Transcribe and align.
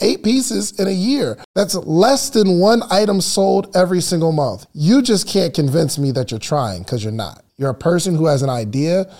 eight 0.00 0.22
pieces 0.22 0.78
in 0.78 0.86
a 0.88 0.92
year. 0.92 1.38
That's 1.54 1.74
less 1.74 2.30
than 2.30 2.58
one 2.58 2.82
item 2.90 3.20
sold 3.20 3.74
every 3.76 4.00
single 4.00 4.32
month. 4.32 4.66
You 4.72 5.02
just 5.02 5.26
can't 5.28 5.54
convince 5.54 5.98
me 5.98 6.10
that 6.12 6.30
you're 6.30 6.40
trying 6.40 6.82
because 6.82 7.02
you're 7.02 7.12
not. 7.12 7.44
You're 7.56 7.70
a 7.70 7.74
person 7.74 8.14
who 8.14 8.26
has 8.26 8.42
an 8.42 8.50
idea, 8.50 9.12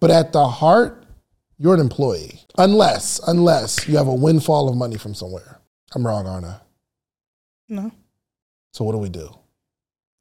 but 0.00 0.10
at 0.10 0.32
the 0.32 0.46
heart, 0.46 1.04
you're 1.58 1.74
an 1.74 1.80
employee. 1.80 2.40
Unless, 2.58 3.20
unless 3.26 3.88
you 3.88 3.96
have 3.96 4.06
a 4.08 4.14
windfall 4.14 4.68
of 4.68 4.76
money 4.76 4.96
from 4.96 5.14
somewhere. 5.14 5.58
I'm 5.94 6.06
wrong, 6.06 6.26
aren't 6.26 6.46
I? 6.46 6.58
No, 7.68 7.90
So 8.72 8.84
what 8.84 8.92
do 8.92 8.98
we 8.98 9.08
do? 9.08 9.28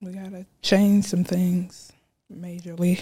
we 0.01 0.11
gotta 0.11 0.45
change 0.61 1.05
some 1.05 1.23
things 1.23 1.91
majorly. 2.31 3.01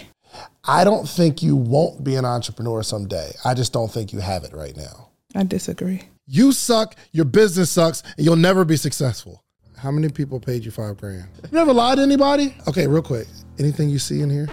I 0.64 0.84
don't 0.84 1.08
think 1.08 1.42
you 1.42 1.54
won't 1.54 2.02
be 2.02 2.16
an 2.16 2.24
entrepreneur 2.24 2.82
someday. 2.82 3.32
I 3.44 3.54
just 3.54 3.72
don't 3.72 3.90
think 3.90 4.12
you 4.12 4.20
have 4.20 4.44
it 4.44 4.52
right 4.52 4.76
now. 4.76 5.08
I 5.34 5.44
disagree. 5.44 6.02
You 6.26 6.52
suck, 6.52 6.96
your 7.12 7.26
business 7.26 7.70
sucks, 7.70 8.02
and 8.16 8.24
you'll 8.24 8.36
never 8.36 8.64
be 8.64 8.76
successful. 8.76 9.44
How 9.76 9.90
many 9.90 10.08
people 10.08 10.40
paid 10.40 10.64
you 10.64 10.70
five 10.70 10.96
grand? 10.96 11.28
You 11.52 11.58
ever 11.58 11.74
lied 11.74 11.98
to 11.98 12.02
anybody? 12.02 12.56
Okay, 12.66 12.86
real 12.86 13.02
quick. 13.02 13.26
Anything 13.58 13.90
you 13.90 13.98
see 13.98 14.22
in 14.22 14.30
here? 14.30 14.48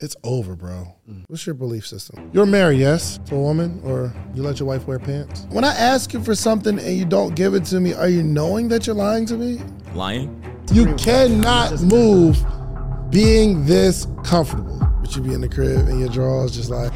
It's 0.00 0.16
over, 0.22 0.54
bro. 0.54 0.94
What's 1.28 1.46
your 1.46 1.54
belief 1.54 1.86
system? 1.86 2.30
You're 2.34 2.44
married, 2.44 2.78
yes, 2.78 3.18
to 3.26 3.36
a 3.36 3.40
woman, 3.40 3.80
or 3.84 4.12
you 4.34 4.42
let 4.42 4.60
your 4.60 4.68
wife 4.68 4.86
wear 4.86 4.98
pants? 4.98 5.46
When 5.48 5.64
I 5.64 5.74
ask 5.74 6.12
you 6.12 6.22
for 6.22 6.34
something 6.34 6.78
and 6.78 6.98
you 6.98 7.06
don't 7.06 7.34
give 7.34 7.54
it 7.54 7.64
to 7.66 7.80
me, 7.80 7.94
are 7.94 8.08
you 8.08 8.22
knowing 8.22 8.68
that 8.68 8.86
you're 8.86 8.96
lying 8.96 9.24
to 9.26 9.34
me? 9.34 9.62
Lying? 9.94 10.44
You 10.74 10.94
cannot 10.96 11.80
move 11.80 12.36
being 13.08 13.64
this 13.64 14.06
comfortable. 14.24 14.78
But 15.00 15.16
you 15.16 15.22
be 15.22 15.32
in 15.32 15.40
the 15.40 15.48
crib 15.48 15.88
and 15.88 16.00
your 16.00 16.10
drawers 16.10 16.54
just 16.54 16.68
like. 16.68 16.92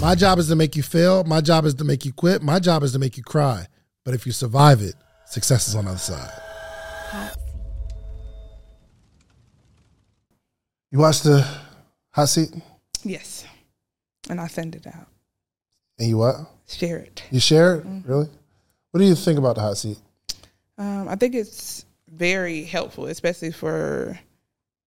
My 0.00 0.14
job 0.14 0.38
is 0.38 0.48
to 0.48 0.56
make 0.56 0.76
you 0.76 0.82
fail. 0.82 1.24
My 1.24 1.40
job 1.42 1.66
is 1.66 1.74
to 1.74 1.84
make 1.84 2.04
you 2.06 2.12
quit. 2.12 2.42
My 2.42 2.58
job 2.58 2.82
is 2.82 2.92
to 2.92 2.98
make 2.98 3.16
you 3.18 3.22
cry. 3.22 3.66
But 4.04 4.14
if 4.14 4.24
you 4.24 4.32
survive 4.32 4.80
it, 4.80 4.94
success 5.26 5.68
is 5.68 5.74
on 5.74 5.84
the 5.84 5.90
other 5.90 5.98
side. 6.00 6.30
Hot. 7.10 7.36
You 10.90 10.98
watched 10.98 11.24
the 11.24 11.46
hot 12.12 12.28
seat 12.28 12.50
Yes, 13.04 13.44
and 14.28 14.40
I 14.40 14.46
send 14.48 14.74
it 14.74 14.86
out. 14.86 15.06
and 15.98 16.08
you 16.08 16.16
what? 16.18 16.36
Share 16.66 16.98
it. 16.98 17.22
You 17.30 17.40
share 17.40 17.76
it? 17.76 17.86
Really? 18.06 18.28
What 18.90 18.98
do 19.00 19.04
you 19.04 19.14
think 19.14 19.38
about 19.38 19.56
the 19.56 19.62
hot 19.62 19.76
seat? 19.76 19.98
Um, 20.78 21.08
I 21.08 21.14
think 21.16 21.34
it's 21.34 21.84
very 22.10 22.64
helpful, 22.64 23.06
especially 23.06 23.52
for 23.52 24.18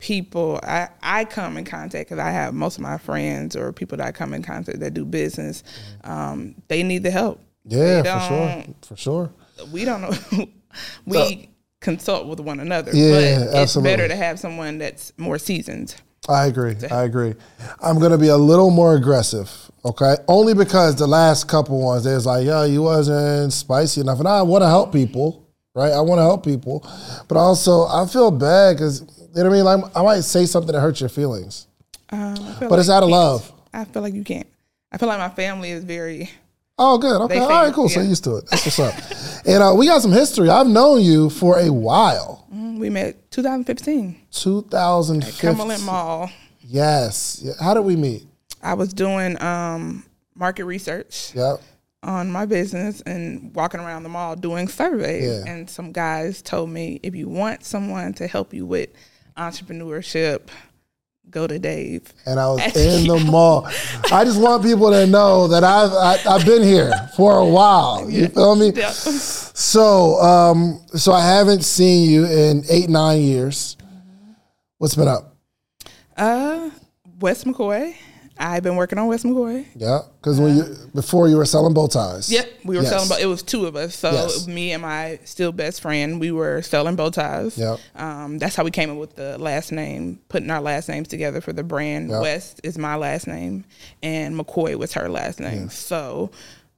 people. 0.04 0.60
I, 0.62 0.90
I 1.02 1.24
come 1.24 1.58
in 1.58 1.64
contact 1.64 2.10
because 2.10 2.20
I 2.20 2.30
have 2.30 2.54
most 2.54 2.78
of 2.78 2.84
my 2.84 2.98
friends 2.98 3.56
or 3.56 3.72
people 3.72 3.98
that 3.98 4.06
I 4.06 4.12
come 4.12 4.34
in 4.34 4.44
contact 4.44 4.82
that 4.82 4.94
do 4.94 5.06
business. 5.06 5.64
Um, 6.04 6.56
they 6.68 6.84
need 6.84 7.04
the 7.04 7.12
help. 7.12 7.40
Yeah, 7.66 8.04
for 8.04 8.28
sure. 8.28 8.76
For 8.82 8.98
sure. 8.98 9.34
We 9.72 9.86
don't 9.86 10.02
know. 10.02 10.48
we 11.06 11.50
consult 11.80 12.28
with 12.28 12.42
one 12.42 12.60
another. 12.60 12.92
Yeah, 12.94 13.12
but 13.12 13.24
it's 13.24 13.56
absolutely. 13.56 13.92
better 13.92 14.08
to 14.10 14.16
have 14.16 14.40
someone 14.40 14.78
that's 14.78 15.14
more 15.18 15.38
seasoned. 15.38 15.96
I 16.28 16.48
agree. 16.48 16.76
I 16.92 17.04
agree. 17.04 17.36
I'm 17.82 18.00
gonna 18.00 18.18
be 18.18 18.30
a 18.30 18.38
little 18.38 18.72
more 18.72 18.96
aggressive, 18.96 19.50
okay? 19.84 20.16
Only 20.28 20.54
because 20.54 20.96
the 20.96 21.08
last 21.08 21.48
couple 21.48 21.82
ones, 21.82 22.06
they 22.06 22.14
was 22.14 22.26
like, 22.26 22.46
"Yo, 22.46 22.64
you 22.64 22.82
wasn't 22.82 23.52
spicy 23.52 24.02
enough," 24.02 24.20
and 24.20 24.28
I 24.28 24.42
want 24.42 24.62
to 24.64 24.68
help 24.68 24.94
people, 24.94 25.46
right? 25.76 25.92
I 25.92 26.00
want 26.00 26.20
to 26.20 26.24
help 26.24 26.46
people, 26.46 26.88
but 27.28 27.38
also 27.38 27.88
I 27.88 28.06
feel 28.06 28.32
bad 28.32 28.78
because 28.78 29.02
you 29.36 29.44
know 29.44 29.50
what 29.50 29.56
I 29.56 29.58
mean. 29.58 29.66
Like 29.84 29.98
I 29.98 30.04
might 30.04 30.22
say 30.22 30.46
something 30.46 30.72
that 30.74 30.82
hurts 30.82 31.00
your 31.00 31.10
feelings, 31.10 31.68
Um, 32.10 32.36
but 32.70 32.80
it's 32.80 32.90
out 32.90 33.04
of 33.04 33.10
love. 33.10 33.52
I 33.74 33.86
feel 33.86 34.02
like 34.02 34.14
you 34.14 34.24
can't. 34.24 34.48
I 34.92 34.98
feel 34.98 35.10
like 35.10 35.20
my 35.20 35.30
family 35.30 35.72
is 35.72 35.84
very. 35.84 36.30
Oh, 36.78 36.98
good. 36.98 37.22
Okay. 37.22 37.38
All 37.40 37.48
right. 37.50 37.74
Cool. 37.74 37.88
So 37.90 38.02
used 38.02 38.24
to 38.26 38.38
it. 38.38 38.46
That's 38.50 38.66
what's 38.66 38.80
up. 38.80 38.96
and 39.46 39.62
uh, 39.64 39.74
we 39.78 39.86
got 39.88 40.02
some 40.02 40.12
history. 40.12 40.50
I've 40.50 40.68
known 40.68 41.02
you 41.02 41.30
for 41.30 41.60
a 41.60 41.72
while. 41.72 42.48
mm, 42.54 42.80
We 42.80 42.90
met 42.90 43.30
2015 43.32 44.16
at 44.28 44.34
2015. 44.34 45.40
Cumberland 45.50 45.84
Mall. 45.84 46.32
Yes. 46.62 47.46
How 47.60 47.74
did 47.74 47.82
we 47.82 47.96
meet? 47.96 48.24
I 48.62 48.74
was 48.74 48.94
doing 48.94 49.42
um, 49.42 50.04
market 50.36 50.66
research 50.66 51.32
Yep. 51.36 51.62
on 52.02 52.32
my 52.32 52.46
business 52.46 53.02
and 53.02 53.54
walking 53.56 53.80
around 53.80 54.04
the 54.04 54.10
mall 54.10 54.36
doing 54.36 54.68
surveys. 54.68 55.44
Yeah. 55.46 55.52
And 55.52 55.70
some 55.70 55.92
guys 55.92 56.42
told 56.42 56.70
me 56.70 57.00
if 57.04 57.14
you 57.16 57.28
want 57.28 57.64
someone 57.66 58.14
to 58.14 58.28
help 58.28 58.54
you 58.54 58.66
with 58.66 58.90
entrepreneurship, 59.38 60.42
go 61.30 61.48
to 61.48 61.58
Dave. 61.60 62.14
and 62.26 62.40
I 62.40 62.48
was 62.48 62.76
in 62.76 63.08
the 63.08 63.20
mall. 63.20 63.66
I 64.12 64.24
just 64.26 64.40
want 64.40 64.64
people 64.64 64.92
to 64.92 65.06
know 65.08 65.48
that 65.48 65.64
I've 65.64 65.92
I, 65.92 66.36
I've 66.36 66.46
been 66.46 66.64
here 66.64 66.92
for 67.16 67.38
a 67.38 67.46
while. 67.46 68.10
You 68.10 68.28
feel 68.28 68.56
me? 68.56 68.72
Yeah. 68.76 68.92
So 68.92 70.20
um, 70.22 70.82
so 70.96 71.12
I 71.14 71.26
haven't 71.26 71.64
seen 71.64 72.10
you 72.10 72.26
in 72.26 72.64
eight 72.70 72.90
nine 72.90 73.22
years. 73.22 73.78
What's 74.78 74.96
been 74.96 75.08
up? 75.08 75.36
Uh, 76.18 76.70
West 77.20 77.46
McCoy. 77.46 77.96
I've 78.40 78.64
been 78.64 78.76
working 78.76 78.98
on 78.98 79.08
West 79.08 79.24
McCoy. 79.26 79.66
Yeah, 79.76 80.00
because 80.20 80.40
when 80.40 80.58
you 80.58 80.76
before 80.96 81.28
you 81.30 81.38
were 81.38 81.46
selling 81.46 81.74
bow 81.74 81.88
ties. 81.88 82.32
Yep, 82.32 82.50
we 82.66 82.76
were 82.76 82.82
Yes. 82.82 82.92
selling. 82.92 83.10
Bow, 83.10 83.18
it 83.18 83.26
was 83.28 83.44
two 83.44 83.66
of 83.66 83.76
us. 83.76 83.96
So 83.96 84.12
Yes. 84.12 84.48
me 84.48 84.72
and 84.72 84.82
my 84.82 85.20
still 85.24 85.52
best 85.52 85.82
friend, 85.82 86.20
we 86.20 86.32
were 86.32 86.62
selling 86.64 86.96
bow 86.96 87.10
ties. 87.10 87.58
Yep. 87.58 87.80
Um, 87.96 88.40
that's 88.40 88.56
how 88.56 88.64
we 88.64 88.72
came 88.72 88.90
up 88.90 88.98
with 88.98 89.16
the 89.16 89.38
last 89.38 89.72
name, 89.72 90.20
putting 90.30 90.50
our 90.50 90.62
last 90.62 90.90
names 90.90 91.08
together 91.08 91.42
for 91.42 91.54
the 91.54 91.64
brand. 91.64 92.10
Yep. 92.10 92.22
West 92.22 92.62
is 92.64 92.78
my 92.78 92.96
last 92.96 93.28
name, 93.28 93.66
and 94.02 94.36
McCoy 94.36 94.76
was 94.76 94.94
her 94.94 95.08
last 95.10 95.40
name. 95.40 95.70
So 95.70 96.32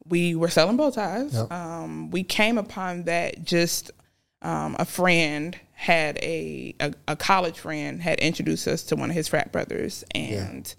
we 0.07 0.35
were 0.35 0.49
selling 0.49 0.77
bow 0.77 0.89
ties. 0.91 1.33
Yep. 1.33 1.51
Um, 1.51 2.11
we 2.11 2.23
came 2.23 2.57
upon 2.57 3.03
that 3.03 3.43
just 3.45 3.91
um, 4.41 4.75
a 4.77 4.85
friend 4.85 5.57
had 5.77 6.17
a, 6.21 6.75
a 6.79 6.93
a 7.07 7.15
college 7.15 7.57
friend 7.59 8.01
had 8.01 8.19
introduced 8.19 8.67
us 8.67 8.83
to 8.83 8.95
one 8.95 9.09
of 9.09 9.15
his 9.15 9.27
frat 9.27 9.51
brothers, 9.51 10.03
and 10.13 10.73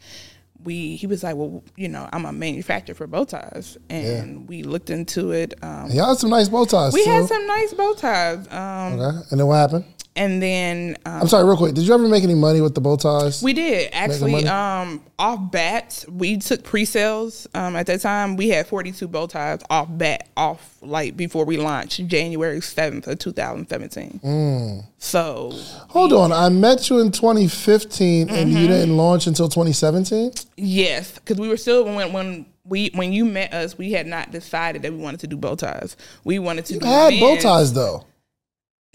we 0.66 0.96
he 0.96 1.06
was 1.06 1.22
like, 1.22 1.36
well, 1.36 1.62
you 1.76 1.88
know, 1.88 2.08
I'm 2.12 2.26
a 2.26 2.32
manufacturer 2.32 2.94
for 2.94 3.06
bow 3.06 3.24
ties, 3.24 3.78
and 3.88 4.46
we 4.48 4.62
looked 4.62 4.90
into 4.90 5.30
it. 5.30 5.54
Um, 5.62 5.90
Y'all 5.90 6.08
had 6.08 6.18
some 6.18 6.30
nice 6.30 6.48
bow 6.50 6.64
ties 6.66 6.92
we 6.92 7.04
too. 7.04 7.10
had 7.10 7.26
some 7.26 7.46
nice 7.46 7.72
bow 7.72 7.94
ties, 7.94 8.46
um, 8.50 9.00
okay. 9.00 9.18
And 9.30 9.40
then 9.40 9.46
what 9.46 9.54
happened? 9.56 9.84
And 10.16 10.42
then 10.42 10.96
um, 11.06 11.22
I'm 11.22 11.28
sorry, 11.28 11.44
real 11.44 11.56
quick. 11.56 11.74
Did 11.74 11.86
you 11.86 11.94
ever 11.94 12.08
make 12.08 12.24
any 12.24 12.34
money 12.34 12.60
with 12.60 12.74
the 12.74 12.80
bow 12.80 12.96
ties? 12.96 13.42
we 13.42 13.52
did 13.52 13.90
actually 13.92 14.46
um, 14.46 15.02
off 15.18 15.50
bat. 15.50 16.04
We 16.10 16.38
took 16.38 16.64
pre-sales 16.64 17.46
um, 17.54 17.76
at 17.76 17.86
that 17.86 18.00
time. 18.00 18.36
We 18.36 18.48
had 18.48 18.66
42 18.66 19.06
bow 19.08 19.26
ties 19.26 19.60
off 19.70 19.88
bat, 19.90 20.28
off 20.36 20.76
like 20.82 21.16
before 21.16 21.44
we 21.44 21.56
launched 21.58 22.06
January 22.06 22.58
7th 22.60 23.06
of 23.06 23.18
2017. 23.18 24.20
Mm. 24.24 24.84
So 24.98 25.52
Hold 25.90 26.12
on. 26.12 26.32
I 26.32 26.48
met 26.48 26.88
you 26.90 26.98
in 27.00 27.12
2015, 27.12 28.28
and 28.30 28.36
Mm-hmm. 28.50 28.56
you 28.58 28.68
didn't 28.68 28.96
launch 28.96 29.26
until 29.26 29.48
2017. 29.48 30.32
Yes, 30.56 31.12
because 31.18 31.36
we 31.38 31.48
were 31.48 31.56
still 31.56 31.84
when 31.84 32.12
when 32.12 32.46
we 32.64 32.90
when 32.94 33.12
you 33.12 33.24
met 33.24 33.52
us, 33.54 33.78
we 33.78 33.92
had 33.92 34.06
not 34.06 34.30
decided 34.32 34.82
that 34.82 34.92
we 34.92 34.98
wanted 34.98 35.20
to 35.20 35.26
do 35.26 35.36
bow 35.36 35.54
ties. 35.54 35.96
We 36.24 36.38
wanted 36.38 36.64
to 36.66 36.74
You 36.74 36.80
do 36.80 36.86
had 36.86 37.20
bow 37.20 37.36
ties 37.36 37.72
though. 37.72 38.04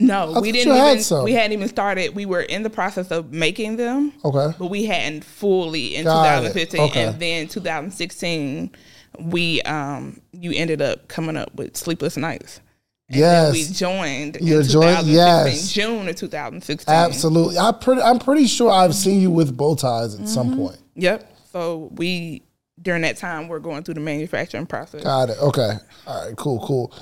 No, 0.02 0.34
I 0.34 0.40
we 0.40 0.52
didn't 0.52 0.76
even. 0.76 1.00
some. 1.04 1.24
We 1.24 1.34
hadn't 1.34 1.52
even 1.54 1.68
started. 1.70 2.16
We 2.16 2.26
were 2.26 2.42
in 2.42 2.64
the 2.64 2.70
process 2.70 3.12
of 3.12 3.32
making 3.32 3.78
them, 3.78 4.14
Okay. 4.26 4.56
but 4.58 4.68
we 4.68 4.86
hadn't 4.86 5.24
fully 5.24 5.96
in 5.96 6.06
Got 6.06 6.40
2015. 6.40 6.82
Okay. 6.82 7.04
And 7.08 7.20
then 7.20 7.48
2016, 7.48 8.72
we 9.20 9.62
um 9.64 10.22
you 10.32 10.52
ended 10.56 10.82
up 10.82 11.08
coming 11.08 11.38
up 11.38 11.54
with 11.56 11.76
Sleepless 11.78 12.18
Nights. 12.18 12.62
And 13.10 13.18
Yes. 13.20 13.52
we 13.54 13.64
joined. 13.66 14.38
You 14.42 14.60
in 14.62 14.64
joined- 14.68 15.08
yes. 15.08 15.70
June 15.72 16.08
of 16.08 16.16
2016. 16.16 16.94
Absolutely. 16.94 17.58
I 17.58 17.72
pretty, 17.74 18.02
I'm 18.02 18.20
pretty 18.20 18.48
sure 18.48 18.72
I've 18.72 18.96
seen 18.96 19.20
you 19.22 19.30
with 19.32 19.56
bow 19.56 19.76
ties 19.76 20.14
at 20.16 20.22
Mm-hmm. 20.22 20.28
some 20.30 20.58
point. 20.58 20.78
Yep. 20.96 21.30
So 21.52 21.90
we 21.96 22.42
during 22.82 23.02
that 23.04 23.18
time 23.18 23.48
we're 23.50 23.60
going 23.60 23.84
through 23.84 23.96
the 23.96 24.00
manufacturing 24.00 24.66
process. 24.66 25.04
Got 25.04 25.30
it. 25.30 25.38
Okay. 25.40 25.74
All 26.08 26.26
right. 26.26 26.36
Cool. 26.38 26.60
Cool. 26.66 26.94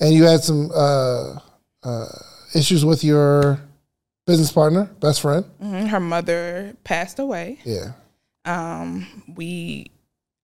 And 0.00 0.14
you 0.14 0.24
had 0.24 0.42
some 0.42 0.70
uh, 0.74 1.34
uh, 1.82 2.06
issues 2.54 2.84
with 2.84 3.04
your 3.04 3.60
business 4.26 4.52
partner, 4.52 4.84
best 5.00 5.20
friend. 5.20 5.44
Mhm. 5.62 5.88
Her 5.88 6.00
mother 6.00 6.74
passed 6.84 7.18
away. 7.18 7.58
Yeah. 7.64 7.92
Um, 8.44 9.06
we, 9.36 9.90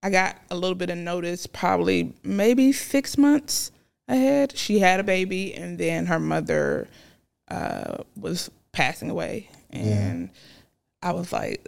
I 0.02 0.10
got 0.10 0.36
a 0.50 0.54
little 0.54 0.74
bit 0.74 0.90
of 0.90 0.98
notice, 0.98 1.46
probably 1.46 2.12
maybe 2.22 2.72
six 2.72 3.16
months 3.18 3.70
ahead. 4.08 4.56
She 4.56 4.78
had 4.80 5.00
a 5.00 5.04
baby, 5.04 5.54
and 5.54 5.78
then 5.78 6.06
her 6.06 6.20
mother 6.20 6.88
uh, 7.48 7.98
was 8.16 8.50
passing 8.72 9.10
away, 9.10 9.48
and 9.70 10.30
I 11.02 11.12
was 11.12 11.32
like, 11.32 11.66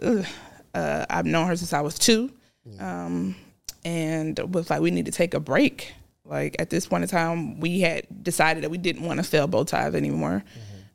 Uh, 0.73 1.05
I've 1.09 1.25
known 1.25 1.47
her 1.47 1.55
since 1.55 1.73
I 1.73 1.81
was 1.81 1.97
two, 1.97 2.31
um, 2.79 3.35
and 3.83 4.37
was 4.53 4.69
like, 4.69 4.81
we 4.81 4.91
need 4.91 5.05
to 5.07 5.11
take 5.11 5.33
a 5.33 5.39
break. 5.39 5.93
Like 6.27 6.55
at 6.59 6.69
this 6.69 6.87
point 6.87 7.03
in 7.03 7.09
time, 7.09 7.59
we 7.59 7.81
had 7.81 8.05
decided 8.21 8.63
that 8.63 8.69
we 8.69 8.77
didn't 8.77 9.03
want 9.03 9.19
to 9.19 9.23
sell 9.23 9.47
bow 9.47 9.63
ties 9.63 9.95
anymore. 9.95 10.43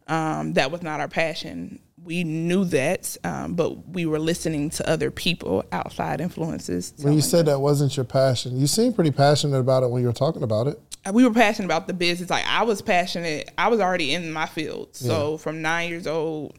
Um, 0.06 0.54
that 0.54 0.70
was 0.70 0.82
not 0.82 1.00
our 1.00 1.08
passion. 1.08 1.80
we 2.04 2.24
knew 2.24 2.64
that, 2.64 3.16
um, 3.24 3.54
but 3.54 3.88
we 3.88 4.06
were 4.06 4.18
listening 4.18 4.70
to 4.70 4.90
other 4.90 5.10
people, 5.10 5.64
outside 5.70 6.20
influences. 6.20 6.92
When 6.96 7.14
you 7.14 7.20
telling 7.20 7.20
said 7.22 7.46
that 7.46 7.60
wasn't 7.60 7.96
your 7.96 8.04
passion, 8.04 8.58
you 8.58 8.66
seemed 8.66 8.94
pretty 8.94 9.12
passionate 9.12 9.58
about 9.58 9.84
it 9.84 9.90
when 9.90 10.02
you 10.02 10.08
were 10.08 10.14
talking 10.14 10.42
about 10.42 10.66
it. 10.66 10.80
we 11.12 11.24
were 11.24 11.32
passionate 11.32 11.66
about 11.66 11.86
the 11.86 11.94
business. 11.94 12.28
Like 12.28 12.44
I 12.46 12.64
was 12.64 12.82
passionate. 12.82 13.50
I 13.56 13.68
was 13.68 13.80
already 13.80 14.12
in 14.14 14.32
my 14.32 14.46
field. 14.46 14.94
So 14.96 15.38
from 15.38 15.62
nine 15.62 15.88
years 15.88 16.06
old 16.06 16.58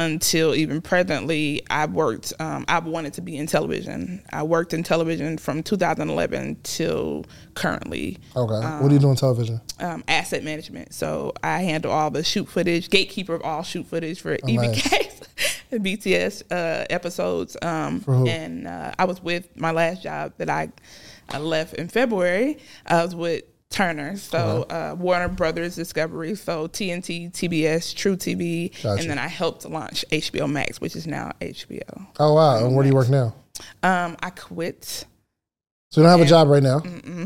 until 0.00 0.54
even 0.54 0.80
presently, 0.80 1.62
I've 1.70 1.92
worked. 1.92 2.32
Um, 2.40 2.64
I 2.68 2.78
wanted 2.78 3.12
to 3.14 3.20
be 3.20 3.36
in 3.36 3.46
television. 3.46 4.22
I 4.32 4.42
worked 4.42 4.72
in 4.72 4.82
television 4.82 5.36
from 5.36 5.62
2011 5.62 6.56
till 6.62 7.26
currently. 7.54 8.16
Okay. 8.34 8.82
what 8.82 8.88
do 8.88 8.94
you 8.94 9.00
do 9.00 9.10
on 9.10 9.16
television? 9.16 9.60
Um, 9.78 10.02
asset 10.08 10.42
management. 10.42 10.94
So 10.94 11.34
I 11.42 11.60
handle 11.60 11.92
all 11.92 12.10
the 12.10 12.24
shoot 12.24 12.48
footage, 12.48 12.88
gatekeeper 12.88 13.34
of 13.34 13.42
all 13.42 13.62
shoot 13.62 13.86
footage 13.86 14.20
for 14.20 14.38
Oh, 14.42 14.46
nice. 14.46 14.82
EBK. 14.82 15.16
and 15.70 15.84
BTS 15.84 16.42
uh, 16.50 16.86
episodes, 16.90 17.56
um, 17.62 18.02
and 18.26 18.66
uh, 18.66 18.92
I 18.98 19.04
was 19.04 19.22
with 19.22 19.56
my 19.56 19.70
last 19.70 20.02
job 20.02 20.32
that 20.38 20.50
I, 20.50 20.70
I 21.28 21.38
left 21.38 21.74
in 21.74 21.88
February. 21.88 22.58
I 22.86 23.02
was 23.04 23.14
with 23.14 23.44
Turner, 23.70 24.16
so 24.16 24.66
uh, 24.68 24.96
Warner 24.98 25.28
Brothers 25.28 25.76
Discovery, 25.76 26.34
so 26.34 26.66
TNT, 26.66 27.30
TBS, 27.30 27.94
truTV, 27.94 28.82
Gotcha. 28.82 29.00
and 29.00 29.08
then 29.10 29.18
I 29.18 29.28
helped 29.28 29.64
launch 29.64 30.04
HBO 30.10 30.50
Max, 30.50 30.80
which 30.80 30.96
is 30.96 31.06
now 31.06 31.32
HBO. 31.40 32.06
Oh 32.18 32.34
wow. 32.34 32.64
And 32.64 32.74
where 32.74 32.82
do 32.82 32.88
you 32.88 32.96
work 32.96 33.08
now? 33.08 33.34
Um, 33.82 34.16
I 34.20 34.30
quit. 34.30 35.04
So 35.92 36.00
you 36.00 36.06
don't 36.06 36.18
have 36.18 36.26
a 36.26 36.28
job 36.28 36.48
right 36.48 36.62
now. 36.62 36.78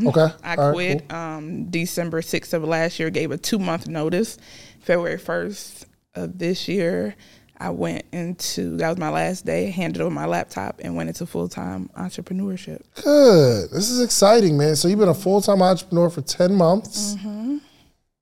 Okay. 0.09 0.27
I 0.43 0.55
All 0.55 0.67
right, 0.67 0.73
quit 0.73 1.11
um, 1.11 1.65
December 1.71 2.21
6th 2.21 2.53
of 2.53 2.63
last 2.63 2.99
year, 2.99 3.09
gave 3.09 3.31
a 3.31 3.37
two 3.37 3.59
month 3.59 3.87
notice. 3.87 4.37
February 4.81 5.17
1st 5.17 5.85
of 6.13 6.37
this 6.37 6.67
year, 6.67 7.15
I 7.57 7.69
went 7.69 8.03
into, 8.11 8.75
that 8.77 8.89
was 8.89 8.97
my 8.97 9.09
last 9.09 9.45
day, 9.45 9.69
handed 9.71 10.01
over 10.01 10.09
my 10.13 10.25
laptop 10.25 10.79
and 10.83 10.95
went 10.95 11.07
into 11.09 11.25
full 11.25 11.47
time 11.47 11.89
entrepreneurship. 11.97 12.81
Good. 13.01 13.71
This 13.71 13.89
is 13.89 14.01
exciting, 14.01 14.57
man. 14.57 14.75
So 14.75 14.87
you've 14.87 14.99
been 14.99 15.07
a 15.09 15.13
full 15.13 15.41
time 15.41 15.61
entrepreneur 15.61 16.09
for 16.09 16.21
ten 16.21 16.53
months. 16.55 17.15
Mm-hmm. 17.15 17.57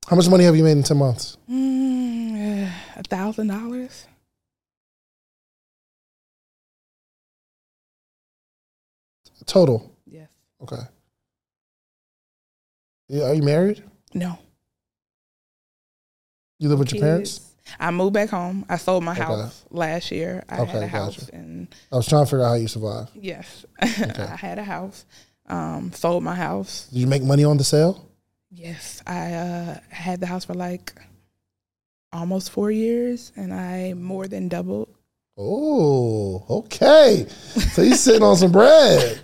How 0.06 0.16
much 0.16 0.28
money 0.28 0.44
have 0.44 0.54
you 0.56 0.62
made 0.64 0.72
in 0.72 0.82
ten 0.82 0.98
months? 0.98 1.36
Mm, 1.50 2.70
A 2.96 3.02
thousand 3.02 3.48
dollars? 3.48 4.06
Total. 9.46 9.90
Yes. 10.06 10.28
Okay. 10.62 10.80
Yeah, 13.08 13.24
are 13.24 13.34
you 13.34 13.42
married? 13.42 13.82
No. 14.14 14.38
You 16.58 16.68
live 16.68 16.78
with 16.78 16.92
your 16.92 17.02
parents? 17.02 17.40
I 17.80 17.90
moved 17.90 18.12
back 18.14 18.28
home. 18.30 18.64
I 18.68 18.76
sold 18.76 19.04
my 19.04 19.12
Okay. 19.12 19.22
house 19.22 19.64
last 19.70 20.10
year. 20.10 20.44
I 20.48 20.60
Okay, 20.60 20.72
had 20.72 20.82
a 20.82 20.86
house 20.88 21.16
gotcha. 21.16 21.34
and 21.34 21.68
I 21.92 21.96
was 21.96 22.06
trying 22.06 22.24
to 22.24 22.30
figure 22.30 22.44
out 22.44 22.48
how 22.50 22.54
you 22.54 22.68
survive. 22.68 23.08
yes, 23.14 23.64
I 23.80 23.86
had 24.38 24.58
a 24.58 24.64
house. 24.64 25.04
Um, 25.46 25.92
sold 25.92 26.22
my 26.22 26.34
house. 26.34 26.88
Did 26.92 27.00
you 27.00 27.06
make 27.06 27.22
money 27.22 27.44
on 27.44 27.56
the 27.56 27.64
sale? 27.64 28.08
Yes, 28.50 29.02
I 29.06 29.32
uh, 29.34 29.78
had 29.88 30.20
the 30.20 30.26
house 30.26 30.44
for 30.44 30.54
like 30.54 30.94
almost 32.12 32.50
four 32.50 32.70
years, 32.70 33.32
and 33.36 33.52
I 33.52 33.94
more 33.94 34.28
than 34.28 34.48
doubled. 34.48 34.88
Oh, 35.36 36.44
okay. 36.48 37.26
So 37.72 37.82
you 37.82 37.94
sitting 37.96 38.22
on 38.22 38.36
some 38.36 38.52
bread. 38.52 39.20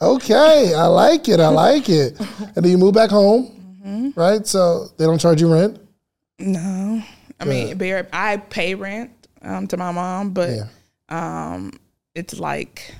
Okay, 0.00 0.72
I 0.74 0.86
like 0.86 1.28
it. 1.28 1.40
I 1.40 1.48
like 1.48 1.88
it. 1.90 2.18
And 2.54 2.64
then 2.64 2.70
you 2.70 2.78
move 2.78 2.94
back 2.94 3.10
home, 3.10 4.12
right? 4.16 4.46
So 4.46 4.86
they 4.96 5.04
don't 5.04 5.18
charge 5.20 5.40
you 5.40 5.52
rent. 5.52 5.78
No, 6.38 7.02
I 7.40 7.44
mean, 7.46 7.78
bare, 7.78 8.06
I 8.12 8.36
pay 8.36 8.74
rent 8.74 9.10
um, 9.42 9.66
to 9.68 9.76
my 9.76 9.90
mom, 9.92 10.30
but 10.32 10.50
Yeah. 10.50 10.64
um, 11.08 11.72
it's 12.14 12.38
like 12.38 12.94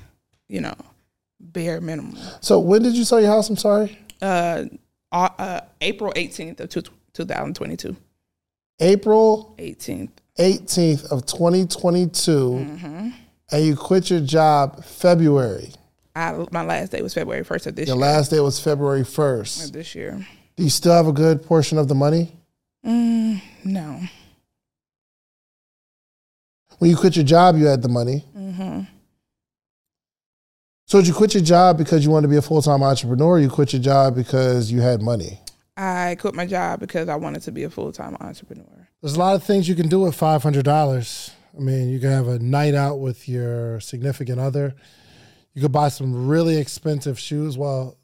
you 0.49 0.61
know 0.61 0.75
bare 1.39 1.79
minimum. 1.81 2.17
So 2.41 2.59
when 2.59 2.81
did 2.83 2.95
you 2.95 3.03
sell 3.03 3.19
your 3.21 3.29
house? 3.29 3.49
I'm 3.49 3.57
sorry. 3.57 3.97
Uh, 4.21 4.65
uh, 5.11 5.61
April 5.81 6.11
eighteenth 6.15 6.59
of 6.59 6.69
two, 6.69 6.81
2022. 7.13 7.95
April 8.79 9.53
18th. 9.59 10.09
18th 10.39 11.11
of 11.11 11.25
2022, 11.27 12.31
Mm-hmm. 12.31 13.09
and 13.51 13.65
you 13.65 13.75
quit 13.75 14.09
your 14.09 14.21
job 14.21 14.83
February. 14.83 15.71
I 16.15 16.45
my 16.51 16.63
last 16.63 16.91
day 16.91 17.01
was 17.01 17.13
February 17.13 17.43
first 17.43 17.67
of 17.67 17.75
this 17.75 17.87
Your 17.87 17.95
year. 17.97 18.05
Your 18.05 18.13
last 18.15 18.31
day 18.31 18.39
was 18.39 18.59
February 18.59 19.03
1st. 19.03 19.65
of 19.65 19.71
this 19.73 19.93
year. 19.93 20.25
Do 20.55 20.63
you 20.63 20.69
still 20.69 20.93
have 20.93 21.07
a 21.07 21.11
good 21.13 21.43
portion 21.43 21.77
of 21.77 21.87
the 21.89 21.95
money? 21.95 22.33
Mm, 22.85 23.41
no. 23.65 23.99
When 26.81 26.89
you 26.89 26.97
quit 26.97 27.15
your 27.15 27.23
job, 27.23 27.57
you 27.57 27.67
had 27.67 27.83
the 27.83 27.89
money. 27.89 28.25
hmm 28.33 28.81
So 30.87 30.97
did 30.97 31.07
you 31.07 31.13
quit 31.13 31.35
your 31.35 31.43
job 31.43 31.77
because 31.77 32.03
you 32.03 32.09
wanted 32.09 32.25
to 32.25 32.31
be 32.31 32.37
a 32.37 32.41
full 32.41 32.59
time 32.59 32.81
entrepreneur? 32.81 33.33
Or 33.33 33.39
you 33.39 33.51
quit 33.51 33.71
your 33.73 33.83
job 33.83 34.15
because 34.15 34.71
you 34.71 34.81
had 34.81 34.99
money? 34.99 35.39
I 35.77 36.17
quit 36.19 36.33
my 36.33 36.47
job 36.47 36.79
because 36.79 37.07
I 37.07 37.17
wanted 37.17 37.43
to 37.43 37.51
be 37.51 37.65
a 37.65 37.69
full 37.69 37.91
time 37.91 38.17
entrepreneur. 38.19 38.87
There's 38.99 39.13
a 39.15 39.19
lot 39.19 39.35
of 39.35 39.43
things 39.43 39.69
you 39.69 39.75
can 39.75 39.89
do 39.89 39.99
with 39.99 40.15
five 40.15 40.41
hundred 40.41 40.65
dollars. 40.65 41.29
I 41.55 41.61
mean, 41.61 41.89
you 41.89 41.99
can 41.99 42.09
have 42.09 42.27
a 42.27 42.39
night 42.39 42.73
out 42.73 42.99
with 42.99 43.29
your 43.29 43.79
significant 43.79 44.39
other. 44.39 44.73
You 45.53 45.61
could 45.61 45.71
buy 45.71 45.89
some 45.89 46.27
really 46.27 46.57
expensive 46.57 47.19
shoes. 47.19 47.59
Well, 47.59 47.95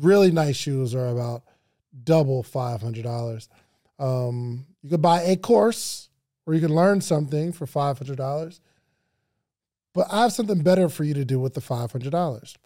really 0.00 0.30
nice 0.30 0.56
shoes 0.56 0.94
are 0.94 1.08
about 1.08 1.42
double 2.04 2.42
five 2.42 2.80
hundred 2.80 3.02
dollars. 3.02 3.50
Um, 3.98 4.64
you 4.80 4.88
could 4.88 5.02
buy 5.02 5.20
a 5.24 5.36
course 5.36 6.08
where 6.44 6.54
you 6.54 6.60
can 6.60 6.74
learn 6.74 7.00
something 7.00 7.52
for 7.52 7.66
five 7.66 7.98
hundred 7.98 8.16
dollars. 8.16 8.60
But 9.94 10.06
I 10.10 10.22
have 10.22 10.32
something 10.32 10.62
better 10.62 10.88
for 10.88 11.04
you 11.04 11.14
to 11.14 11.24
do 11.24 11.38
with 11.38 11.54
the 11.54 11.60
five 11.60 11.92
hundred 11.92 12.12
dollars. 12.12 12.56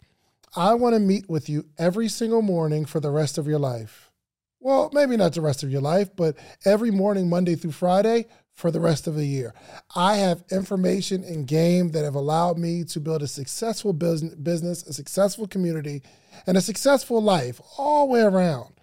I 0.55 0.73
want 0.75 0.95
to 0.95 0.99
meet 0.99 1.29
with 1.29 1.49
you 1.49 1.65
every 1.77 2.07
single 2.07 2.41
morning 2.41 2.85
for 2.85 2.99
the 2.99 3.11
rest 3.11 3.37
of 3.37 3.47
your 3.47 3.59
life. 3.59 4.11
Well, 4.59 4.89
maybe 4.93 5.17
not 5.17 5.33
the 5.33 5.41
rest 5.41 5.61
of 5.61 5.71
your 5.71 5.81
life, 5.81 6.09
but 6.15 6.35
every 6.65 6.89
morning, 6.89 7.29
Monday 7.29 7.55
through 7.55 7.73
Friday, 7.73 8.25
for 8.53 8.71
the 8.71 8.79
rest 8.79 9.05
of 9.05 9.15
the 9.15 9.25
year. 9.25 9.53
I 9.95 10.15
have 10.15 10.43
information 10.51 11.23
and 11.23 11.45
game 11.47 11.91
that 11.91 12.03
have 12.03 12.15
allowed 12.15 12.57
me 12.57 12.83
to 12.85 12.99
build 12.99 13.21
a 13.21 13.27
successful 13.27 13.93
business, 13.93 14.83
a 14.87 14.93
successful 14.93 15.47
community, 15.47 16.01
and 16.47 16.57
a 16.57 16.61
successful 16.61 17.21
life 17.21 17.61
all 17.77 18.07
the 18.07 18.13
way 18.13 18.21
around. 18.21 18.73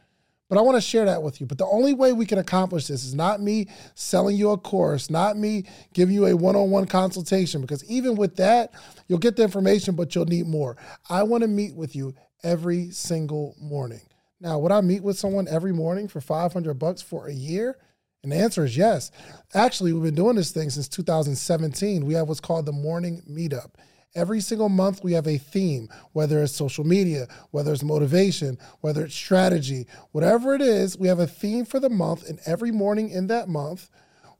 But 0.48 0.58
I 0.58 0.60
want 0.60 0.76
to 0.76 0.80
share 0.80 1.06
that 1.06 1.22
with 1.22 1.40
you. 1.40 1.46
But 1.46 1.58
the 1.58 1.66
only 1.66 1.94
way 1.94 2.12
we 2.12 2.26
can 2.26 2.38
accomplish 2.38 2.86
this 2.86 3.04
is 3.04 3.14
not 3.14 3.40
me 3.40 3.68
selling 3.94 4.36
you 4.36 4.50
a 4.50 4.58
course, 4.58 5.08
not 5.08 5.36
me 5.36 5.64
giving 5.94 6.14
you 6.14 6.26
a 6.26 6.36
one 6.36 6.54
on 6.54 6.70
one 6.70 6.86
consultation, 6.86 7.60
because 7.60 7.84
even 7.86 8.14
with 8.14 8.36
that, 8.36 8.72
you'll 9.08 9.18
get 9.18 9.36
the 9.36 9.42
information, 9.42 9.94
but 9.94 10.14
you'll 10.14 10.26
need 10.26 10.46
more. 10.46 10.76
I 11.08 11.22
want 11.22 11.42
to 11.42 11.48
meet 11.48 11.74
with 11.74 11.96
you 11.96 12.14
every 12.42 12.90
single 12.90 13.56
morning. 13.58 14.02
Now, 14.40 14.58
would 14.58 14.72
I 14.72 14.82
meet 14.82 15.02
with 15.02 15.18
someone 15.18 15.48
every 15.48 15.72
morning 15.72 16.08
for 16.08 16.20
500 16.20 16.74
bucks 16.74 17.00
for 17.00 17.26
a 17.26 17.32
year? 17.32 17.78
And 18.22 18.32
the 18.32 18.36
answer 18.36 18.64
is 18.64 18.76
yes. 18.76 19.10
Actually, 19.54 19.92
we've 19.92 20.02
been 20.02 20.14
doing 20.14 20.36
this 20.36 20.50
thing 20.50 20.70
since 20.70 20.88
2017. 20.88 22.04
We 22.04 22.14
have 22.14 22.28
what's 22.28 22.40
called 22.40 22.66
the 22.66 22.72
morning 22.72 23.22
meetup. 23.30 23.72
Every 24.14 24.40
single 24.40 24.68
month, 24.68 25.02
we 25.02 25.12
have 25.14 25.26
a 25.26 25.38
theme, 25.38 25.88
whether 26.12 26.40
it's 26.40 26.54
social 26.54 26.84
media, 26.84 27.26
whether 27.50 27.72
it's 27.72 27.82
motivation, 27.82 28.58
whether 28.80 29.04
it's 29.04 29.14
strategy, 29.14 29.88
whatever 30.12 30.54
it 30.54 30.62
is, 30.62 30.96
we 30.96 31.08
have 31.08 31.18
a 31.18 31.26
theme 31.26 31.64
for 31.64 31.80
the 31.80 31.90
month. 31.90 32.28
And 32.28 32.38
every 32.46 32.70
morning 32.70 33.10
in 33.10 33.26
that 33.26 33.48
month, 33.48 33.90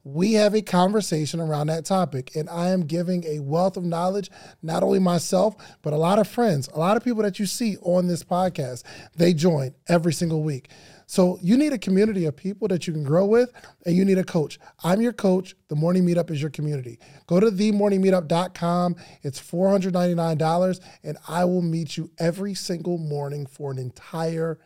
we 0.04 0.34
have 0.34 0.54
a 0.54 0.62
conversation 0.62 1.40
around 1.40 1.68
that 1.68 1.84
topic. 1.84 2.36
And 2.36 2.48
I 2.48 2.68
am 2.68 2.86
giving 2.86 3.24
a 3.24 3.40
wealth 3.40 3.76
of 3.76 3.84
knowledge, 3.84 4.30
not 4.62 4.84
only 4.84 5.00
myself, 5.00 5.56
but 5.82 5.92
a 5.92 5.96
lot 5.98 6.20
of 6.20 6.28
friends, 6.28 6.68
a 6.68 6.78
lot 6.78 6.96
of 6.96 7.02
people 7.02 7.22
that 7.22 7.40
you 7.40 7.46
see 7.46 7.76
on 7.78 8.06
this 8.06 8.22
podcast. 8.22 8.84
They 9.16 9.34
join 9.34 9.74
every 9.88 10.12
single 10.12 10.42
week. 10.42 10.68
So 11.06 11.38
you 11.42 11.56
need 11.56 11.72
a 11.72 11.78
community 11.78 12.24
of 12.24 12.36
people 12.36 12.68
that 12.68 12.86
you 12.86 12.92
can 12.92 13.04
grow 13.04 13.26
with, 13.26 13.52
and 13.86 13.94
you 13.96 14.04
need 14.04 14.18
a 14.18 14.24
coach. 14.24 14.58
I'm 14.82 15.00
your 15.00 15.12
coach. 15.12 15.54
The 15.68 15.76
Morning 15.76 16.04
Meetup 16.04 16.30
is 16.30 16.40
your 16.40 16.50
community. 16.50 16.98
Go 17.26 17.40
to 17.40 17.50
themorningmeetup.com. 17.50 18.96
It's 19.22 19.40
$499, 19.40 20.80
and 21.02 21.18
I 21.28 21.44
will 21.44 21.62
meet 21.62 21.96
you 21.96 22.10
every 22.18 22.54
single 22.54 22.98
morning 22.98 23.46
for 23.46 23.70
an 23.70 23.78
entire 23.78 24.58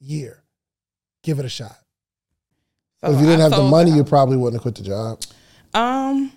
year. 0.00 0.42
Give 1.22 1.38
it 1.38 1.44
a 1.44 1.48
shot. 1.48 1.76
So 3.00 3.12
if 3.12 3.20
you 3.20 3.26
didn't 3.26 3.40
I 3.40 3.44
have 3.44 3.52
the 3.52 3.62
money, 3.62 3.90
you 3.90 4.04
probably 4.04 4.36
wouldn't 4.36 4.62
have 4.62 4.62
quit 4.62 4.74
the 4.76 4.82
job. 4.82 5.20
Um, 5.74 6.32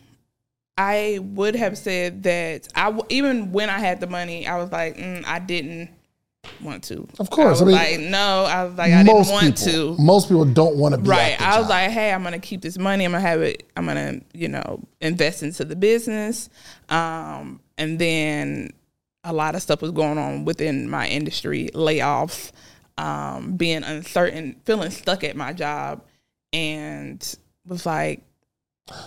I 0.77 1.19
would 1.21 1.55
have 1.55 1.77
said 1.77 2.23
that 2.23 2.67
I 2.75 2.85
w- 2.85 3.05
even 3.09 3.51
when 3.51 3.69
I 3.69 3.79
had 3.79 3.99
the 3.99 4.07
money, 4.07 4.47
I 4.47 4.57
was 4.57 4.71
like, 4.71 4.97
mm, 4.97 5.23
I 5.25 5.39
didn't 5.39 5.89
want 6.61 6.83
to. 6.85 7.07
Of 7.19 7.29
course, 7.29 7.59
I 7.59 7.61
I 7.61 7.65
was 7.65 7.73
mean, 7.73 7.75
like, 7.75 7.99
no, 8.11 8.45
I 8.45 8.63
was 8.65 8.75
like, 8.77 8.91
I 8.93 9.03
didn't 9.03 9.27
want 9.29 9.57
people, 9.57 9.95
to. 9.95 10.01
Most 10.01 10.27
people 10.27 10.45
don't 10.45 10.77
want 10.77 10.95
to 10.95 11.01
be 11.01 11.09
Right. 11.09 11.39
I 11.41 11.57
was 11.57 11.65
job. 11.65 11.69
like, 11.71 11.91
hey, 11.91 12.11
I'm 12.13 12.23
gonna 12.23 12.39
keep 12.39 12.61
this 12.61 12.77
money. 12.77 13.05
I'm 13.05 13.11
gonna 13.11 13.21
have 13.21 13.41
it. 13.41 13.63
I'm 13.75 13.85
gonna, 13.85 14.21
you 14.33 14.47
know, 14.49 14.83
invest 15.01 15.43
into 15.43 15.65
the 15.65 15.75
business. 15.75 16.49
Um, 16.89 17.59
and 17.77 17.99
then 17.99 18.71
a 19.23 19.33
lot 19.33 19.55
of 19.55 19.61
stuff 19.61 19.81
was 19.81 19.91
going 19.91 20.17
on 20.17 20.45
within 20.45 20.89
my 20.89 21.07
industry, 21.07 21.69
layoffs, 21.73 22.51
um, 22.97 23.57
being 23.57 23.83
uncertain, 23.83 24.55
feeling 24.65 24.89
stuck 24.91 25.23
at 25.23 25.35
my 25.35 25.53
job, 25.53 26.03
and 26.53 27.35
was 27.67 27.85
like, 27.85 28.21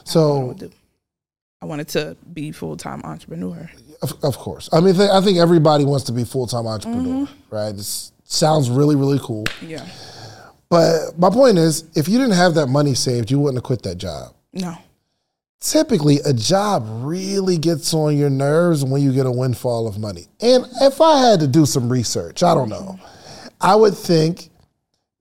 so. 0.04 0.54
I 1.62 1.66
wanted 1.66 1.88
to 1.88 2.16
be 2.32 2.52
full 2.52 2.76
time 2.76 3.02
entrepreneur. 3.04 3.70
Of, 4.02 4.12
of 4.24 4.38
course. 4.38 4.68
I 4.72 4.80
mean, 4.80 4.94
th- 4.94 5.10
I 5.10 5.20
think 5.20 5.38
everybody 5.38 5.84
wants 5.84 6.04
to 6.06 6.12
be 6.12 6.24
full 6.24 6.46
time 6.46 6.66
entrepreneur, 6.66 7.26
mm-hmm. 7.26 7.54
right? 7.54 7.72
This 7.72 8.12
sounds 8.24 8.70
really, 8.70 8.96
really 8.96 9.18
cool. 9.22 9.44
Yeah. 9.60 9.86
But 10.70 11.18
my 11.18 11.30
point 11.30 11.58
is, 11.58 11.84
if 11.96 12.08
you 12.08 12.16
didn't 12.16 12.36
have 12.36 12.54
that 12.54 12.68
money 12.68 12.94
saved, 12.94 13.30
you 13.30 13.40
wouldn't 13.40 13.58
have 13.58 13.64
quit 13.64 13.82
that 13.82 13.96
job. 13.96 14.34
No. 14.52 14.76
Typically, 15.58 16.20
a 16.24 16.32
job 16.32 16.84
really 16.86 17.58
gets 17.58 17.92
on 17.92 18.16
your 18.16 18.30
nerves 18.30 18.82
when 18.82 19.02
you 19.02 19.12
get 19.12 19.26
a 19.26 19.30
windfall 19.30 19.86
of 19.86 19.98
money. 19.98 20.26
And 20.40 20.64
if 20.80 21.00
I 21.00 21.18
had 21.18 21.40
to 21.40 21.46
do 21.46 21.66
some 21.66 21.90
research, 21.90 22.42
I 22.42 22.54
don't 22.54 22.70
know, 22.70 22.98
I 23.60 23.74
would 23.74 23.94
think 23.94 24.48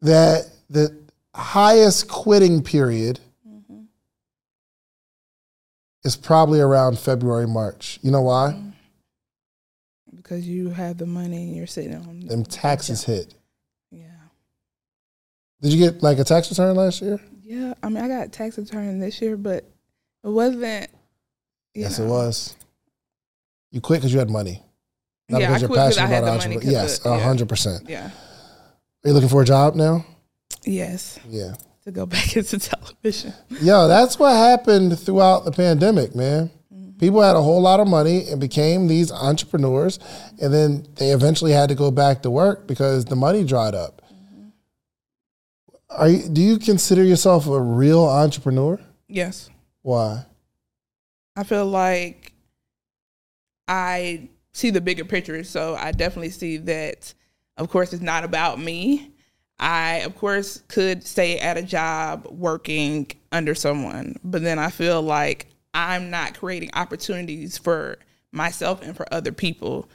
that 0.01 0.49
the 0.69 0.97
highest 1.35 2.07
quitting 2.07 2.63
period 2.63 3.19
is 6.03 6.15
probably 6.15 6.59
around 6.59 6.97
February, 6.99 7.47
March. 7.47 7.99
You 8.01 8.11
know 8.11 8.21
why? 8.21 8.61
Because 10.15 10.47
you 10.47 10.69
have 10.69 10.97
the 10.97 11.05
money 11.05 11.43
and 11.43 11.55
you're 11.55 11.67
sitting 11.67 11.95
on 11.95 12.21
Them 12.21 12.43
taxes 12.43 13.03
hit. 13.03 13.33
Yeah. 13.91 14.05
Did 15.61 15.73
you 15.73 15.79
get 15.79 16.03
like 16.03 16.19
a 16.19 16.23
tax 16.23 16.49
return 16.49 16.75
last 16.75 17.01
year? 17.01 17.19
Yeah. 17.43 17.73
I 17.81 17.89
mean 17.89 18.03
I 18.03 18.07
got 18.07 18.31
tax 18.31 18.57
return 18.57 18.99
this 18.99 19.21
year, 19.21 19.37
but 19.37 19.63
it 20.23 20.29
wasn't 20.29 20.89
Yes, 21.73 21.99
know, 21.99 22.05
it 22.05 22.09
was. 22.09 22.55
You 23.71 23.81
quit 23.81 23.99
because 23.99 24.13
you 24.13 24.19
had 24.19 24.29
money. 24.29 24.63
Not 25.29 25.41
Yeah, 25.41 25.47
I 25.47 25.49
because 25.49 25.61
you're 25.61 25.69
quit 25.69 25.79
'cause 25.79 25.97
I 25.97 26.01
passionate 26.01 26.15
had 26.15 26.23
about 26.23 26.41
the 26.41 26.49
money 26.49 26.71
Yes, 26.71 27.03
hundred 27.03 27.49
percent. 27.49 27.89
Yeah. 27.89 28.09
Are 29.03 29.07
you 29.07 29.13
looking 29.13 29.29
for 29.29 29.41
a 29.41 29.45
job 29.45 29.75
now? 29.75 30.05
Yes. 30.65 31.19
Yeah. 31.29 31.53
To 31.89 31.95
go 31.95 32.05
back 32.05 32.37
into 32.37 32.59
television. 32.59 33.33
Yo, 33.61 33.87
that's 33.87 34.19
what 34.19 34.35
happened 34.35 34.99
throughout 34.99 35.43
the 35.43 35.51
pandemic, 35.51 36.13
man. 36.13 36.51
Mm-hmm. 36.71 36.99
People 36.99 37.21
had 37.23 37.35
a 37.35 37.41
whole 37.41 37.61
lot 37.61 37.79
of 37.79 37.87
money 37.87 38.27
and 38.29 38.39
became 38.39 38.87
these 38.87 39.11
entrepreneurs, 39.11 39.97
and 40.39 40.53
then 40.53 40.85
they 40.97 41.09
eventually 41.09 41.51
had 41.51 41.69
to 41.69 41.75
go 41.75 41.89
back 41.89 42.21
to 42.21 42.29
work 42.29 42.67
because 42.67 43.05
the 43.05 43.15
money 43.15 43.43
dried 43.43 43.73
up. 43.73 44.03
Mm-hmm. 44.13 44.49
Are 45.89 46.09
you, 46.09 46.29
do 46.29 46.41
you 46.41 46.59
consider 46.59 47.03
yourself 47.03 47.47
a 47.47 47.59
real 47.59 48.05
entrepreneur? 48.05 48.79
Yes. 49.07 49.49
Why? 49.81 50.25
I 51.35 51.43
feel 51.43 51.65
like 51.65 52.33
I 53.67 54.29
see 54.53 54.69
the 54.69 54.81
bigger 54.81 55.05
picture. 55.05 55.43
So 55.43 55.75
I 55.75 55.91
definitely 55.91 56.29
see 56.29 56.57
that, 56.57 57.15
of 57.57 57.69
course, 57.69 57.93
it's 57.93 58.03
not 58.03 58.23
about 58.23 58.59
me. 58.59 59.15
I, 59.59 59.95
of 60.05 60.15
course, 60.15 60.63
could 60.67 61.05
stay 61.05 61.37
at 61.39 61.57
a 61.57 61.61
job 61.61 62.27
working 62.29 63.11
under 63.31 63.53
someone, 63.53 64.15
but 64.23 64.41
then 64.41 64.57
I 64.57 64.69
feel 64.69 65.01
like 65.01 65.47
I'm 65.73 66.09
not 66.09 66.39
creating 66.39 66.69
opportunities 66.73 67.57
for 67.57 67.97
myself 68.31 68.81
and 68.81 68.95
for 68.95 69.05
other 69.13 69.31
people. 69.31 69.89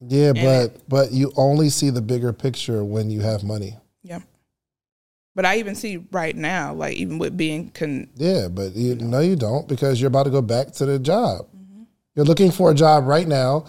Yeah, 0.00 0.32
but 0.32 0.88
but 0.88 1.12
you 1.12 1.32
only 1.36 1.70
see 1.70 1.90
the 1.90 2.02
bigger 2.02 2.32
picture 2.32 2.84
when 2.84 3.10
you 3.10 3.20
have 3.20 3.42
money. 3.42 3.76
Yeah. 4.02 4.20
But 5.34 5.44
I 5.44 5.58
even 5.58 5.74
see 5.74 6.04
right 6.12 6.36
now, 6.36 6.74
like 6.74 6.96
even 6.96 7.18
with 7.18 7.36
being 7.36 7.70
con- 7.70 8.10
Yeah, 8.16 8.48
but 8.48 8.74
you, 8.74 8.96
no, 8.96 9.20
you 9.20 9.36
don't 9.36 9.66
because 9.66 10.00
you're 10.00 10.08
about 10.08 10.24
to 10.24 10.30
go 10.30 10.42
back 10.42 10.72
to 10.74 10.86
the 10.86 10.98
job. 10.98 11.46
Mm-hmm. 11.56 11.82
You're 12.14 12.26
looking 12.26 12.50
for 12.50 12.70
a 12.70 12.74
job 12.74 13.06
right 13.06 13.26
now, 13.26 13.64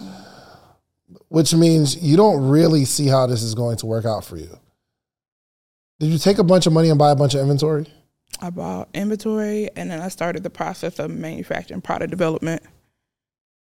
which 1.28 1.54
means 1.54 2.00
you 2.00 2.16
don't 2.16 2.48
really 2.48 2.84
see 2.84 3.06
how 3.06 3.26
this 3.26 3.42
is 3.42 3.54
going 3.54 3.76
to 3.78 3.86
work 3.86 4.04
out 4.04 4.24
for 4.24 4.36
you. 4.36 4.58
Did 6.00 6.08
you 6.08 6.18
take 6.18 6.38
a 6.38 6.44
bunch 6.44 6.66
of 6.66 6.72
money 6.72 6.88
and 6.88 6.98
buy 6.98 7.10
a 7.10 7.14
bunch 7.14 7.34
of 7.34 7.42
inventory? 7.42 7.86
I 8.40 8.48
bought 8.48 8.88
inventory 8.94 9.68
and 9.76 9.90
then 9.90 10.00
I 10.00 10.08
started 10.08 10.42
the 10.42 10.50
process 10.50 10.98
of 10.98 11.10
manufacturing 11.10 11.82
product 11.82 12.10
development. 12.10 12.62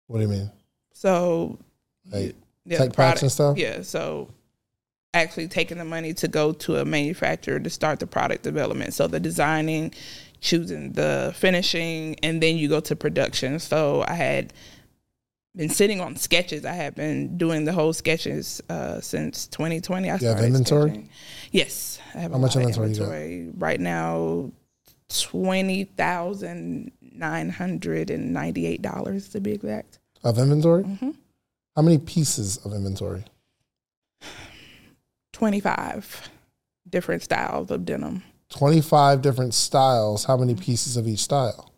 What 0.06 0.18
do 0.18 0.24
you 0.24 0.28
mean? 0.28 0.50
So 0.92 1.58
Like 2.12 2.36
yeah, 2.66 2.78
tech 2.78 2.92
packs 2.92 3.22
and 3.22 3.32
stuff? 3.32 3.56
Yeah, 3.56 3.80
so 3.80 4.28
actually 5.14 5.48
taking 5.48 5.78
the 5.78 5.84
money 5.86 6.12
to 6.12 6.28
go 6.28 6.52
to 6.52 6.76
a 6.76 6.84
manufacturer 6.84 7.58
to 7.58 7.70
start 7.70 8.00
the 8.00 8.06
product 8.06 8.42
development. 8.42 8.92
So 8.92 9.06
the 9.06 9.18
designing, 9.18 9.94
choosing 10.42 10.92
the 10.92 11.32
finishing, 11.34 12.16
and 12.22 12.42
then 12.42 12.58
you 12.58 12.68
go 12.68 12.80
to 12.80 12.94
production. 12.94 13.58
So 13.60 14.04
I 14.06 14.12
had 14.12 14.52
been 15.56 15.68
sitting 15.70 16.00
on 16.00 16.16
sketches. 16.16 16.64
I 16.64 16.72
have 16.72 16.94
been 16.94 17.36
doing 17.38 17.64
the 17.64 17.72
whole 17.72 17.92
sketches 17.92 18.60
uh, 18.68 19.00
since 19.00 19.46
2020. 19.48 20.08
I 20.08 20.12
have 20.12 20.20
started 20.20 20.44
inventory? 20.44 20.90
sketching. 20.90 21.10
Yes, 21.50 22.00
I 22.14 22.18
have. 22.18 22.32
How 22.32 22.38
much 22.38 22.56
of 22.56 22.62
inventory 22.62 22.90
you 22.90 22.94
got? 22.96 23.04
inventory 23.04 23.50
right 23.56 23.80
now. 23.80 24.50
Twenty 25.08 25.84
thousand 25.84 26.90
nine 27.00 27.48
hundred 27.48 28.10
and 28.10 28.32
ninety-eight 28.32 28.82
dollars 28.82 29.28
to 29.30 29.40
be 29.40 29.52
exact. 29.52 30.00
Of 30.24 30.38
inventory? 30.38 30.82
Mm-hmm. 30.82 31.10
How 31.76 31.82
many 31.82 31.98
pieces 31.98 32.56
of 32.64 32.72
inventory? 32.72 33.22
25 35.32 36.30
different 36.88 37.22
styles 37.22 37.70
of 37.70 37.84
denim. 37.84 38.22
25 38.48 39.20
different 39.20 39.52
styles. 39.54 40.24
How 40.24 40.36
many 40.36 40.54
pieces 40.54 40.96
of 40.96 41.06
each 41.06 41.20
style? 41.20 41.70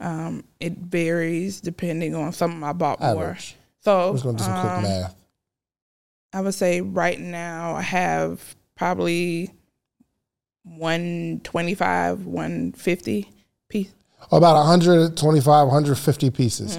Um, 0.00 0.44
it 0.60 0.74
varies 0.78 1.60
depending 1.60 2.14
on 2.14 2.32
some 2.32 2.62
I 2.62 2.72
bought 2.72 3.00
more. 3.00 3.10
Average. 3.10 3.56
So 3.80 4.08
I'm 4.10 4.14
just 4.14 4.24
going 4.24 4.36
to 4.36 4.42
do 4.42 4.44
some 4.44 4.60
quick 4.60 4.72
um, 4.72 4.82
math. 4.82 5.14
I 6.32 6.40
would 6.40 6.54
say 6.54 6.80
right 6.80 7.18
now 7.18 7.74
I 7.74 7.82
have 7.82 8.54
probably 8.76 9.50
125, 10.64 12.26
150 12.26 13.30
piece. 13.68 13.92
About 14.30 14.56
125, 14.56 15.66
150 15.66 16.30
pieces. 16.30 16.78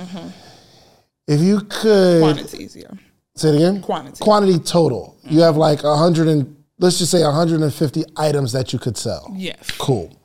If 1.28 1.42
you 1.42 1.62
could 1.62 2.22
Quantities, 2.22 2.76
yeah. 2.76 2.88
say 3.36 3.50
it 3.50 3.56
again, 3.56 3.82
Quantity. 3.82 4.20
quantity 4.24 4.60
total. 4.60 5.18
You 5.24 5.42
have 5.42 5.58
like 5.58 5.84
100 5.84 6.28
and 6.28 6.64
let's 6.80 6.98
just 7.00 7.12
say 7.12 7.24
150 7.24 8.04
items 8.18 8.52
that 8.54 8.74
you 8.74 8.80
could 8.80 8.98
sell. 8.98 9.32
Yes. 9.36 9.72
Cool. 9.78 10.19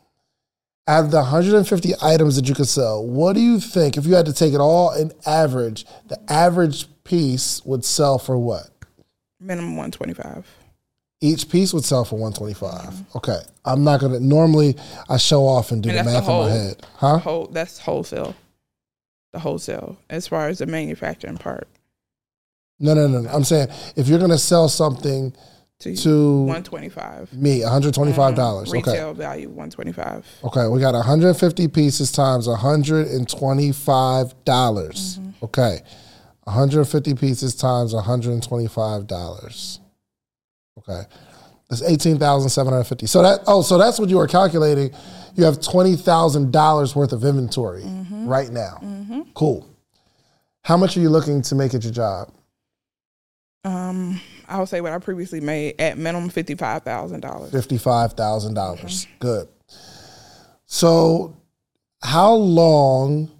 Out 0.86 1.06
of 1.06 1.10
the 1.10 1.22
150 1.22 1.92
items 2.02 2.36
that 2.36 2.46
you 2.46 2.54
could 2.54 2.68
sell, 2.68 3.04
what 3.04 3.32
do 3.32 3.40
you 3.40 3.58
think 3.58 3.96
if 3.96 4.04
you 4.04 4.14
had 4.14 4.26
to 4.26 4.34
take 4.34 4.52
it 4.52 4.60
all 4.60 4.92
in 4.92 5.12
average, 5.24 5.86
the 6.08 6.20
average 6.30 6.86
piece 7.04 7.64
would 7.64 7.84
sell 7.86 8.18
for 8.18 8.36
what? 8.36 8.68
Minimum 9.40 9.76
125. 9.76 10.46
Each 11.22 11.48
piece 11.48 11.72
would 11.72 11.84
sell 11.84 12.04
for 12.04 12.16
125. 12.16 13.16
Okay. 13.16 13.40
I'm 13.64 13.82
not 13.82 14.00
going 14.00 14.12
to 14.12 14.20
normally 14.20 14.76
I 15.08 15.16
show 15.16 15.46
off 15.46 15.72
and 15.72 15.82
do 15.82 15.88
And 15.88 16.00
the 16.00 16.02
that's 16.02 16.26
the 16.26 16.32
math 16.32 16.42
in 16.42 16.46
my 16.46 16.50
head. 16.50 16.86
Huh? 16.96 17.18
Whole, 17.18 17.46
that's 17.46 17.78
whole-sale. 17.78 18.34
The 19.32 19.38
wholesale 19.38 19.96
as 20.10 20.28
far 20.28 20.48
as 20.48 20.58
the 20.58 20.66
manufacturing 20.66 21.38
part. 21.38 21.66
No, 22.78 22.92
no, 22.92 23.08
no, 23.08 23.22
no. 23.22 23.30
I'm 23.30 23.44
saying 23.44 23.68
if 23.96 24.06
you're 24.06 24.18
going 24.18 24.30
to 24.30 24.38
sell 24.38 24.68
something 24.68 25.32
To, 25.84 25.94
to 25.96 26.38
125. 26.44 27.34
me, 27.34 27.60
$125. 27.60 27.92
Mm-hmm. 27.92 28.40
Okay. 28.40 28.72
Retail 28.72 29.12
value 29.12 29.48
125. 29.48 30.26
Okay, 30.44 30.66
we 30.68 30.80
got 30.80 30.94
150 30.94 31.68
pieces 31.68 32.10
times 32.10 32.48
$125. 32.48 33.26
Mm-hmm. 33.28 34.34
dollars 34.44 35.20
Okay. 35.42 35.80
150 36.44 37.14
pieces 37.14 37.54
times 37.54 37.92
$125. 37.92 39.78
Okay. 40.78 41.02
That's 41.68 41.82
18,750. 41.82 43.06
So 43.06 43.22
that 43.22 43.40
oh, 43.46 43.62
so 43.62 43.78
that's 43.78 43.98
what 43.98 44.08
you 44.08 44.16
were 44.16 44.26
calculating. 44.26 44.90
You 45.34 45.44
have 45.44 45.58
$20,000 45.58 46.96
worth 46.96 47.12
of 47.12 47.24
inventory 47.24 47.82
mm-hmm. 47.82 48.26
right 48.26 48.50
now. 48.50 48.78
Cool. 49.34 49.68
How 50.62 50.76
much 50.76 50.96
are 50.96 51.00
you 51.00 51.10
looking 51.10 51.42
to 51.42 51.54
make 51.54 51.74
at 51.74 51.82
your 51.82 51.92
job? 51.92 52.32
Um, 53.64 54.20
I 54.48 54.58
would 54.58 54.68
say 54.68 54.80
what 54.80 54.92
I 54.92 54.98
previously 54.98 55.40
made 55.40 55.80
at 55.80 55.96
minimum 55.98 56.28
fifty 56.30 56.54
five 56.54 56.82
thousand 56.82 57.20
dollars. 57.20 57.50
Fifty-five 57.52 58.12
thousand 58.12 58.54
dollars. 58.54 59.06
Good. 59.18 59.48
So, 60.66 61.36
how 62.02 62.32
long 62.34 63.30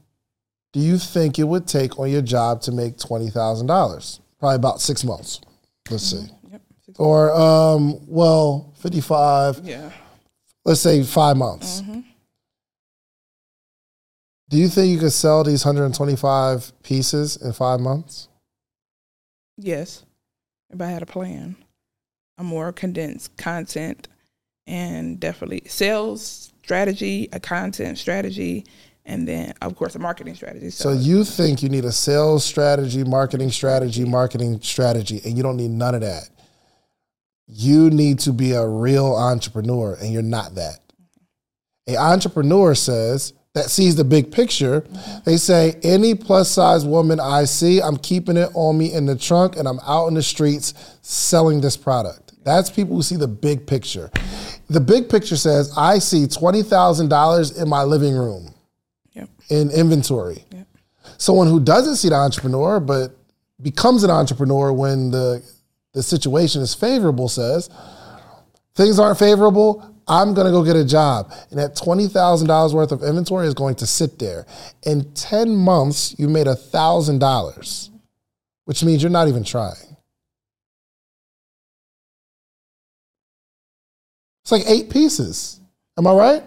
do 0.73 0.81
you 0.81 0.99
think 0.99 1.39
it 1.39 1.45
would 1.45 1.67
take 1.67 1.99
on 1.99 2.11
your 2.11 2.23
job 2.23 2.61
to 2.63 2.73
make 2.73 2.99
twenty 2.99 3.31
thousand 3.31 3.67
dollars? 3.67 4.21
Probably 4.41 4.57
about 4.57 4.81
six 4.81 5.05
months. 5.05 5.41
Let's 5.91 6.05
see. 6.05 6.27
Yep. 6.51 6.63
Six- 6.87 6.99
Or 6.99 7.33
um, 7.35 7.99
well, 8.07 8.73
fifty-five. 8.79 9.61
Yeah. 9.65 9.91
Let's 10.65 10.81
say 10.81 11.03
five 11.03 11.37
months. 11.37 11.83
Do 14.49 14.59
you 14.59 14.69
think 14.69 14.93
you 14.93 14.99
could 14.99 15.13
sell 15.13 15.43
these 15.45 15.63
hundred 15.63 15.85
and 15.87 15.95
twenty-five 15.95 16.73
pieces 16.83 17.37
in 17.37 17.53
five 17.53 17.81
months? 17.81 18.29
Yes. 19.57 20.04
If 20.75 20.81
I 20.81 20.87
had 20.87 21.03
a 21.03 21.07
plan, 21.07 21.55
a 22.37 22.43
more 22.43 22.73
condensed 22.73 23.37
content, 23.37 24.09
and 24.67 25.21
definitely 25.21 25.63
sales 25.67 26.53
strategy, 26.65 27.29
a 27.33 27.39
content 27.39 27.97
strategy, 27.97 28.65
and 29.05 29.29
then 29.29 29.55
of 29.63 29.77
course 29.77 29.95
a 29.95 30.01
marketing 30.01 30.35
strategy. 30.35 30.71
So 30.71 30.91
you 30.91 31.23
think 31.23 31.63
you 31.63 31.69
need 31.69 31.85
a 31.85 31.93
sales 31.93 32.45
strategy, 32.45 33.05
marketing 33.05 33.53
strategy, 33.53 34.05
marketing 34.05 34.61
strategy, 34.63 35.21
and 35.25 35.37
you 35.37 35.45
don't 35.45 35.59
need 35.59 35.71
none 35.71 35.95
of 35.95 36.01
that. 36.01 36.29
You 37.47 37.91
need 37.91 38.19
to 38.21 38.33
be 38.33 38.53
a 38.53 38.67
real 38.67 39.15
entrepreneur, 39.15 39.95
and 40.01 40.13
you're 40.13 40.23
not 40.23 40.57
that. 40.57 40.81
A 41.87 41.97
entrepreneur 41.97 42.75
says, 42.75 43.33
that 43.55 43.71
sees 43.71 43.95
the 43.95 44.05
big 44.05 44.33
picture. 44.33 44.85
They 45.25 45.37
say, 45.37 45.79
any 45.83 46.15
plus 46.15 46.51
size 46.51 46.85
woman 46.85 47.21
I 47.21 47.45
see, 47.45 47.81
I'm 47.81 47.97
keeping 47.97 48.37
it 48.37 48.51
on 48.55 48.77
me 48.77 48.93
in 48.93 49.07
the 49.07 49.17
trunk 49.17 49.57
and 49.57 49.69
I'm 49.69 49.79
out 49.87 50.09
in 50.09 50.15
the 50.15 50.23
streets 50.23 50.75
selling 51.03 51.61
this 51.61 51.77
product. 51.77 52.33
That's 52.45 52.69
people 52.69 52.97
who 52.97 53.03
see 53.03 53.17
the 53.17 53.29
big 53.29 53.67
picture. 53.67 54.11
The 54.69 54.81
big 54.81 55.09
picture 55.09 55.37
says, 55.37 55.73
I 55.77 55.99
see 56.01 56.25
$20,000 56.27 57.63
in 57.63 57.69
my 57.69 57.83
living 57.85 58.15
room 58.15 58.53
Yep. 59.13 59.29
in 59.51 59.71
inventory. 59.71 60.45
Yep. 60.51 60.67
Someone 61.17 61.47
who 61.47 61.61
doesn't 61.61 61.97
see 61.97 62.09
the 62.09 62.17
entrepreneur 62.17 62.81
but 62.81 63.17
becomes 63.63 64.03
an 64.03 64.11
entrepreneur 64.11 64.73
when 64.73 65.11
the, 65.13 65.43
the 65.93 66.03
situation 66.03 66.61
is 66.61 66.75
favorable 66.75 67.29
says, 67.29 67.71
things 68.75 68.99
aren't 68.99 69.19
favorable. 69.19 69.94
I'm 70.07 70.35
going 70.35 70.47
to 70.47 70.53
go 70.53 70.65
get 70.65 70.77
a 70.77 70.85
job. 70.85 71.33
And 71.51 71.59
that 71.59 71.77
$20,000 71.77 72.75
worth 72.75 72.93
of 72.93 73.03
inventory 73.03 73.47
is 73.47 73.55
going 73.55 73.77
to 73.77 73.87
sit 73.87 74.19
there. 74.19 74.47
In 74.85 75.13
10 75.15 75.55
months, 75.55 76.15
you 76.19 76.29
made 76.29 76.47
$1,000, 76.47 77.91
which 78.65 78.85
means 78.85 79.03
you're 79.03 79.11
not 79.11 79.29
even 79.29 79.45
trying. 79.45 79.97
It's 84.43 84.53
like 84.53 84.65
eight 84.67 84.91
pieces. 84.91 85.59
Am 85.97 86.07
I 86.07 86.13
right? 86.13 86.43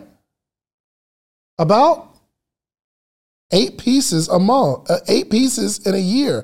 About 1.58 2.16
eight 3.52 3.78
pieces 3.80 4.28
a 4.28 4.38
month, 4.38 4.90
uh, 4.90 5.00
eight 5.08 5.32
pieces 5.32 5.86
in 5.88 5.96
a 5.96 6.00
year. 6.00 6.44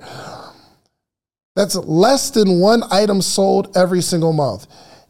That's 1.55 1.75
less 1.75 2.31
than 2.31 2.59
one 2.59 2.81
item 2.89 3.21
sold 3.21 3.77
every 3.77 4.01
single 4.01 4.33
month. 4.33 4.65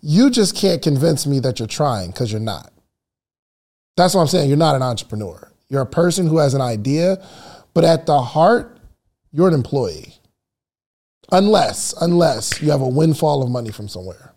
You 0.05 0.29
just 0.29 0.53
can't 0.57 0.81
convince 0.81 1.25
me 1.25 1.39
that 1.39 1.59
you're 1.59 1.67
trying 1.67 2.11
because 2.11 2.29
you're 2.29 2.41
not. 2.41 2.73
That's 3.95 4.13
what 4.13 4.19
I'm 4.19 4.27
saying. 4.27 4.49
You're 4.49 4.57
not 4.57 4.75
an 4.75 4.81
entrepreneur. 4.81 5.49
You're 5.69 5.83
a 5.83 5.85
person 5.85 6.27
who 6.27 6.39
has 6.39 6.53
an 6.53 6.59
idea, 6.61 7.25
but 7.73 7.85
at 7.85 8.05
the 8.05 8.21
heart, 8.21 8.77
you're 9.31 9.47
an 9.47 9.53
employee. 9.53 10.13
Unless, 11.31 11.93
unless 12.01 12.61
you 12.61 12.69
have 12.71 12.81
a 12.81 12.87
windfall 12.87 13.43
of 13.43 13.49
money 13.49 13.71
from 13.71 13.87
somewhere. 13.87 14.33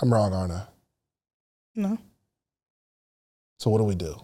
I'm 0.00 0.10
wrong, 0.12 0.32
aren't 0.32 0.52
I? 0.52 0.62
No, 1.74 1.98
So 3.58 3.68
what 3.70 3.78
do 3.78 3.84
we 3.84 3.94
do? 3.94 4.16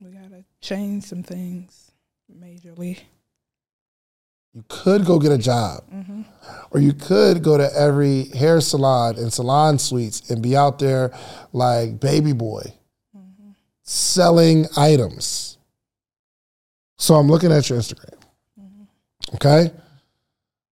we 0.00 0.10
gotta 0.10 0.44
change 0.60 1.04
some 1.04 1.22
things 1.22 1.90
majorly. 2.30 2.98
You 4.54 4.64
could 4.68 5.04
go 5.04 5.18
get 5.18 5.30
a 5.30 5.38
job, 5.38 5.84
mm-hmm. 5.92 6.22
or 6.72 6.80
you 6.80 6.92
could 6.92 7.42
go 7.42 7.56
to 7.56 7.70
every 7.76 8.24
hair 8.30 8.60
salon 8.60 9.16
and 9.16 9.32
salon 9.32 9.78
suites 9.78 10.28
and 10.30 10.42
be 10.42 10.56
out 10.56 10.80
there 10.80 11.12
like 11.52 12.00
baby 12.00 12.32
boy 12.32 12.62
mm-hmm. 13.16 13.50
selling 13.84 14.66
items. 14.76 15.58
So 16.98 17.14
I'm 17.14 17.28
looking 17.28 17.52
at 17.52 17.70
your 17.70 17.78
Instagram. 17.78 18.18
Mm-hmm. 18.60 19.34
Okay. 19.36 19.72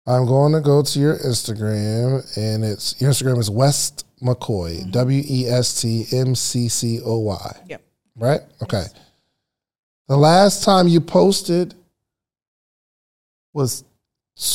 I'm 0.07 0.27
going 0.27 0.53
to 0.53 0.61
go 0.61 0.83
to 0.83 0.99
your 0.99 1.17
Instagram 1.19 2.37
and 2.37 2.65
it's 2.65 3.01
your 3.01 3.11
Instagram 3.11 3.39
is 3.39 3.49
West 3.49 4.05
McCoy, 4.23 4.91
W 4.91 5.23
E 5.27 5.47
S 5.47 5.81
T 5.81 6.05
M 6.13 6.35
C 6.35 6.69
C 6.69 7.01
O 7.05 7.21
Y. 7.21 7.61
Yep. 7.69 7.83
Right? 8.17 8.41
Okay. 8.63 8.85
The 10.09 10.17
last 10.17 10.63
time 10.63 10.89
you 10.89 11.01
posted 11.01 11.75
was 13.53 13.85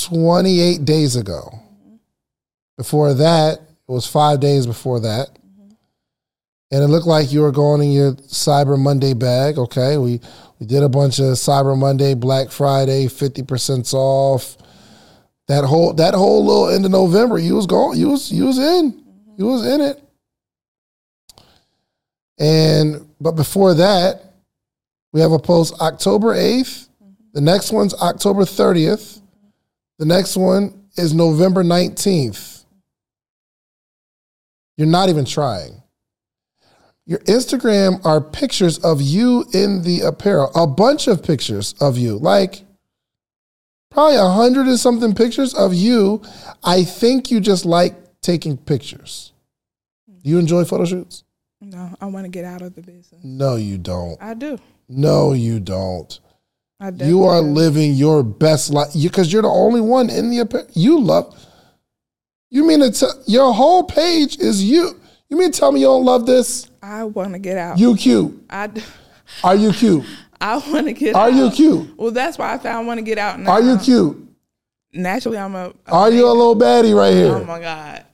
28 0.06 0.86
days 0.86 1.16
ago. 1.16 1.50
Before 2.77 3.13
that, 3.13 3.60
it 3.60 3.92
was 3.92 4.06
five 4.06 4.39
days 4.39 4.68
before 4.68 5.00
that. 5.01 5.30
And 6.70 6.84
it 6.84 6.88
looked 6.88 7.08
like 7.08 7.32
you 7.32 7.42
were 7.42 7.51
going 7.51 7.82
in 7.82 7.92
your 7.92 8.13
Cyber 8.13 8.77
Monday 8.77 9.13
bag. 9.13 9.58
Okay. 9.58 9.98
We 9.98 10.20
we 10.60 10.66
did 10.66 10.84
a 10.84 10.89
bunch 10.89 11.20
of 11.20 11.25
Cyber 11.36 11.77
Monday, 11.77 12.13
Black 12.13 12.50
Friday, 12.50 13.06
50% 13.06 13.94
off. 13.94 14.58
That 15.48 15.63
whole 15.63 15.94
that 15.94 16.13
whole 16.13 16.46
little 16.46 16.70
end 16.70 16.84
of 16.84 16.92
November, 16.92 17.38
you 17.38 17.56
was 17.56 17.68
going, 17.68 17.98
you 17.98 18.10
was 18.10 18.32
you 18.32 18.46
was 18.46 18.58
in. 18.58 19.04
You 19.38 19.46
was 19.46 19.66
in 19.66 19.82
it. 19.82 20.04
And 22.38 23.07
but 23.22 23.31
before 23.31 23.74
that, 23.75 24.33
we 25.14 25.22
have 25.22 25.31
a 25.31 25.40
post 25.40 25.74
October 25.79 26.36
8th. 26.36 26.87
The 27.33 27.42
next 27.42 27.72
one's 27.72 27.94
October 27.96 28.44
30th. 28.44 29.22
The 30.00 30.05
next 30.05 30.37
one 30.37 30.85
is 30.96 31.13
November 31.13 31.63
19th. 31.63 32.66
You're 34.77 34.87
not 34.87 35.09
even 35.09 35.25
trying. 35.25 35.81
Your 37.05 37.20
Instagram 37.20 38.05
are 38.05 38.20
pictures 38.20 38.79
of 38.79 39.01
you 39.01 39.46
in 39.53 39.83
the 39.83 40.01
apparel, 40.01 40.51
a 40.55 40.68
bunch 40.68 41.07
of 41.07 41.24
pictures 41.24 41.74
of 41.79 41.98
you, 41.98 42.18
like 42.18 42.63
probably 43.90 44.18
a 44.18 44.27
hundred 44.27 44.68
and 44.68 44.77
something 44.77 45.16
pictures 45.16 45.53
of 45.53 45.74
you. 45.74 46.22
I 46.63 46.83
think 46.83 47.31
you 47.31 47.40
just 47.40 47.66
like 47.66 47.96
taking 48.22 48.57
pictures. 48.57 49.31
Do 50.22 50.29
you 50.29 50.37
enjoy 50.37 50.66
photo 50.66 50.83
shoots? 50.83 51.24
No, 51.61 51.96
I 52.01 52.05
want 52.07 52.25
to 52.25 52.29
get 52.29 52.44
out 52.46 52.61
of 52.61 52.75
the 52.75 52.81
business. 52.81 53.24
No, 53.24 53.55
you 53.55 53.77
don't. 53.77 54.22
I 54.22 54.33
do. 54.33 54.59
No, 54.90 55.33
you 55.33 55.59
don't. 55.59 56.20
I 56.79 56.90
You 56.90 57.24
are 57.24 57.42
do. 57.42 57.48
living 57.48 57.94
your 57.94 58.24
best 58.24 58.72
life 58.72 58.90
because 58.94 59.33
you're 59.33 59.42
the 59.42 59.48
only 59.48 59.81
one 59.81 60.09
in 60.09 60.29
the. 60.29 60.68
You 60.74 61.00
love. 61.00 61.33
You 62.50 62.66
mean 62.66 62.79
to 62.81 62.92
tell 62.92 63.13
your 63.25 63.51
whole 63.53 63.83
page 63.83 64.37
is 64.40 64.63
you? 64.63 65.00
You 65.29 65.37
mean 65.37 65.51
to 65.51 65.59
tell 65.59 65.72
me 65.72 65.81
you 65.81 65.87
don't 65.87 66.05
love 66.05 66.25
this? 66.25 66.70
I 66.81 67.03
want 67.03 67.33
to 67.33 67.40
get 67.40 67.57
out. 67.57 67.77
You 67.79 67.96
cute? 67.96 68.42
I, 68.50 68.68
d- 68.68 68.83
Are 69.44 69.55
you 69.55 69.74
cute? 69.74 70.05
I 70.42 70.57
want 70.72 70.85
to 70.87 70.94
get 70.94 71.16
out. 71.16 71.22
Are 71.22 71.29
out. 71.29 71.35
you 71.35 71.50
cute? 71.51 71.98
Well, 71.98 72.11
that's 72.11 72.37
why 72.37 72.53
I 72.53 72.57
found 72.59 72.77
I 72.77 72.83
want 72.83 73.00
to 73.00 73.03
get 73.03 73.18
out 73.18 73.40
now. 73.40 73.51
Are 73.51 73.61
you 73.61 73.77
cute? 73.79 74.24
Naturally, 74.94 75.37
I'm 75.40 75.55
a. 75.55 75.74
a 75.87 75.92
Are 75.92 76.11
you 76.11 76.25
a 76.27 76.31
little 76.31 76.55
baddie 76.55 76.96
right 76.96 77.11
here? 77.13 77.33
Oh 77.35 77.44
my 77.44 77.59
god, 77.59 78.05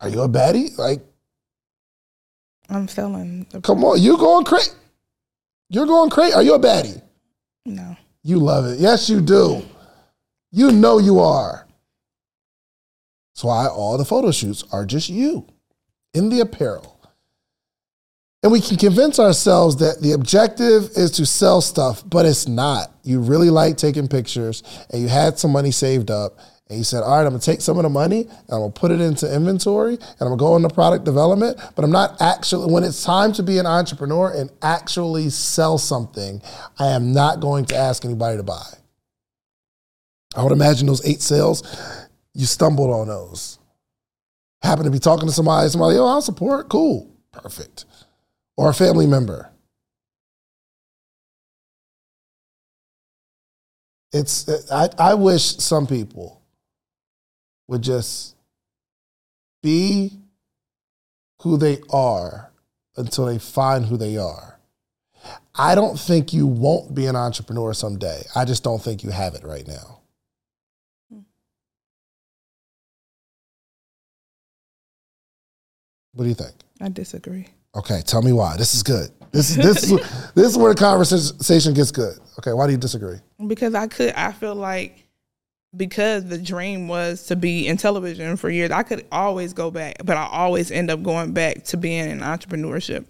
Are 0.00 0.08
you 0.08 0.20
a 0.22 0.28
baddie? 0.28 0.76
Like, 0.76 1.00
I'm 2.68 2.88
selling. 2.88 3.46
Come 3.62 3.84
on, 3.84 4.02
you 4.02 4.16
going 4.18 4.44
crazy? 4.44 4.72
You're 5.70 5.86
going 5.86 6.10
crazy. 6.10 6.34
Are 6.34 6.42
you 6.42 6.54
a 6.54 6.58
baddie? 6.60 7.00
No, 7.64 7.96
You 8.22 8.38
love 8.38 8.66
it. 8.66 8.78
Yes, 8.78 9.08
you 9.08 9.20
do. 9.20 9.62
You 10.50 10.70
know 10.70 10.98
you 10.98 11.18
are. 11.18 11.66
That's 13.34 13.44
why 13.44 13.66
all 13.66 13.98
the 13.98 14.04
photo 14.04 14.30
shoots 14.30 14.64
are 14.70 14.84
just 14.84 15.08
you 15.08 15.46
in 16.12 16.28
the 16.28 16.40
apparel. 16.40 16.94
And 18.42 18.52
we 18.52 18.60
can 18.60 18.76
convince 18.76 19.18
ourselves 19.18 19.76
that 19.76 20.02
the 20.02 20.12
objective 20.12 20.90
is 20.96 21.10
to 21.12 21.24
sell 21.24 21.62
stuff, 21.62 22.02
but 22.06 22.26
it's 22.26 22.46
not. 22.46 22.92
You 23.02 23.20
really 23.20 23.48
like 23.48 23.78
taking 23.78 24.06
pictures 24.06 24.62
and 24.90 25.00
you 25.00 25.08
had 25.08 25.38
some 25.38 25.50
money 25.50 25.70
saved 25.70 26.10
up 26.10 26.38
and 26.70 26.78
you 26.78 26.84
said, 26.84 27.02
all 27.02 27.10
right, 27.10 27.26
I'm 27.26 27.32
gonna 27.32 27.40
take 27.40 27.60
some 27.60 27.76
of 27.76 27.82
the 27.82 27.90
money 27.90 28.22
and 28.22 28.50
I'm 28.50 28.60
gonna 28.60 28.72
put 28.72 28.90
it 28.90 29.00
into 29.00 29.32
inventory 29.32 29.94
and 29.94 30.20
I'm 30.20 30.28
gonna 30.28 30.36
go 30.36 30.56
into 30.56 30.70
product 30.70 31.04
development, 31.04 31.58
but 31.76 31.84
I'm 31.84 31.90
not 31.90 32.20
actually, 32.22 32.72
when 32.72 32.84
it's 32.84 33.04
time 33.04 33.34
to 33.34 33.42
be 33.42 33.58
an 33.58 33.66
entrepreneur 33.66 34.32
and 34.34 34.50
actually 34.62 35.28
sell 35.28 35.76
something, 35.76 36.40
I 36.78 36.88
am 36.88 37.12
not 37.12 37.40
going 37.40 37.66
to 37.66 37.76
ask 37.76 38.04
anybody 38.04 38.38
to 38.38 38.42
buy. 38.42 38.64
I 40.34 40.42
would 40.42 40.52
imagine 40.52 40.86
those 40.86 41.06
eight 41.06 41.20
sales, 41.20 41.62
you 42.32 42.46
stumbled 42.46 42.90
on 42.90 43.08
those. 43.08 43.58
Happen 44.62 44.84
to 44.84 44.90
be 44.90 44.98
talking 44.98 45.28
to 45.28 45.34
somebody, 45.34 45.68
somebody, 45.68 45.98
oh, 45.98 46.06
I'll 46.06 46.22
support, 46.22 46.70
cool, 46.70 47.14
perfect. 47.30 47.84
Or 48.56 48.70
a 48.70 48.74
family 48.74 49.06
member. 49.06 49.50
It's 54.14 54.48
I, 54.70 54.88
I 54.96 55.14
wish 55.14 55.56
some 55.56 55.86
people 55.86 56.40
would 57.68 57.82
just 57.82 58.36
be 59.62 60.12
who 61.42 61.56
they 61.56 61.78
are 61.90 62.50
until 62.96 63.26
they 63.26 63.38
find 63.38 63.86
who 63.86 63.96
they 63.96 64.16
are. 64.16 64.58
I 65.54 65.74
don't 65.74 65.98
think 65.98 66.32
you 66.32 66.46
won't 66.46 66.94
be 66.94 67.06
an 67.06 67.16
entrepreneur 67.16 67.72
someday. 67.72 68.22
I 68.34 68.44
just 68.44 68.62
don't 68.62 68.82
think 68.82 69.02
you 69.04 69.10
have 69.10 69.34
it 69.34 69.44
right 69.44 69.66
now. 69.66 70.00
What 76.12 76.24
do 76.24 76.28
you 76.28 76.34
think? 76.34 76.54
I 76.80 76.88
disagree. 76.88 77.48
Okay, 77.76 78.02
tell 78.06 78.22
me 78.22 78.32
why. 78.32 78.56
This 78.56 78.74
is 78.74 78.82
good. 78.82 79.10
This 79.32 79.50
is 79.50 79.56
this 79.56 79.82
is 79.82 80.32
this 80.34 80.46
is 80.46 80.56
where 80.56 80.72
the 80.72 80.78
conversation 80.78 81.74
gets 81.74 81.90
good. 81.90 82.18
Okay, 82.38 82.52
why 82.52 82.66
do 82.66 82.72
you 82.72 82.78
disagree? 82.78 83.18
because 83.46 83.74
I 83.74 83.88
could 83.88 84.12
I 84.14 84.32
feel 84.32 84.54
like 84.54 85.03
because 85.76 86.24
the 86.24 86.38
dream 86.38 86.88
was 86.88 87.26
to 87.26 87.36
be 87.36 87.66
in 87.66 87.76
television 87.76 88.36
for 88.36 88.50
years, 88.50 88.70
I 88.70 88.82
could 88.82 89.06
always 89.10 89.52
go 89.52 89.70
back, 89.70 89.96
but 90.04 90.16
I 90.16 90.26
always 90.26 90.70
end 90.70 90.90
up 90.90 91.02
going 91.02 91.32
back 91.32 91.64
to 91.64 91.76
being 91.76 92.10
in 92.10 92.20
entrepreneurship. 92.20 93.04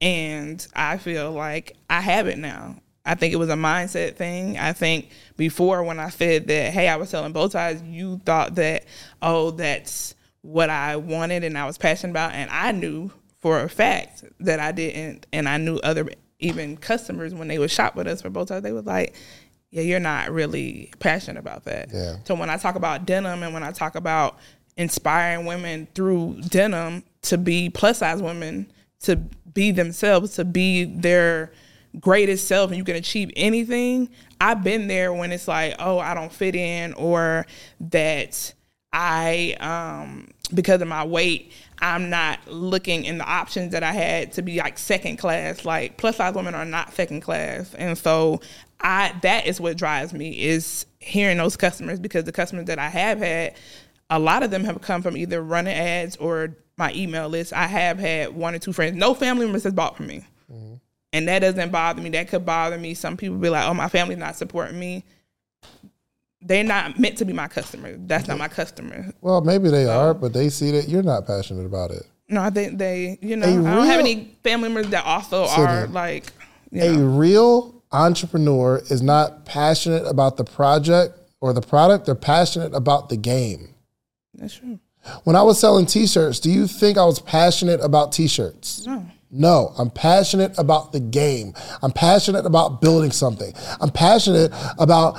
And 0.00 0.64
I 0.74 0.98
feel 0.98 1.32
like 1.32 1.76
I 1.90 2.00
have 2.00 2.28
it 2.28 2.38
now. 2.38 2.76
I 3.04 3.14
think 3.14 3.32
it 3.32 3.38
was 3.38 3.48
a 3.48 3.54
mindset 3.54 4.16
thing. 4.16 4.58
I 4.58 4.72
think 4.72 5.10
before 5.36 5.82
when 5.82 5.98
I 5.98 6.10
said 6.10 6.46
that, 6.48 6.72
hey, 6.72 6.88
I 6.88 6.96
was 6.96 7.08
selling 7.08 7.32
bow 7.32 7.48
ties, 7.48 7.82
you 7.82 8.20
thought 8.24 8.56
that, 8.56 8.84
oh, 9.22 9.50
that's 9.50 10.14
what 10.42 10.70
I 10.70 10.96
wanted 10.96 11.42
and 11.42 11.56
I 11.56 11.66
was 11.66 11.78
passionate 11.78 12.12
about. 12.12 12.34
And 12.34 12.50
I 12.50 12.72
knew 12.72 13.10
for 13.38 13.60
a 13.60 13.68
fact 13.68 14.24
that 14.40 14.60
I 14.60 14.72
didn't, 14.72 15.26
and 15.32 15.48
I 15.48 15.56
knew 15.56 15.76
other 15.78 16.08
even 16.38 16.76
customers 16.76 17.34
when 17.34 17.48
they 17.48 17.58
would 17.58 17.70
shop 17.70 17.96
with 17.96 18.06
us 18.06 18.22
for 18.22 18.30
bow 18.30 18.44
ties, 18.44 18.62
they 18.62 18.72
was 18.72 18.86
like, 18.86 19.14
"Yeah, 19.70 19.82
you're 19.82 20.00
not 20.00 20.30
really 20.30 20.92
passionate 20.98 21.38
about 21.38 21.64
that." 21.64 21.88
Yeah. 21.92 22.16
So 22.24 22.34
when 22.34 22.50
I 22.50 22.56
talk 22.56 22.74
about 22.74 23.06
denim 23.06 23.42
and 23.42 23.52
when 23.52 23.62
I 23.62 23.72
talk 23.72 23.94
about 23.94 24.38
inspiring 24.76 25.44
women 25.44 25.88
through 25.94 26.40
denim 26.48 27.02
to 27.22 27.36
be 27.36 27.68
plus 27.68 27.98
size 27.98 28.22
women, 28.22 28.70
to 29.00 29.16
be 29.52 29.70
themselves, 29.72 30.36
to 30.36 30.44
be 30.44 30.84
their 30.84 31.52
greatest 32.00 32.46
self, 32.46 32.70
and 32.70 32.78
you 32.78 32.84
can 32.84 32.96
achieve 32.96 33.30
anything. 33.36 34.08
I've 34.40 34.62
been 34.62 34.86
there 34.86 35.12
when 35.12 35.32
it's 35.32 35.48
like, 35.48 35.74
oh, 35.78 35.98
I 35.98 36.14
don't 36.14 36.32
fit 36.32 36.54
in, 36.54 36.92
or 36.94 37.46
that 37.80 38.54
I, 38.92 39.56
um, 39.60 40.28
because 40.54 40.80
of 40.80 40.88
my 40.88 41.04
weight, 41.04 41.52
I'm 41.80 42.10
not 42.10 42.40
looking 42.46 43.04
in 43.04 43.18
the 43.18 43.24
options 43.24 43.72
that 43.72 43.82
I 43.82 43.92
had 43.92 44.32
to 44.32 44.42
be 44.42 44.58
like 44.58 44.78
second 44.78 45.16
class. 45.16 45.64
Like 45.64 45.96
plus 45.96 46.16
size 46.16 46.34
women 46.34 46.54
are 46.54 46.64
not 46.64 46.94
second 46.94 47.20
class, 47.20 47.74
and 47.74 47.96
so 47.98 48.40
I 48.80 49.14
that 49.22 49.46
is 49.46 49.60
what 49.60 49.76
drives 49.76 50.12
me 50.12 50.30
is 50.30 50.86
hearing 51.00 51.38
those 51.38 51.56
customers 51.56 51.98
because 51.98 52.24
the 52.24 52.32
customers 52.32 52.66
that 52.66 52.78
I 52.78 52.88
have 52.88 53.18
had, 53.18 53.54
a 54.10 54.18
lot 54.18 54.42
of 54.42 54.50
them 54.50 54.64
have 54.64 54.80
come 54.80 55.02
from 55.02 55.16
either 55.16 55.42
running 55.42 55.74
ads 55.74 56.16
or 56.16 56.56
my 56.76 56.92
email 56.92 57.28
list. 57.28 57.52
I 57.52 57.66
have 57.66 57.98
had 57.98 58.34
one 58.34 58.54
or 58.54 58.58
two 58.58 58.72
friends. 58.72 58.96
No 58.96 59.14
family 59.14 59.46
members 59.46 59.64
has 59.64 59.72
bought 59.72 59.96
from 59.96 60.06
me, 60.06 60.24
mm-hmm. 60.52 60.74
and 61.12 61.28
that 61.28 61.40
doesn't 61.40 61.70
bother 61.70 62.00
me. 62.00 62.10
That 62.10 62.28
could 62.28 62.46
bother 62.46 62.78
me. 62.78 62.94
Some 62.94 63.16
people 63.16 63.36
be 63.36 63.48
like, 63.48 63.68
"Oh, 63.68 63.74
my 63.74 63.88
family's 63.88 64.18
not 64.18 64.36
supporting 64.36 64.78
me." 64.78 65.04
They're 66.40 66.62
not 66.62 67.00
meant 67.00 67.18
to 67.18 67.24
be 67.24 67.32
my 67.32 67.48
customer. 67.48 67.96
That's 67.96 68.28
not 68.28 68.38
my 68.38 68.46
customer. 68.46 69.12
Well, 69.20 69.40
maybe 69.40 69.70
they 69.70 69.86
are, 69.86 70.14
but 70.14 70.32
they 70.32 70.50
see 70.50 70.70
that 70.70 70.88
you're 70.88 71.02
not 71.02 71.26
passionate 71.26 71.66
about 71.66 71.90
it. 71.90 72.04
No, 72.28 72.42
I 72.42 72.50
think 72.50 72.78
they, 72.78 73.18
you 73.20 73.34
know, 73.36 73.46
A 73.46 73.50
I 73.50 73.74
don't 73.74 73.86
have 73.86 73.98
any 73.98 74.36
family 74.44 74.68
members 74.68 74.90
that 74.90 75.04
also 75.04 75.46
are 75.46 75.88
like, 75.88 76.32
you 76.70 76.82
A 76.82 76.96
real 76.96 77.77
entrepreneur 77.92 78.82
is 78.90 79.02
not 79.02 79.44
passionate 79.44 80.06
about 80.06 80.36
the 80.36 80.44
project 80.44 81.18
or 81.40 81.52
the 81.52 81.60
product, 81.60 82.06
they're 82.06 82.14
passionate 82.14 82.74
about 82.74 83.08
the 83.08 83.16
game. 83.16 83.74
that's 84.34 84.56
true. 84.56 84.78
When 85.24 85.36
I 85.36 85.42
was 85.42 85.58
selling 85.58 85.86
t 85.86 86.06
shirts, 86.06 86.40
do 86.40 86.50
you 86.50 86.66
think 86.66 86.98
I 86.98 87.04
was 87.04 87.20
passionate 87.20 87.80
about 87.80 88.12
t 88.12 88.26
shirts? 88.28 88.86
No, 88.86 89.06
No, 89.30 89.72
I'm 89.78 89.90
passionate 89.90 90.58
about 90.58 90.92
the 90.92 91.00
game. 91.00 91.54
I'm 91.82 91.92
passionate 91.92 92.44
about 92.44 92.80
building 92.80 93.10
something. 93.12 93.54
I'm 93.80 93.90
passionate 93.90 94.52
about 94.78 95.16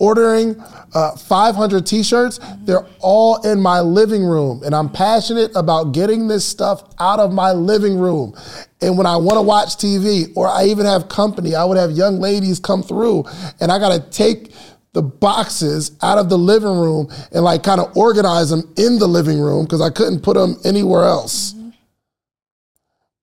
ordering 0.00 0.56
uh, 0.94 1.14
500 1.16 1.86
t 1.86 2.02
shirts. 2.02 2.40
They're 2.64 2.86
all 2.98 3.40
in 3.48 3.60
my 3.60 3.80
living 3.80 4.24
room. 4.24 4.62
And 4.64 4.74
I'm 4.74 4.90
passionate 4.90 5.52
about 5.54 5.92
getting 5.92 6.26
this 6.26 6.44
stuff 6.44 6.82
out 6.98 7.20
of 7.20 7.32
my 7.32 7.52
living 7.52 7.96
room. 7.96 8.34
And 8.80 8.98
when 8.98 9.06
I 9.06 9.16
want 9.16 9.36
to 9.36 9.42
watch 9.42 9.76
TV 9.76 10.32
or 10.34 10.48
I 10.48 10.64
even 10.64 10.86
have 10.86 11.08
company, 11.08 11.54
I 11.54 11.64
would 11.64 11.76
have 11.76 11.92
young 11.92 12.18
ladies 12.18 12.58
come 12.58 12.82
through 12.82 13.24
and 13.60 13.70
I 13.70 13.78
got 13.78 13.92
to 13.92 14.10
take 14.10 14.52
the 14.92 15.02
boxes 15.02 15.92
out 16.02 16.18
of 16.18 16.28
the 16.28 16.38
living 16.38 16.68
room 16.68 17.08
and 17.30 17.44
like 17.44 17.62
kind 17.62 17.80
of 17.80 17.96
organize 17.96 18.50
them 18.50 18.62
in 18.76 18.98
the 18.98 19.06
living 19.06 19.38
room 19.38 19.64
because 19.64 19.80
I 19.80 19.90
couldn't 19.90 20.22
put 20.22 20.34
them 20.34 20.56
anywhere 20.64 21.04
else. 21.04 21.54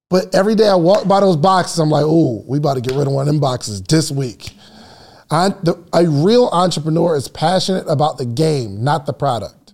But 0.09 0.33
every 0.33 0.55
day 0.55 0.69
I 0.69 0.75
walk 0.75 1.05
by 1.05 1.19
those 1.19 1.35
boxes, 1.35 1.79
I'm 1.79 1.89
like, 1.89 2.05
oh, 2.05 2.45
we 2.47 2.59
about 2.59 2.75
to 2.75 2.81
get 2.81 2.95
rid 2.95 3.07
of 3.07 3.13
one 3.13 3.27
of 3.27 3.27
them 3.27 3.41
boxes 3.41 3.81
this 3.81 4.09
week. 4.09 4.51
I, 5.29 5.49
the, 5.49 5.83
a 5.93 6.07
real 6.07 6.49
entrepreneur 6.51 7.15
is 7.15 7.27
passionate 7.27 7.85
about 7.87 8.17
the 8.17 8.25
game, 8.25 8.83
not 8.83 9.05
the 9.05 9.13
product. 9.13 9.73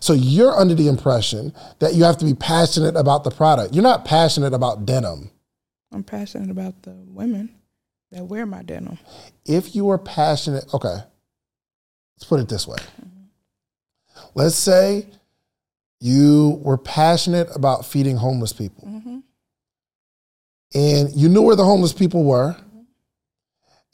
So 0.00 0.12
you're 0.12 0.52
under 0.52 0.74
the 0.74 0.88
impression 0.88 1.52
that 1.80 1.94
you 1.94 2.04
have 2.04 2.16
to 2.18 2.24
be 2.24 2.34
passionate 2.34 2.96
about 2.96 3.24
the 3.24 3.30
product. 3.30 3.74
You're 3.74 3.82
not 3.82 4.04
passionate 4.04 4.54
about 4.54 4.86
denim. 4.86 5.30
I'm 5.92 6.04
passionate 6.04 6.50
about 6.50 6.82
the 6.82 6.92
women 6.92 7.50
that 8.12 8.24
wear 8.24 8.46
my 8.46 8.62
denim. 8.62 8.98
If 9.44 9.74
you 9.74 9.90
are 9.90 9.98
passionate, 9.98 10.72
okay, 10.72 10.88
let's 10.88 12.24
put 12.28 12.40
it 12.40 12.48
this 12.48 12.66
way. 12.66 12.76
Mm-hmm. 12.76 13.24
Let's 14.34 14.54
say 14.54 15.06
you 16.00 16.60
were 16.62 16.78
passionate 16.78 17.48
about 17.54 17.84
feeding 17.84 18.16
homeless 18.16 18.52
people 18.52 18.84
mm-hmm. 18.86 19.18
and 20.74 21.14
you 21.14 21.28
knew 21.28 21.42
where 21.42 21.56
the 21.56 21.64
homeless 21.64 21.92
people 21.92 22.24
were 22.24 22.56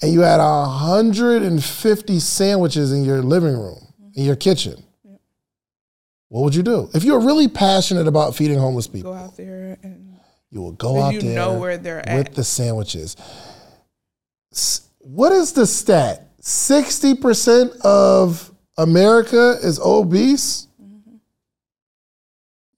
and 0.02 0.12
you 0.12 0.20
had 0.20 0.38
150 0.38 2.20
sandwiches 2.20 2.92
in 2.92 3.04
your 3.04 3.22
living 3.22 3.56
room, 3.56 3.80
in 4.14 4.24
your 4.24 4.36
kitchen. 4.36 4.82
What 6.28 6.42
would 6.42 6.54
you 6.54 6.62
do? 6.62 6.90
If 6.92 7.04
you're 7.04 7.20
really 7.20 7.48
passionate 7.48 8.06
about 8.06 8.34
feeding 8.34 8.58
homeless 8.58 8.86
people, 8.88 9.12
Go 9.12 9.18
out 9.18 9.36
there 9.36 9.78
and 9.82 10.16
you 10.50 10.60
will 10.60 10.72
go 10.72 11.00
out 11.00 11.14
you 11.14 11.20
there 11.20 11.34
know 11.34 11.58
where 11.58 11.78
they're 11.78 11.98
with 11.98 12.28
at. 12.28 12.34
the 12.34 12.44
sandwiches. 12.44 13.16
What 15.00 15.32
is 15.32 15.52
the 15.52 15.66
stat? 15.66 16.22
60% 16.40 17.80
of 17.80 18.52
America 18.76 19.56
is 19.62 19.78
obese? 19.80 20.66
Mm-hmm. 20.82 21.16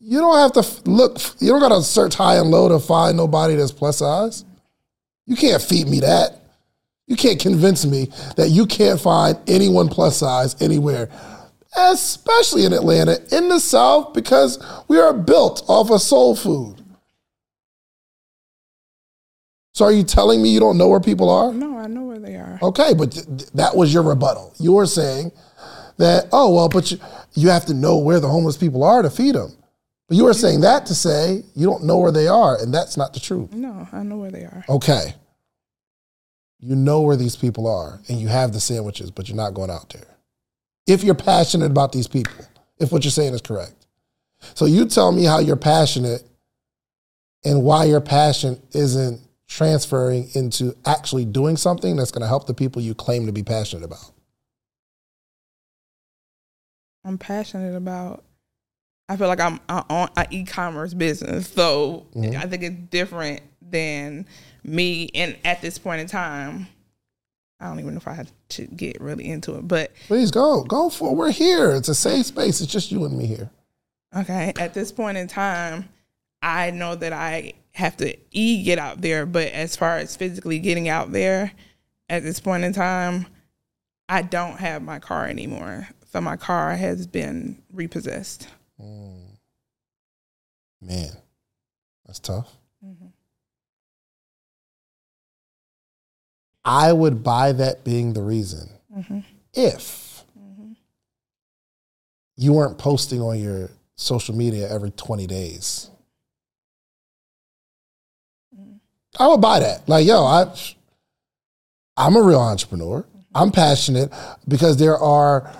You 0.01 0.19
don't 0.21 0.37
have 0.37 0.53
to 0.53 0.91
look, 0.91 1.19
you 1.39 1.49
don't 1.51 1.61
got 1.61 1.71
to 1.77 1.83
search 1.83 2.15
high 2.15 2.37
and 2.37 2.51
low 2.51 2.69
to 2.69 2.79
find 2.79 3.17
nobody 3.17 3.55
that's 3.57 3.73
plus 3.73 3.99
size. 3.99 4.45
You 5.27 5.37
can't 5.37 5.63
feed 5.63 5.89
me 5.89 6.01
that. 6.01 6.39
You 7.09 7.17
can't 7.17 7.41
convince 7.41 7.85
me 7.87 8.11
that 8.37 8.51
you 8.51 8.67
can't 8.67 9.01
find 9.01 9.39
anyone 9.49 9.89
plus 9.89 10.19
size 10.19 10.61
anywhere, 10.61 11.09
especially 11.77 12.65
in 12.65 12.73
Atlanta, 12.75 13.19
in 13.35 13.49
the 13.49 13.59
South, 13.59 14.13
because 14.13 14.63
we 14.89 14.99
are 14.99 15.15
built 15.15 15.65
off 15.69 15.91
of 15.91 16.01
soul 16.03 16.37
food. 16.37 16.83
So 19.73 19.87
are 19.87 19.93
you 19.93 20.05
telling 20.05 20.43
me 20.43 20.51
you 20.51 20.61
don't 20.61 20.77
know 20.77 20.89
where 20.89 21.01
people 21.01 21.31
are? 21.31 21.53
no, 21.53 21.79
I 21.79 21.87
know 21.87 22.03
where 22.03 22.19
they 22.19 22.35
are. 22.35 22.59
Okay, 22.63 22.93
but 22.95 23.13
th- 23.13 23.27
th- 23.27 23.51
that 23.53 23.75
was 23.77 23.95
your 23.95 24.03
rebuttal. 24.03 24.53
You 24.59 24.73
were 24.73 24.87
saying 24.87 25.33
that, 25.97 26.27
oh, 26.33 26.53
well, 26.55 26.69
but 26.69 26.91
you, 26.91 26.99
you 27.35 27.49
have 27.49 27.65
to 27.67 27.75
know 27.75 27.97
where 27.97 28.21
the 28.21 28.29
homeless 28.29 28.57
people 28.57 28.83
are 28.85 29.01
to 29.03 29.09
feed 29.09 29.35
them. 29.37 29.53
But 30.09 30.17
you 30.17 30.25
were 30.25 30.35
saying 30.35 30.61
that 30.63 30.85
to 30.87 30.95
say 30.95 31.43
you 31.55 31.67
don't 31.67 31.85
know 31.85 31.99
where 31.99 32.13
they 32.13 32.27
are, 32.29 32.61
and 32.61 32.75
that's 32.75 32.97
not 32.97 33.15
the 33.15 33.21
truth. 33.21 33.53
No, 33.53 33.89
I 33.93 34.03
know 34.03 34.17
where 34.17 34.31
they 34.31 34.43
are. 34.43 34.65
Okay. 34.69 35.15
You 36.61 36.75
know 36.75 37.03
where 37.03 37.17
these 37.17 37.37
people 37.37 37.67
are, 37.69 38.01
and 38.09 38.19
you 38.21 38.29
have 38.29 38.53
the 38.53 38.61
sandwiches, 38.61 39.11
but 39.11 39.29
you're 39.29 39.37
not 39.37 39.55
going 39.55 39.71
out 39.71 39.91
there. 39.91 40.17
If 40.87 41.05
you're 41.05 41.15
passionate 41.15 41.71
about 41.71 41.93
these 41.93 42.09
people, 42.09 42.35
if 42.79 42.91
what 42.91 43.05
you're 43.05 43.11
saying 43.11 43.35
is 43.35 43.43
correct. 43.43 43.87
So 44.55 44.65
you 44.65 44.87
tell 44.87 45.13
me 45.13 45.25
how 45.25 45.39
you're 45.39 45.57
passionate 45.57 46.23
and 47.45 47.63
why 47.63 47.85
your 47.85 48.01
passion 48.01 48.61
isn't 48.73 49.21
transferring 49.47 50.29
into 50.35 50.77
actually 50.85 51.25
doing 51.25 51.57
something 51.57 51.97
that's 51.97 52.11
going 52.11 52.23
to 52.23 52.29
help 52.29 52.47
the 52.47 52.55
people 52.55 52.83
you 52.83 52.95
claim 52.95 53.27
to 53.27 53.33
be 53.33 53.43
passionate 53.43 53.85
about. 53.85 54.13
I'm 57.05 57.19
passionate 57.19 57.75
about. 57.77 58.25
I 59.09 59.17
feel 59.17 59.29
like 59.29 59.41
I'm 59.41 59.59
on 59.69 60.11
an 60.17 60.27
e-commerce 60.31 60.93
business, 60.93 61.49
so 61.49 62.07
mm-hmm. 62.15 62.37
I 62.37 62.43
think 62.43 62.63
it's 62.63 62.77
different 62.91 63.41
than 63.63 64.27
me. 64.69 65.11
And 65.15 65.37
at 65.45 65.61
this 65.61 65.79
point 65.79 66.01
in 66.01 66.07
time, 66.07 66.69
I 67.61 67.67
don't 67.67 67.81
even 67.81 67.95
know 67.95 67.99
if 67.99 68.09
I 68.09 68.15
had 68.15 68.31
to 68.51 68.67
get 68.67 69.01
really 69.01 69.29
into 69.29 69.57
it, 69.57 69.67
but 69.67 69.93
Please 70.07 70.31
go, 70.31 70.63
go 70.63 70.91
for 70.91 71.11
it. 71.11 71.15
We're 71.17 71.33
here. 71.33 71.73
It's 71.73 71.89
a 71.89 71.95
safe 71.95 72.27
space. 72.27 72.61
It's 72.61 72.73
just 72.73 72.93
you 72.93 73.05
and 73.05 73.17
me 73.17 73.27
here. 73.27 73.51
Okay. 74.17 74.53
At 74.59 74.75
this 74.75 74.93
point 74.93 75.19
in 75.19 75.27
time, 75.27 75.89
I 76.41 76.71
know 76.71 76.95
that 76.95 77.13
I 77.13 77.55
have 77.73 77.97
to 77.99 78.17
e 78.31 78.63
get 78.63 78.79
out 78.79 79.01
there, 79.01 79.27
but 79.27 79.49
as 79.49 79.77
far 79.77 79.97
as 79.97 80.17
physically 80.17 80.59
getting 80.59 80.89
out 80.89 81.13
there, 81.13 81.53
at 82.09 82.23
this 82.23 82.41
point 82.41 82.65
in 82.65 82.73
time, 82.73 83.27
I 84.09 84.23
don't 84.23 84.59
have 84.59 84.83
my 84.83 84.99
car 84.99 85.27
anymore. 85.27 85.89
So 86.11 86.21
my 86.21 86.37
car 86.37 86.75
has 86.75 87.07
been 87.07 87.63
repossessed. 87.73 88.49
Mm. 88.81 89.37
Man, 90.81 91.11
that's 92.07 92.21
tough. 92.21 92.57
I 96.69 96.93
would 96.93 97.25
buy 97.25 97.53
that 97.53 97.83
being 97.83 98.13
the 98.13 98.21
reason 98.21 98.69
mm-hmm. 98.95 99.21
if 99.55 100.23
mm-hmm. 100.39 100.73
you 102.37 102.53
weren't 102.53 102.77
posting 102.77 103.23
on 103.23 103.41
your 103.41 103.71
social 103.97 104.35
media 104.35 104.71
every 104.71 104.91
20 104.91 105.27
days. 105.27 105.89
Mm-hmm. 108.55 108.75
I 109.19 109.29
would 109.29 109.41
buy 109.41 109.61
that. 109.61 109.89
Like, 109.89 110.07
yo, 110.07 110.23
I, 110.23 110.55
I'm 111.97 112.17
a 112.17 112.23
real 112.23 112.41
entrepreneur. 112.41 113.03
I'm 113.35 113.51
passionate 113.51 114.13
because 114.47 114.77
there 114.77 114.99
are, 114.99 115.51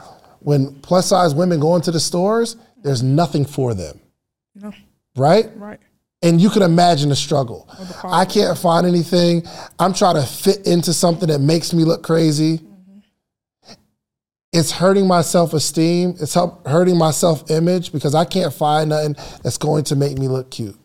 when 0.41 0.75
plus 0.81 1.07
size 1.07 1.35
women 1.35 1.59
go 1.59 1.75
into 1.75 1.91
the 1.91 2.01
stores, 2.01 2.57
there's 2.83 3.03
nothing 3.03 3.47
for 3.47 3.73
them, 3.73 3.99
No, 4.55 4.75
right? 5.17 5.47
right. 5.57 5.81
And 6.23 6.41
you 6.41 6.51
can 6.51 6.63
imagine 6.63 7.11
the 7.11 7.17
struggle. 7.17 7.69
I 8.03 8.25
can't 8.25 8.59
find 8.59 8.87
anything. 8.87 9.45
I'm 9.79 9.95
trying 9.95 10.17
to 10.17 10.23
fit 10.23 10.67
into 10.67 10.93
something 10.93 11.29
that 11.29 11.39
makes 11.39 11.73
me 11.73 11.85
look 11.85 12.03
crazy. 12.03 12.61
It's 14.53 14.73
hurting 14.73 15.07
my 15.07 15.23
self 15.23 15.53
esteem. 15.53 16.17
It's 16.21 16.35
help, 16.35 16.67
hurting 16.67 16.97
my 16.97 17.13
self 17.13 17.51
image 17.51 17.93
because 17.93 18.15
I 18.15 18.25
can't 18.25 18.53
find 18.53 18.91
nothing 18.91 19.15
that's 19.43 19.59
going 19.59 19.85
to 19.85 19.97
make 19.97 20.19
me 20.19 20.27
look 20.27 20.51
cute. 20.51 20.77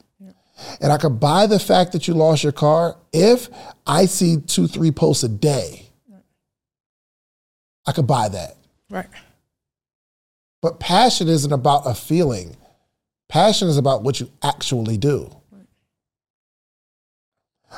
And 0.81 0.91
I 0.91 0.97
could 0.97 1.19
buy 1.19 1.47
the 1.47 1.59
fact 1.59 1.93
that 1.93 2.07
you 2.07 2.13
lost 2.13 2.43
your 2.43 2.51
car 2.51 2.95
if 3.11 3.49
I 3.87 4.05
see 4.05 4.37
two, 4.37 4.67
three 4.67 4.91
posts 4.91 5.23
a 5.23 5.29
day. 5.29 5.87
I 7.85 7.91
could 7.91 8.07
buy 8.07 8.29
that. 8.29 8.55
Right. 8.89 9.07
But 10.61 10.79
passion 10.79 11.27
isn't 11.27 11.51
about 11.51 11.83
a 11.85 11.93
feeling. 11.93 12.55
Passion 13.29 13.67
is 13.67 13.77
about 13.77 14.03
what 14.03 14.19
you 14.19 14.29
actually 14.43 14.97
do. 14.97 15.35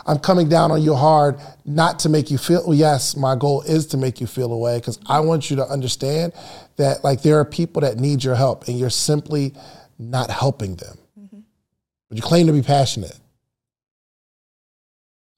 I'm 0.05 0.19
coming 0.19 0.49
down 0.49 0.71
on 0.71 0.81
you 0.81 0.93
hard, 0.93 1.39
not 1.63 1.99
to 1.99 2.09
make 2.09 2.29
you 2.29 2.37
feel. 2.37 2.73
Yes, 2.73 3.15
my 3.15 3.35
goal 3.35 3.61
is 3.61 3.85
to 3.87 3.97
make 3.97 4.19
you 4.19 4.27
feel 4.27 4.51
away 4.51 4.77
because 4.77 4.99
I 5.05 5.21
want 5.21 5.49
you 5.49 5.55
to 5.57 5.65
understand 5.65 6.33
that 6.75 7.03
like 7.03 7.21
there 7.21 7.39
are 7.39 7.45
people 7.45 7.81
that 7.81 7.97
need 7.97 8.23
your 8.23 8.35
help, 8.35 8.67
and 8.67 8.77
you're 8.77 8.89
simply 8.89 9.53
not 9.97 10.29
helping 10.29 10.75
them. 10.75 10.97
Mm-hmm. 11.17 11.39
But 12.09 12.17
you 12.17 12.21
claim 12.21 12.47
to 12.47 12.53
be 12.53 12.61
passionate. 12.61 13.17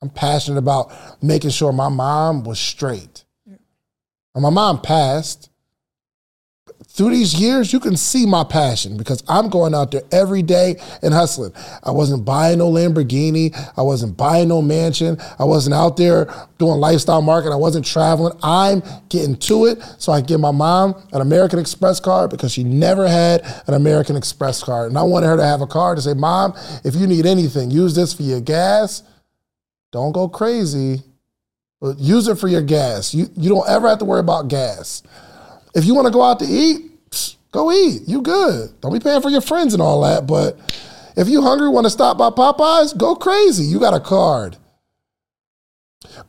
I'm 0.02 0.10
passionate 0.10 0.58
about 0.58 0.92
making 1.22 1.52
sure 1.52 1.72
my 1.72 1.90
mom 1.90 2.44
was 2.44 2.60
straight. 2.60 3.26
Yeah. 3.46 3.58
And 4.36 4.42
my 4.44 4.50
mom 4.50 4.82
passed, 4.82 5.50
through 6.98 7.12
these 7.12 7.40
years, 7.40 7.72
you 7.72 7.80
can 7.80 7.96
see 7.96 8.26
my 8.26 8.44
passion 8.44 8.98
because 8.98 9.24
I'm 9.28 9.50
going 9.50 9.76
out 9.76 9.92
there 9.92 10.02
every 10.12 10.42
day 10.42 10.78
and 11.04 11.14
hustling. 11.14 11.54
I 11.84 11.92
wasn't 11.92 12.26
buying 12.26 12.58
no 12.58 12.72
Lamborghini. 12.72 13.56
I 13.78 13.84
wasn't 13.84 14.18
buying 14.18 14.48
no 14.48 14.64
mansion. 14.64 15.20
I 15.38 15.44
wasn't 15.44 15.76
out 15.76 15.96
there 15.96 16.26
doing 16.58 16.80
lifestyle 16.80 17.22
marketing. 17.22 17.54
I 17.54 17.58
wasn't 17.58 17.86
traveling. 17.86 18.36
I'm 18.42 18.82
getting 19.10 19.36
to 19.36 19.66
it 19.66 19.80
so 20.00 20.12
I 20.12 20.22
give 20.22 20.40
my 20.40 20.50
mom 20.50 20.96
an 21.14 21.22
American 21.22 21.60
Express 21.60 22.00
card 22.00 22.32
because 22.32 22.52
she 22.52 22.64
never 22.64 23.08
had 23.08 23.42
an 23.68 23.76
American 23.76 24.16
Express 24.16 24.64
card. 24.64 24.90
And 24.90 24.98
I 24.98 25.04
wanted 25.04 25.28
her 25.28 25.38
to 25.38 25.46
have 25.46 25.62
a 25.62 25.68
card 25.68 25.98
to 25.98 26.02
say, 26.02 26.16
Mom, 26.16 26.56
if 26.84 26.96
you 26.96 27.06
need 27.06 27.28
anything, 27.28 27.70
use 27.70 27.94
this 27.94 28.12
for 28.12 28.24
your 28.24 28.42
gas. 28.42 29.04
Don't 29.92 30.14
go 30.14 30.28
crazy, 30.28 31.04
but 31.80 32.00
use 32.00 32.28
it 32.28 32.40
for 32.40 32.48
your 32.48 32.64
gas. 32.64 33.14
You, 33.14 33.28
you 33.36 33.50
don't 33.50 33.70
ever 33.70 33.88
have 33.88 34.00
to 34.00 34.06
worry 34.06 34.20
about 34.20 34.48
gas. 34.48 35.04
If 35.76 35.86
you 35.86 35.94
want 35.94 36.08
to 36.08 36.12
go 36.12 36.24
out 36.24 36.40
to 36.40 36.46
eat, 36.46 36.87
go 37.52 37.72
eat. 37.72 38.02
You 38.08 38.22
good. 38.22 38.80
Don't 38.82 38.94
be 38.94 39.00
paying 39.00 39.22
for 39.22 39.30
your 39.30 39.42
friends 39.42 39.74
and 39.74 39.82
all 39.82 40.02
that. 40.02 40.28
But 40.28 40.58
if 41.16 41.28
you 41.28 41.42
hungry, 41.42 41.70
want 41.70 41.86
to 41.86 41.92
stop 41.92 42.18
by 42.18 42.30
Popeyes, 42.30 42.98
go 42.98 43.16
crazy. 43.16 43.66
You 43.66 43.80
got 43.80 43.94
a 43.94 44.00
card. 44.00 44.58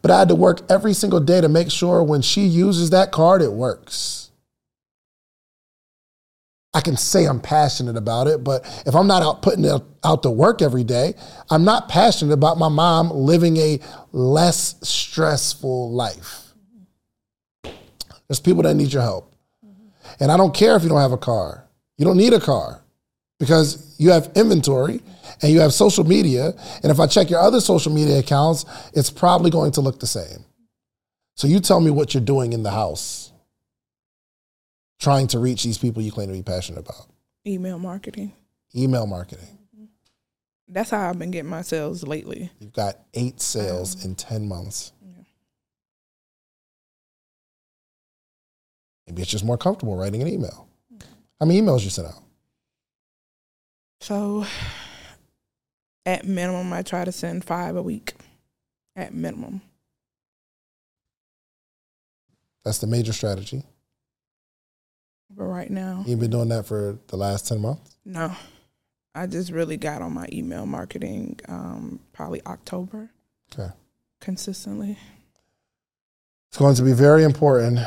But 0.03 0.11
I 0.11 0.19
had 0.21 0.29
to 0.29 0.35
work 0.35 0.61
every 0.71 0.95
single 0.95 1.21
day 1.21 1.41
to 1.41 1.49
make 1.49 1.71
sure 1.71 2.03
when 2.03 2.23
she 2.23 2.43
uses 2.43 2.91
that 2.91 3.12
card, 3.12 3.43
it 3.43 3.53
works. 3.53 4.31
I 6.75 6.81
can 6.81 6.97
say 6.97 7.25
I'm 7.25 7.41
passionate 7.41 7.97
about 7.97 8.27
it, 8.29 8.45
but 8.45 8.64
if 8.87 8.95
I'm 8.95 9.07
not 9.07 9.23
out 9.23 9.43
putting 9.43 9.64
it 9.64 9.83
out 10.05 10.23
to 10.23 10.31
work 10.31 10.62
every 10.62 10.85
day, 10.85 11.14
I'm 11.51 11.64
not 11.64 11.88
passionate 11.88 12.33
about 12.33 12.59
my 12.59 12.69
mom 12.69 13.11
living 13.11 13.57
a 13.57 13.81
less 14.12 14.77
stressful 14.83 15.91
life. 15.91 16.53
There's 18.29 18.41
people 18.41 18.62
that 18.64 18.75
need 18.75 18.93
your 18.93 19.03
help. 19.03 19.28
And 20.20 20.33
I 20.33 20.37
don't 20.37 20.54
care 20.54 20.76
if 20.76 20.83
you 20.83 20.88
don't 20.88 21.00
have 21.00 21.12
a 21.12 21.18
car. 21.18 21.64
You 21.96 22.04
don't 22.04 22.16
need 22.16 22.33
a 22.33 22.40
car 22.40 22.83
because 23.38 23.94
you 23.98 24.11
have 24.11 24.31
inventory 24.35 25.00
and 25.42 25.52
you 25.52 25.61
have 25.61 25.72
social 25.72 26.04
media. 26.04 26.52
And 26.83 26.90
if 26.90 27.00
I 27.00 27.07
check 27.07 27.31
your 27.31 27.40
other 27.40 27.61
social 27.61 27.92
media 27.92 28.18
accounts, 28.18 28.64
it's 28.94 29.11
probably 29.11 29.50
going 29.50 29.72
to 29.72 29.81
look 29.81 30.00
the 30.00 30.07
same. 30.07 30.44
So 31.35 31.46
you 31.46 31.61
tell 31.61 31.81
me 31.81 31.90
what 31.90 32.14
you're 32.14 32.22
doing 32.22 32.52
in 32.52 32.62
the 32.62 32.70
house 32.70 33.33
trying 34.98 35.28
to 35.28 35.38
reach 35.38 35.62
these 35.62 35.78
people 35.78 36.02
you 36.02 36.11
claim 36.11 36.28
to 36.28 36.35
be 36.35 36.42
passionate 36.42 36.81
about. 36.81 37.07
Email 37.46 37.78
marketing. 37.78 38.33
Email 38.74 39.07
marketing. 39.07 39.59
That's 40.68 40.90
how 40.90 41.09
I've 41.09 41.18
been 41.18 41.31
getting 41.31 41.48
my 41.48 41.62
sales 41.62 42.02
lately. 42.02 42.50
You've 42.59 42.74
got 42.74 42.96
eight 43.14 43.40
sales 43.40 44.04
um, 44.04 44.11
in 44.11 44.16
10 44.16 44.48
months. 44.48 44.92
Maybe 49.09 49.23
it's 49.23 49.31
just 49.31 49.44
more 49.44 49.57
comfortable 49.57 49.97
writing 49.97 50.21
an 50.21 50.29
email. 50.29 50.68
How 51.40 51.47
many 51.47 51.62
emails 51.62 51.83
you 51.83 51.88
send 51.88 52.09
out? 52.09 52.23
So, 54.03 54.44
at 56.05 56.27
minimum, 56.27 56.73
I 56.75 56.83
try 56.83 57.07
to 57.07 57.12
send 57.12 57.42
five 57.42 57.75
a 57.75 57.83
week. 57.83 58.14
At 58.94 59.14
minimum. 59.14 59.62
That's 62.64 62.79
the 62.79 62.87
major 62.87 63.14
strategy. 63.14 63.62
But 65.35 65.44
right 65.44 65.71
now, 65.71 66.05
you've 66.07 66.21
been 66.21 66.31
doing 66.31 66.49
that 66.49 66.66
for 66.66 66.99
the 67.07 67.16
last 67.16 67.49
ten 67.49 67.61
months. 67.61 67.97
No, 68.05 68.35
I 69.14 69.27
just 69.27 69.53
really 69.53 69.77
got 69.77 70.03
on 70.03 70.12
my 70.12 70.29
email 70.33 70.66
marketing 70.66 71.38
um, 71.49 72.01
probably 72.12 72.42
October. 72.44 73.11
Okay. 73.53 73.73
Consistently. 74.21 74.99
It's 76.51 76.59
going 76.59 76.75
to 76.75 76.83
be 76.83 76.92
very 76.92 77.25
important 77.25 77.79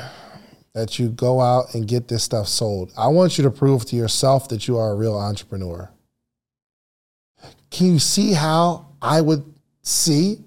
that 0.74 0.98
you 0.98 1.10
go 1.10 1.42
out 1.42 1.74
and 1.74 1.88
get 1.88 2.08
this 2.08 2.24
stuff 2.24 2.48
sold. 2.48 2.92
I 2.98 3.08
want 3.08 3.38
you 3.38 3.44
to 3.44 3.52
prove 3.52 3.86
to 3.86 3.96
yourself 3.96 4.50
that 4.50 4.68
you 4.68 4.78
are 4.78 4.92
a 4.92 4.96
real 4.96 5.18
entrepreneur. 5.18 5.92
Can 7.70 7.88
you 7.88 8.00
see 8.00 8.34
how 8.34 8.88
I 9.02 9.22
would 9.22 9.44
see 9.82 10.40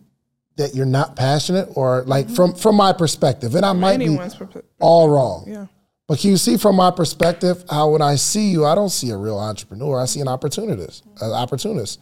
that 0.56 0.74
you're 0.74 0.86
not 0.86 1.16
passionate 1.16 1.68
or 1.74 2.04
like 2.06 2.26
mm-hmm. 2.26 2.34
from 2.34 2.54
from 2.54 2.76
my 2.76 2.92
perspective 2.92 3.54
and 3.54 3.66
I 3.66 3.72
might 3.72 3.94
Anyone's 3.94 4.36
be 4.36 4.46
all 4.78 5.08
wrong. 5.08 5.44
Yeah. 5.48 5.66
But 6.06 6.18
can 6.18 6.30
you 6.30 6.36
see 6.36 6.58
from 6.58 6.76
my 6.76 6.90
perspective 6.90 7.64
how 7.68 7.90
when 7.90 8.02
I 8.02 8.16
see 8.16 8.50
you, 8.50 8.66
I 8.66 8.74
don't 8.74 8.90
see 8.90 9.10
a 9.10 9.16
real 9.16 9.38
entrepreneur. 9.38 10.00
I 10.00 10.04
see 10.04 10.20
an 10.20 10.28
opportunist, 10.28 11.02
an 11.20 11.32
opportunist. 11.32 11.98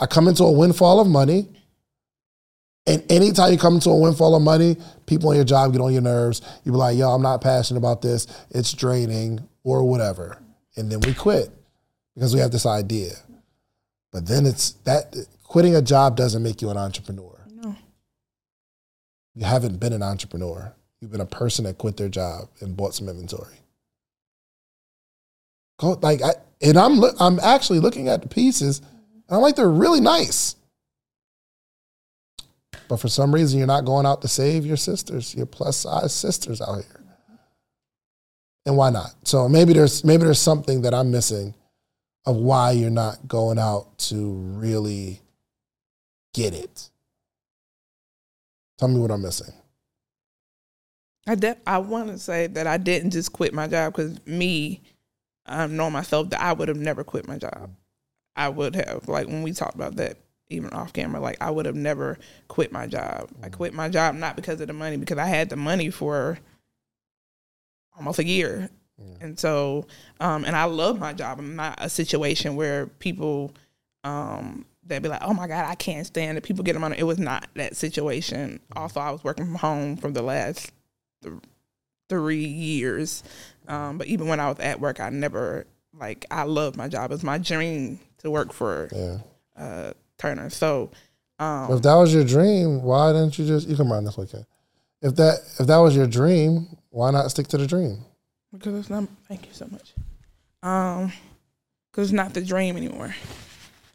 I 0.00 0.06
come 0.06 0.26
into 0.26 0.44
a 0.44 0.52
windfall 0.52 1.00
of 1.00 1.06
money 1.06 1.46
and 2.90 3.12
anytime 3.12 3.52
you 3.52 3.58
come 3.58 3.74
into 3.74 3.90
a 3.90 3.96
windfall 3.96 4.34
of 4.34 4.42
money, 4.42 4.76
people 5.06 5.30
in 5.30 5.36
your 5.36 5.44
job 5.44 5.70
get 5.70 5.80
on 5.80 5.92
your 5.92 6.02
nerves. 6.02 6.42
You 6.64 6.72
be 6.72 6.78
like, 6.78 6.96
yo, 6.96 7.10
I'm 7.10 7.22
not 7.22 7.40
passionate 7.40 7.78
about 7.78 8.02
this. 8.02 8.26
It's 8.50 8.72
draining 8.72 9.46
or 9.62 9.88
whatever. 9.88 10.42
And 10.76 10.90
then 10.90 10.98
we 11.00 11.14
quit 11.14 11.50
because 12.16 12.34
we 12.34 12.40
have 12.40 12.50
this 12.50 12.66
idea. 12.66 13.12
But 14.12 14.26
then 14.26 14.44
it's 14.44 14.72
that 14.84 15.14
quitting 15.44 15.76
a 15.76 15.82
job 15.82 16.16
doesn't 16.16 16.42
make 16.42 16.60
you 16.60 16.70
an 16.70 16.76
entrepreneur. 16.76 17.38
No. 17.54 17.76
You 19.36 19.44
haven't 19.44 19.78
been 19.78 19.92
an 19.92 20.02
entrepreneur. 20.02 20.74
You've 21.00 21.12
been 21.12 21.20
a 21.20 21.26
person 21.26 21.66
that 21.66 21.78
quit 21.78 21.96
their 21.96 22.08
job 22.08 22.48
and 22.60 22.76
bought 22.76 22.94
some 22.94 23.08
inventory. 23.08 23.54
Like 25.80 26.22
I, 26.22 26.32
and 26.60 26.76
I'm 26.76 27.00
I'm 27.20 27.38
actually 27.38 27.78
looking 27.78 28.08
at 28.08 28.20
the 28.20 28.28
pieces, 28.28 28.80
and 28.80 29.36
I'm 29.36 29.40
like 29.40 29.54
they're 29.54 29.70
really 29.70 30.00
nice. 30.00 30.56
But 32.90 32.98
for 32.98 33.08
some 33.08 33.32
reason, 33.32 33.56
you're 33.56 33.68
not 33.68 33.84
going 33.84 34.04
out 34.04 34.20
to 34.22 34.26
save 34.26 34.66
your 34.66 34.76
sisters, 34.76 35.32
your 35.32 35.46
plus 35.46 35.76
size 35.76 36.12
sisters 36.12 36.60
out 36.60 36.74
here. 36.74 37.04
And 38.66 38.76
why 38.76 38.90
not? 38.90 39.14
So 39.22 39.48
maybe 39.48 39.72
there's 39.72 40.02
maybe 40.02 40.24
there's 40.24 40.40
something 40.40 40.82
that 40.82 40.92
I'm 40.92 41.12
missing 41.12 41.54
of 42.26 42.34
why 42.34 42.72
you're 42.72 42.90
not 42.90 43.28
going 43.28 43.60
out 43.60 43.96
to 43.98 44.32
really 44.32 45.20
get 46.34 46.52
it. 46.52 46.90
Tell 48.76 48.88
me 48.88 48.98
what 48.98 49.12
I'm 49.12 49.22
missing. 49.22 49.54
I 51.28 51.36
de- 51.36 51.68
I 51.68 51.78
want 51.78 52.08
to 52.08 52.18
say 52.18 52.48
that 52.48 52.66
I 52.66 52.76
didn't 52.76 53.12
just 53.12 53.32
quit 53.32 53.54
my 53.54 53.68
job 53.68 53.92
because 53.92 54.18
me, 54.26 54.82
um, 55.46 55.60
I 55.60 55.66
know 55.68 55.90
myself 55.90 56.30
that 56.30 56.42
I 56.42 56.52
would 56.52 56.66
have 56.66 56.76
never 56.76 57.04
quit 57.04 57.28
my 57.28 57.38
job. 57.38 57.70
I 58.34 58.48
would 58.48 58.74
have 58.74 59.06
like 59.06 59.28
when 59.28 59.42
we 59.42 59.52
talked 59.52 59.76
about 59.76 59.94
that 59.94 60.16
even 60.50 60.70
off 60.70 60.92
camera, 60.92 61.20
like 61.20 61.38
I 61.40 61.50
would 61.50 61.66
have 61.66 61.76
never 61.76 62.18
quit 62.48 62.72
my 62.72 62.86
job. 62.86 63.30
I 63.42 63.46
mm-hmm. 63.46 63.54
quit 63.54 63.72
my 63.72 63.88
job 63.88 64.14
not 64.14 64.36
because 64.36 64.60
of 64.60 64.66
the 64.66 64.72
money, 64.72 64.96
because 64.96 65.18
I 65.18 65.26
had 65.26 65.48
the 65.48 65.56
money 65.56 65.90
for 65.90 66.38
almost 67.96 68.18
a 68.18 68.24
year. 68.24 68.68
Yeah. 68.98 69.14
And 69.20 69.38
so, 69.38 69.86
um, 70.20 70.44
and 70.44 70.54
I 70.54 70.64
love 70.64 70.98
my 70.98 71.12
job. 71.12 71.38
I'm 71.38 71.56
not 71.56 71.78
a 71.78 71.88
situation 71.88 72.56
where 72.56 72.86
people, 72.86 73.54
um, 74.04 74.66
they'd 74.84 75.02
be 75.02 75.08
like, 75.08 75.22
oh 75.22 75.32
my 75.32 75.46
God, 75.46 75.64
I 75.64 75.74
can't 75.74 76.06
stand 76.06 76.36
it. 76.36 76.42
People 76.42 76.64
get 76.64 76.74
them 76.74 76.84
on. 76.84 76.92
It 76.92 77.04
was 77.04 77.18
not 77.18 77.48
that 77.54 77.76
situation. 77.76 78.58
Mm-hmm. 78.58 78.78
Also, 78.78 79.00
I 79.00 79.10
was 79.10 79.24
working 79.24 79.46
from 79.46 79.54
home 79.54 79.96
for 79.96 80.10
the 80.10 80.22
last 80.22 80.72
th- 81.22 81.34
three 82.08 82.44
years. 82.44 83.22
Um, 83.68 83.98
but 83.98 84.08
even 84.08 84.26
when 84.26 84.40
I 84.40 84.48
was 84.48 84.58
at 84.58 84.80
work, 84.80 85.00
I 85.00 85.10
never, 85.10 85.66
like, 85.98 86.26
I 86.30 86.42
love 86.42 86.76
my 86.76 86.88
job. 86.88 87.12
It's 87.12 87.22
my 87.22 87.38
dream 87.38 88.00
to 88.18 88.30
work 88.30 88.52
for 88.52 88.88
yeah. 88.92 89.18
uh, 89.56 89.92
Turner. 90.20 90.50
So, 90.50 90.90
um, 91.38 91.72
if 91.72 91.82
that 91.82 91.94
was 91.94 92.14
your 92.14 92.24
dream, 92.24 92.82
why 92.82 93.12
didn't 93.12 93.38
you 93.38 93.46
just 93.46 93.66
you 93.66 93.74
can 93.74 93.90
around 93.90 94.04
this 94.04 94.16
weekend? 94.16 94.46
If 95.02 95.16
that 95.16 95.40
if 95.58 95.66
that 95.66 95.78
was 95.78 95.96
your 95.96 96.06
dream, 96.06 96.68
why 96.90 97.10
not 97.10 97.30
stick 97.30 97.48
to 97.48 97.58
the 97.58 97.66
dream? 97.66 97.98
Because 98.52 98.74
it's 98.74 98.90
not. 98.90 99.08
Thank 99.28 99.46
you 99.46 99.52
so 99.52 99.66
much. 99.66 99.94
Um, 100.62 101.12
because 101.90 102.08
it's 102.08 102.12
not 102.12 102.34
the 102.34 102.42
dream 102.42 102.76
anymore. 102.76 103.14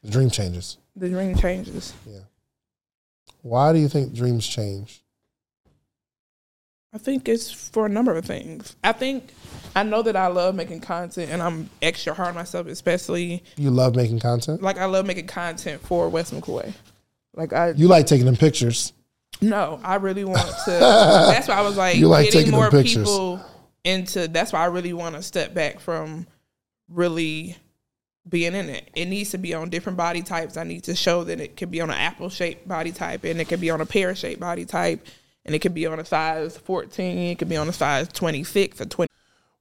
The 0.04 0.12
dream 0.12 0.30
changes. 0.30 0.78
The 0.96 1.10
dream 1.10 1.36
changes. 1.38 1.94
Yeah. 2.08 2.20
Why 3.42 3.72
do 3.74 3.80
you 3.80 3.88
think 3.88 4.14
dreams 4.14 4.48
change? 4.48 5.04
I 6.96 6.98
think 6.98 7.28
it's 7.28 7.52
for 7.52 7.86
a 7.86 7.90
number 7.90 8.16
of 8.16 8.24
things. 8.26 8.78
I 8.82 8.94
think 8.94 9.34
I 9.76 9.84
know 9.84 10.02
that 10.02 10.16
I 10.16 10.28
love 10.28 10.56
making 10.56 10.80
content 10.80 11.30
and 11.30 11.42
I'm 11.42 11.70
extra 11.82 12.14
hard 12.14 12.30
on 12.30 12.36
myself, 12.36 12.68
especially 12.68 13.44
You 13.58 13.70
love 13.70 13.96
making 13.98 14.20
content. 14.20 14.62
like 14.64 14.78
I 14.78 14.86
love 14.86 15.06
making 15.06 15.28
content 15.28 15.82
for 15.82 16.08
West 16.08 16.34
McCoy. 16.34 16.74
Like 17.36 17.52
I 17.52 17.72
You 17.72 17.90
like 17.90 18.08
taking 18.08 18.26
them 18.26 18.38
pictures. 18.38 18.94
no, 19.42 19.82
I 19.84 19.96
really 19.96 20.24
want 20.24 20.40
to. 20.66 20.72
that's 20.72 21.50
why 21.50 21.56
I 21.56 21.62
was 21.64 21.76
like, 21.76 21.98
You 21.98 22.08
like 22.08 22.26
getting 22.26 22.40
taking 22.40 22.52
them 22.52 22.62
more 22.62 22.72
pictures. 22.72 23.10
people 23.10 23.42
into. 23.84 24.30
That's 24.30 24.54
why 24.54 24.62
I 24.62 24.68
really 24.68 24.94
want 24.94 25.16
to 25.16 25.22
step 25.22 25.54
back 25.54 25.82
from 25.82 26.26
really 26.90 27.58
being 28.30 28.56
in 28.56 28.70
it. 28.70 28.90
It 28.96 29.06
needs 29.06 29.32
to 29.32 29.38
be 29.38 29.54
on 29.54 29.70
different 29.70 29.98
body 29.98 30.22
types. 30.22 30.56
I 30.58 30.64
need 30.64 30.86
to 30.86 30.96
show 30.96 31.26
that 31.26 31.40
it 31.42 31.58
could 31.58 31.70
be 31.72 31.82
on 31.82 31.90
an 31.90 31.98
apple 31.98 32.30
shaped 32.30 32.68
body 32.68 32.92
type, 32.94 33.26
and 33.26 33.40
it 33.42 33.50
could 33.50 33.60
be 33.62 33.70
on 33.70 33.82
a 33.82 33.86
pear 33.86 34.16
shaped 34.16 34.40
body 34.40 34.66
type, 34.66 35.06
and 35.46 35.56
it 35.56 35.60
could 35.60 35.74
be 35.74 35.86
on 35.86 36.00
a 36.00 36.06
size 36.06 36.58
fourteen. 36.58 37.32
It 37.32 37.40
could 37.40 37.50
be 37.50 37.58
on 37.58 37.70
a 37.70 37.74
size 37.74 38.08
twenty 38.08 38.44
six 38.44 38.82
or 38.82 38.86
twenty. 38.86 39.10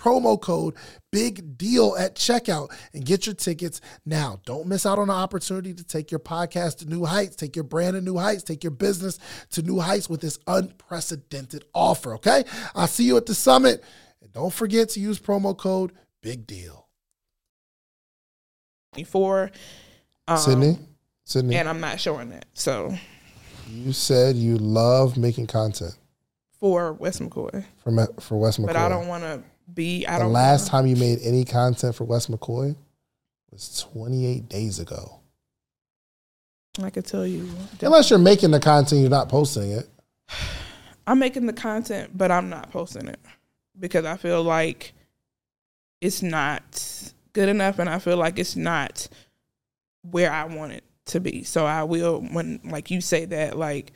promo 0.00 0.40
code 0.40 0.74
big 1.12 1.58
deal 1.58 1.96
at 1.98 2.14
checkout 2.14 2.70
and 2.94 3.04
get 3.04 3.26
your 3.26 3.34
tickets 3.34 3.80
now. 4.06 4.40
Don't 4.46 4.66
miss 4.66 4.86
out 4.86 4.98
on 4.98 5.08
the 5.08 5.14
opportunity 5.14 5.74
to 5.74 5.84
take 5.84 6.10
your 6.10 6.20
podcast 6.20 6.78
to 6.78 6.86
new 6.86 7.04
heights, 7.04 7.36
take 7.36 7.56
your 7.56 7.64
brand 7.64 7.94
to 7.94 8.00
new 8.00 8.16
heights, 8.16 8.42
take 8.42 8.64
your 8.64 8.70
business 8.70 9.18
to 9.50 9.62
new 9.62 9.78
heights 9.78 10.08
with 10.08 10.20
this 10.20 10.38
unprecedented 10.46 11.64
offer, 11.74 12.14
okay? 12.14 12.44
I'll 12.74 12.86
see 12.86 13.04
you 13.04 13.16
at 13.16 13.26
the 13.26 13.34
summit. 13.34 13.84
And 14.22 14.32
don't 14.32 14.52
forget 14.52 14.90
to 14.90 15.00
use 15.00 15.18
promo 15.18 15.56
code 15.56 15.92
big 16.22 16.46
deal. 16.46 16.88
Four. 19.06 19.50
Um, 20.26 20.36
Sydnie, 20.38 20.78
Sydnie, 21.26 21.54
And 21.54 21.68
I'm 21.68 21.80
not 21.80 22.00
showing 22.00 22.30
that. 22.30 22.46
So 22.54 22.94
you 23.68 23.92
said 23.92 24.36
you 24.36 24.56
love 24.56 25.16
making 25.16 25.46
content 25.46 25.96
for 26.58 26.92
West 26.92 27.20
McCoy. 27.20 27.64
for 27.82 27.90
Me- 27.90 28.06
for 28.18 28.38
West 28.38 28.60
McCoy. 28.60 28.66
But 28.66 28.76
I 28.76 28.88
don't 28.88 29.08
want 29.08 29.22
to 29.24 29.42
be. 29.74 30.06
I 30.06 30.18
the 30.18 30.24
don't. 30.24 30.32
last 30.32 30.68
time 30.68 30.86
you 30.86 30.96
made 30.96 31.18
any 31.22 31.44
content 31.44 31.94
for 31.94 32.04
West 32.04 32.30
McCoy 32.30 32.76
was 33.50 33.86
28 33.92 34.48
days 34.48 34.78
ago. 34.78 35.20
I 36.82 36.90
could 36.90 37.06
tell 37.06 37.26
you. 37.26 37.48
Unless 37.80 38.10
you're 38.10 38.18
making 38.18 38.52
the 38.52 38.60
content, 38.60 39.00
you're 39.00 39.10
not 39.10 39.28
posting 39.28 39.72
it. 39.72 39.88
I'm 41.06 41.18
making 41.18 41.46
the 41.46 41.52
content, 41.52 42.16
but 42.16 42.30
I'm 42.30 42.48
not 42.48 42.70
posting 42.70 43.08
it 43.08 43.18
because 43.78 44.04
I 44.04 44.16
feel 44.16 44.42
like 44.42 44.92
it's 46.00 46.22
not 46.22 47.12
good 47.32 47.48
enough, 47.48 47.78
and 47.78 47.88
I 47.88 47.98
feel 47.98 48.16
like 48.16 48.38
it's 48.38 48.56
not 48.56 49.08
where 50.02 50.32
I 50.32 50.44
want 50.44 50.72
it 50.72 50.84
to 51.06 51.20
be. 51.20 51.42
So 51.42 51.66
I 51.66 51.82
will 51.82 52.20
when 52.20 52.60
like 52.64 52.90
you 52.90 53.00
say 53.00 53.24
that 53.26 53.58
like 53.58 53.92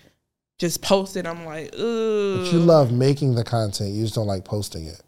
just 0.58 0.82
post 0.82 1.16
it. 1.16 1.26
I'm 1.26 1.44
like, 1.44 1.72
ugh. 1.74 2.38
But 2.38 2.52
you 2.52 2.58
love 2.58 2.92
making 2.92 3.34
the 3.34 3.44
content. 3.44 3.90
You 3.90 4.02
just 4.02 4.14
don't 4.14 4.26
like 4.26 4.44
posting 4.44 4.86
it. 4.86 5.00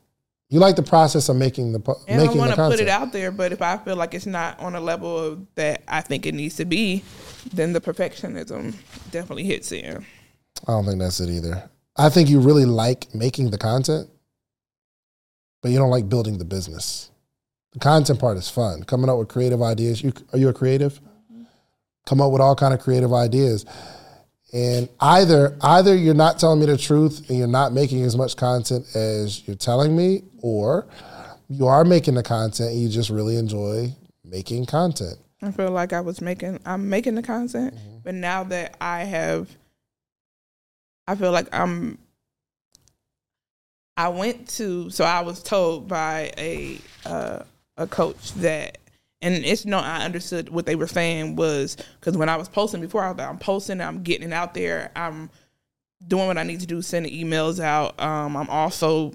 You 0.49 0.61
like 0.61 0.77
the 0.77 0.83
process 0.83 1.29
of 1.29 1.37
making 1.37 1.73
the 1.73 1.97
and 2.07 2.21
I 2.21 2.25
making 2.25 2.39
want 2.39 2.55
to 2.55 2.57
put 2.57 2.79
it 2.79 2.89
out 2.89 3.13
there, 3.13 3.33
but 3.33 3.51
if 3.53 3.61
I 3.61 3.79
feel 3.79 3.97
like 3.97 4.15
it's 4.15 4.27
not 4.27 4.61
on 4.61 4.77
a 4.77 4.81
level 4.81 5.19
of 5.19 5.47
that 5.57 5.83
I 5.89 6.03
think 6.03 6.25
it 6.25 6.35
needs 6.35 6.55
to 6.57 6.65
be, 6.65 7.03
then 7.53 7.73
the 7.73 7.81
perfectionism 7.81 8.75
definitely 9.11 9.43
hits 9.45 9.73
in. 9.73 10.07
I 10.69 10.73
don't 10.73 10.85
think 10.85 11.01
that's 11.01 11.19
it 11.19 11.31
either. 11.31 11.69
I 11.97 12.11
think 12.11 12.29
you 12.29 12.39
really 12.39 12.65
like 12.65 13.13
making 13.13 13.51
the 13.51 13.59
content, 13.59 14.09
but 15.63 15.73
you 15.73 15.79
don't 15.79 15.91
like 15.91 16.09
building 16.09 16.39
the 16.39 16.45
business. 16.45 17.11
The 17.73 17.81
content 17.81 18.21
part 18.21 18.37
is 18.37 18.49
fun. 18.49 18.85
Coming 18.85 19.11
up 19.11 19.19
with 19.19 19.29
creative 19.29 19.63
ideas. 19.63 20.03
You 20.03 20.13
are 20.33 20.39
you 20.39 20.49
a 20.49 20.53
creative? 20.53 21.01
Mm-hmm. 21.33 21.43
Come 22.07 22.21
up 22.21 22.31
with 22.31 22.41
all 22.41 22.55
kind 22.55 22.73
of 22.73 22.81
creative 22.81 23.13
ideas. 23.13 23.67
And 24.57 24.89
either 25.01 25.55
either 25.61 25.95
you're 25.95 26.15
not 26.15 26.39
telling 26.39 26.61
me 26.61 26.65
the 26.65 26.79
truth 26.79 27.29
and 27.29 27.37
you're 27.37 27.47
not 27.47 27.75
making 27.75 28.03
as 28.05 28.17
much 28.17 28.39
content 28.39 28.87
as 28.97 29.47
you're 29.47 29.55
telling 29.55 29.95
me, 29.95 30.23
or 30.41 30.87
you 31.51 31.67
are 31.67 31.85
making 31.85 32.15
the 32.15 32.23
content 32.23 32.71
and 32.71 32.81
you 32.81 32.89
just 32.89 33.11
really 33.11 33.37
enjoy 33.37 33.95
making 34.25 34.65
content. 34.65 35.19
I 35.43 35.51
feel 35.51 35.71
like 35.73 35.93
I 35.93 36.01
was 36.01 36.23
making 36.23 36.59
I'm 36.65 36.89
making 36.89 37.17
the 37.17 37.23
content, 37.23 37.75
mm-hmm. 37.75 37.99
but 38.03 38.15
now 38.15 38.45
that 38.45 38.79
I 38.81 39.01
have 39.01 39.55
I 41.07 41.17
feel 41.17 41.33
like 41.33 41.55
I'm 41.55 41.99
I 43.95 44.09
went 44.09 44.49
to 44.57 44.89
so 44.89 45.05
I 45.05 45.21
was 45.21 45.43
told 45.43 45.87
by 45.87 46.33
a 46.39 46.79
uh, 47.05 47.41
a 47.77 47.87
coach 47.87 48.33
that 48.37 48.79
and 49.27 49.45
it's 49.45 49.65
you 49.65 49.71
no 49.71 49.79
I 49.79 50.05
understood 50.05 50.49
what 50.49 50.67
they 50.67 50.77
were 50.77 50.87
saying 50.87 51.37
was 51.37 51.77
because 51.99 52.17
when 52.17 52.29
I 52.29 52.37
was 52.37 52.49
posting 52.49 52.81
before 52.81 53.03
I 53.03 53.11
was 53.11 53.19
like, 53.19 53.29
I'm 53.29 53.39
posting 53.39 53.81
I'm 53.81 54.03
getting 54.03 54.29
it 54.29 54.33
out 54.33 54.55
there 54.55 54.91
I'm 54.95 55.31
doing 56.07 56.27
what 56.29 56.39
I 56.39 56.45
need 56.45 56.61
to 56.61 56.67
do 56.67 56.81
sending 56.81 57.13
emails 57.13 57.61
out 57.61 58.01
um, 58.01 58.37
I'm 58.37 58.49
also 58.49 59.13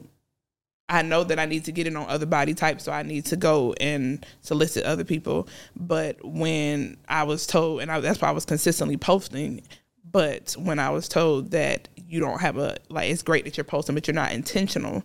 I 0.89 1.03
know 1.03 1.23
that 1.23 1.39
I 1.39 1.45
need 1.45 1.63
to 1.65 1.71
get 1.71 1.87
it 1.87 1.95
on 1.95 2.09
other 2.09 2.25
body 2.25 2.53
types 2.53 2.83
so 2.83 2.91
I 2.91 3.03
need 3.03 3.25
to 3.27 3.37
go 3.37 3.73
and 3.79 4.25
solicit 4.41 4.83
other 4.83 5.05
people. 5.05 5.47
But 5.73 6.17
when 6.25 6.97
I 7.07 7.23
was 7.23 7.47
told 7.47 7.81
and 7.81 7.89
I, 7.89 8.01
that's 8.01 8.19
why 8.19 8.27
I 8.27 8.31
was 8.31 8.45
consistently 8.45 8.97
posting 8.97 9.63
but 10.11 10.51
when 10.59 10.77
I 10.77 10.89
was 10.89 11.07
told 11.07 11.51
that 11.51 11.87
you 11.95 12.19
don't 12.19 12.41
have 12.41 12.57
a 12.57 12.77
like 12.89 13.09
it's 13.09 13.23
great 13.23 13.45
that 13.45 13.55
you're 13.55 13.63
posting 13.63 13.95
but 13.95 14.07
you're 14.07 14.13
not 14.15 14.33
intentional 14.33 15.03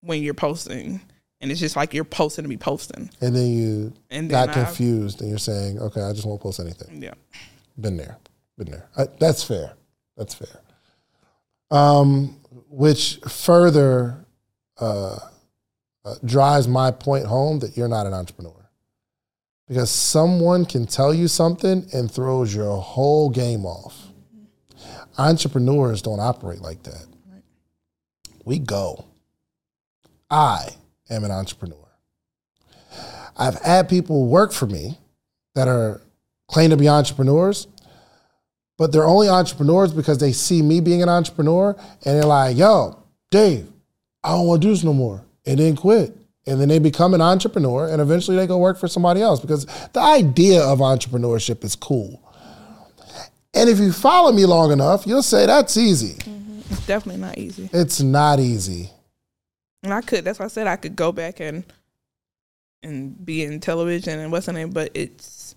when 0.00 0.20
you're 0.22 0.34
posting 0.34 1.00
and 1.40 1.50
it's 1.50 1.60
just 1.60 1.76
like 1.76 1.94
you're 1.94 2.04
posting 2.04 2.44
to 2.44 2.48
be 2.48 2.56
posting. 2.56 3.10
And 3.20 3.34
then 3.34 3.46
you 3.46 3.92
and 4.10 4.30
then 4.30 4.46
got 4.46 4.52
confused, 4.52 5.20
and 5.20 5.30
you're 5.30 5.38
saying, 5.38 5.78
"Okay, 5.78 6.02
I 6.02 6.12
just 6.12 6.26
won't 6.26 6.40
post 6.40 6.60
anything." 6.60 7.02
Yeah, 7.02 7.14
been 7.78 7.96
there, 7.96 8.18
been 8.58 8.70
there. 8.70 8.88
I, 8.96 9.06
that's 9.18 9.42
fair. 9.42 9.74
That's 10.16 10.34
fair. 10.34 10.60
Um, 11.70 12.40
which 12.68 13.20
further 13.28 14.24
uh, 14.78 15.18
uh, 16.04 16.14
drives 16.24 16.66
my 16.68 16.90
point 16.90 17.26
home 17.26 17.60
that 17.60 17.76
you're 17.76 17.88
not 17.88 18.06
an 18.06 18.14
entrepreneur, 18.14 18.68
because 19.68 19.90
someone 19.90 20.64
can 20.64 20.86
tell 20.86 21.14
you 21.14 21.28
something 21.28 21.86
and 21.92 22.10
throws 22.10 22.54
your 22.54 22.80
whole 22.80 23.30
game 23.30 23.64
off. 23.64 24.08
Entrepreneurs 25.18 26.02
don't 26.02 26.20
operate 26.20 26.60
like 26.60 26.82
that. 26.84 27.06
We 28.44 28.58
go. 28.58 29.04
I 30.30 30.68
am 31.10 31.24
an 31.24 31.30
entrepreneur. 31.30 31.76
I've 33.36 33.60
had 33.60 33.88
people 33.88 34.26
work 34.26 34.52
for 34.52 34.66
me 34.66 34.98
that 35.54 35.68
are 35.68 36.00
claim 36.48 36.70
to 36.70 36.76
be 36.76 36.88
entrepreneurs, 36.88 37.66
but 38.76 38.92
they're 38.92 39.06
only 39.06 39.28
entrepreneurs 39.28 39.92
because 39.92 40.18
they 40.18 40.32
see 40.32 40.62
me 40.62 40.80
being 40.80 41.02
an 41.02 41.08
entrepreneur 41.08 41.76
and 42.04 42.16
they're 42.16 42.24
like, 42.24 42.56
yo, 42.56 43.02
Dave, 43.30 43.68
I 44.24 44.30
don't 44.30 44.46
want 44.46 44.62
to 44.62 44.68
do 44.68 44.72
this 44.72 44.84
no 44.84 44.92
more. 44.92 45.24
And 45.46 45.58
then 45.58 45.76
quit. 45.76 46.16
And 46.46 46.60
then 46.60 46.68
they 46.68 46.78
become 46.78 47.14
an 47.14 47.20
entrepreneur 47.20 47.88
and 47.88 48.00
eventually 48.00 48.36
they 48.36 48.46
go 48.46 48.58
work 48.58 48.78
for 48.78 48.88
somebody 48.88 49.22
else 49.22 49.40
because 49.40 49.66
the 49.92 50.00
idea 50.00 50.62
of 50.62 50.78
entrepreneurship 50.78 51.64
is 51.64 51.76
cool. 51.76 52.22
And 53.54 53.68
if 53.68 53.78
you 53.78 53.92
follow 53.92 54.32
me 54.32 54.46
long 54.46 54.72
enough, 54.72 55.06
you'll 55.06 55.22
say 55.22 55.46
that's 55.46 55.76
easy. 55.76 56.14
Mm-hmm. 56.14 56.60
It's 56.70 56.86
definitely 56.86 57.20
not 57.20 57.38
easy. 57.38 57.68
It's 57.72 58.00
not 58.00 58.38
easy. 58.38 58.90
And 59.82 59.94
I 59.94 60.00
could. 60.00 60.24
That's 60.24 60.38
why 60.38 60.44
I 60.44 60.48
said 60.48 60.66
I 60.66 60.76
could 60.76 60.96
go 60.96 61.12
back 61.12 61.40
and 61.40 61.64
and 62.82 63.24
be 63.24 63.42
in 63.42 63.60
television 63.60 64.18
and 64.18 64.32
what's 64.32 64.46
the 64.46 64.52
name, 64.52 64.70
but 64.70 64.90
it's 64.94 65.54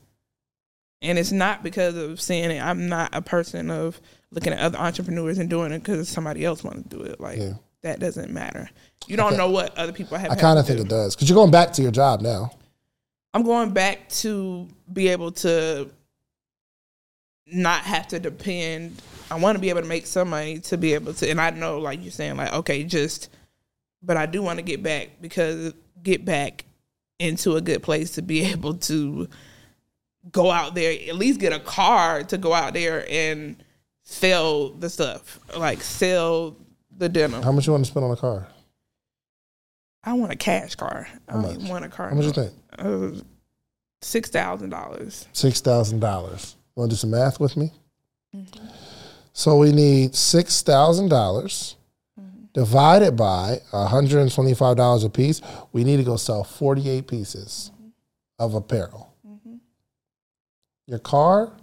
and 1.01 1.19
it's 1.19 1.31
not 1.31 1.63
because 1.63 1.95
of 1.95 2.21
seeing 2.21 2.49
it. 2.51 2.61
I'm 2.61 2.87
not 2.87 3.13
a 3.13 3.21
person 3.21 3.69
of 3.69 3.99
looking 4.31 4.53
at 4.53 4.59
other 4.59 4.77
entrepreneurs 4.77 5.37
and 5.37 5.49
doing 5.49 5.71
it 5.71 5.79
because 5.79 6.07
somebody 6.09 6.45
else 6.45 6.63
wants 6.63 6.83
to 6.83 6.97
do 6.97 7.03
it. 7.03 7.19
Like 7.19 7.39
yeah. 7.39 7.53
that 7.81 7.99
doesn't 7.99 8.31
matter. 8.31 8.69
You 9.07 9.17
don't 9.17 9.33
okay. 9.33 9.37
know 9.37 9.49
what 9.49 9.77
other 9.77 9.91
people 9.91 10.17
have. 10.17 10.31
I 10.31 10.35
kind 10.35 10.57
of 10.57 10.65
think 10.65 10.77
do. 10.79 10.85
it 10.85 10.89
does 10.89 11.15
because 11.15 11.29
you're 11.29 11.35
going 11.35 11.51
back 11.51 11.73
to 11.73 11.81
your 11.81 11.91
job 11.91 12.21
now. 12.21 12.51
I'm 13.33 13.43
going 13.43 13.71
back 13.71 14.09
to 14.09 14.67
be 14.91 15.07
able 15.09 15.31
to 15.31 15.89
not 17.47 17.81
have 17.81 18.07
to 18.09 18.19
depend. 18.19 19.01
I 19.29 19.35
want 19.35 19.55
to 19.55 19.59
be 19.59 19.69
able 19.69 19.81
to 19.81 19.87
make 19.87 20.05
some 20.05 20.29
money 20.29 20.59
to 20.59 20.77
be 20.77 20.93
able 20.93 21.13
to, 21.15 21.29
and 21.29 21.41
I 21.41 21.49
know, 21.49 21.79
like 21.79 22.01
you're 22.01 22.11
saying, 22.11 22.37
like 22.37 22.53
okay, 22.53 22.83
just 22.83 23.29
but 24.03 24.17
I 24.17 24.25
do 24.25 24.41
want 24.41 24.59
to 24.59 24.63
get 24.63 24.83
back 24.83 25.09
because 25.21 25.73
get 26.01 26.25
back 26.25 26.65
into 27.19 27.55
a 27.55 27.61
good 27.61 27.81
place 27.81 28.11
to 28.11 28.21
be 28.21 28.41
able 28.51 28.75
to 28.75 29.27
go 30.31 30.51
out 30.51 30.75
there, 30.75 30.91
at 31.07 31.15
least 31.15 31.39
get 31.39 31.53
a 31.53 31.59
car 31.59 32.23
to 32.23 32.37
go 32.37 32.53
out 32.53 32.73
there 32.73 33.05
and 33.09 33.63
sell 34.03 34.69
the 34.69 34.89
stuff, 34.89 35.39
like 35.57 35.81
sell 35.81 36.57
the 36.95 37.09
dinner. 37.09 37.41
How 37.41 37.51
much 37.51 37.65
you 37.67 37.73
want 37.73 37.85
to 37.85 37.91
spend 37.91 38.05
on 38.05 38.11
a 38.11 38.15
car? 38.17 38.47
I 40.03 40.13
want 40.13 40.33
a 40.33 40.35
cash 40.35 40.75
car. 40.75 41.07
How 41.29 41.37
I 41.37 41.41
much? 41.41 41.57
want 41.69 41.85
a 41.85 41.89
car. 41.89 42.09
How 42.09 42.15
much 42.15 42.25
you 42.25 42.31
think? 42.33 42.53
Uh, 42.77 43.11
Six 44.03 44.29
thousand 44.29 44.69
dollars. 44.69 45.27
Six 45.31 45.61
thousand 45.61 45.99
dollars. 46.01 46.57
Want 46.75 46.89
to 46.91 46.95
do 46.95 46.99
some 46.99 47.11
math 47.11 47.39
with 47.39 47.55
me? 47.55 47.71
Mm-hmm. 48.35 48.65
So 49.31 49.55
we 49.57 49.71
need 49.71 50.13
six 50.13 50.61
thousand 50.61 51.07
dollars 51.07 51.77
divided 52.53 53.15
by 53.15 53.59
$125 53.71 55.05
a 55.05 55.09
piece, 55.09 55.41
we 55.71 55.83
need 55.83 55.97
to 55.97 56.03
go 56.03 56.15
sell 56.15 56.43
48 56.43 57.07
pieces 57.07 57.71
mm-hmm. 57.73 57.87
of 58.39 58.53
apparel. 58.53 59.13
Mm-hmm. 59.27 59.55
Your 60.87 60.99
car 60.99 61.53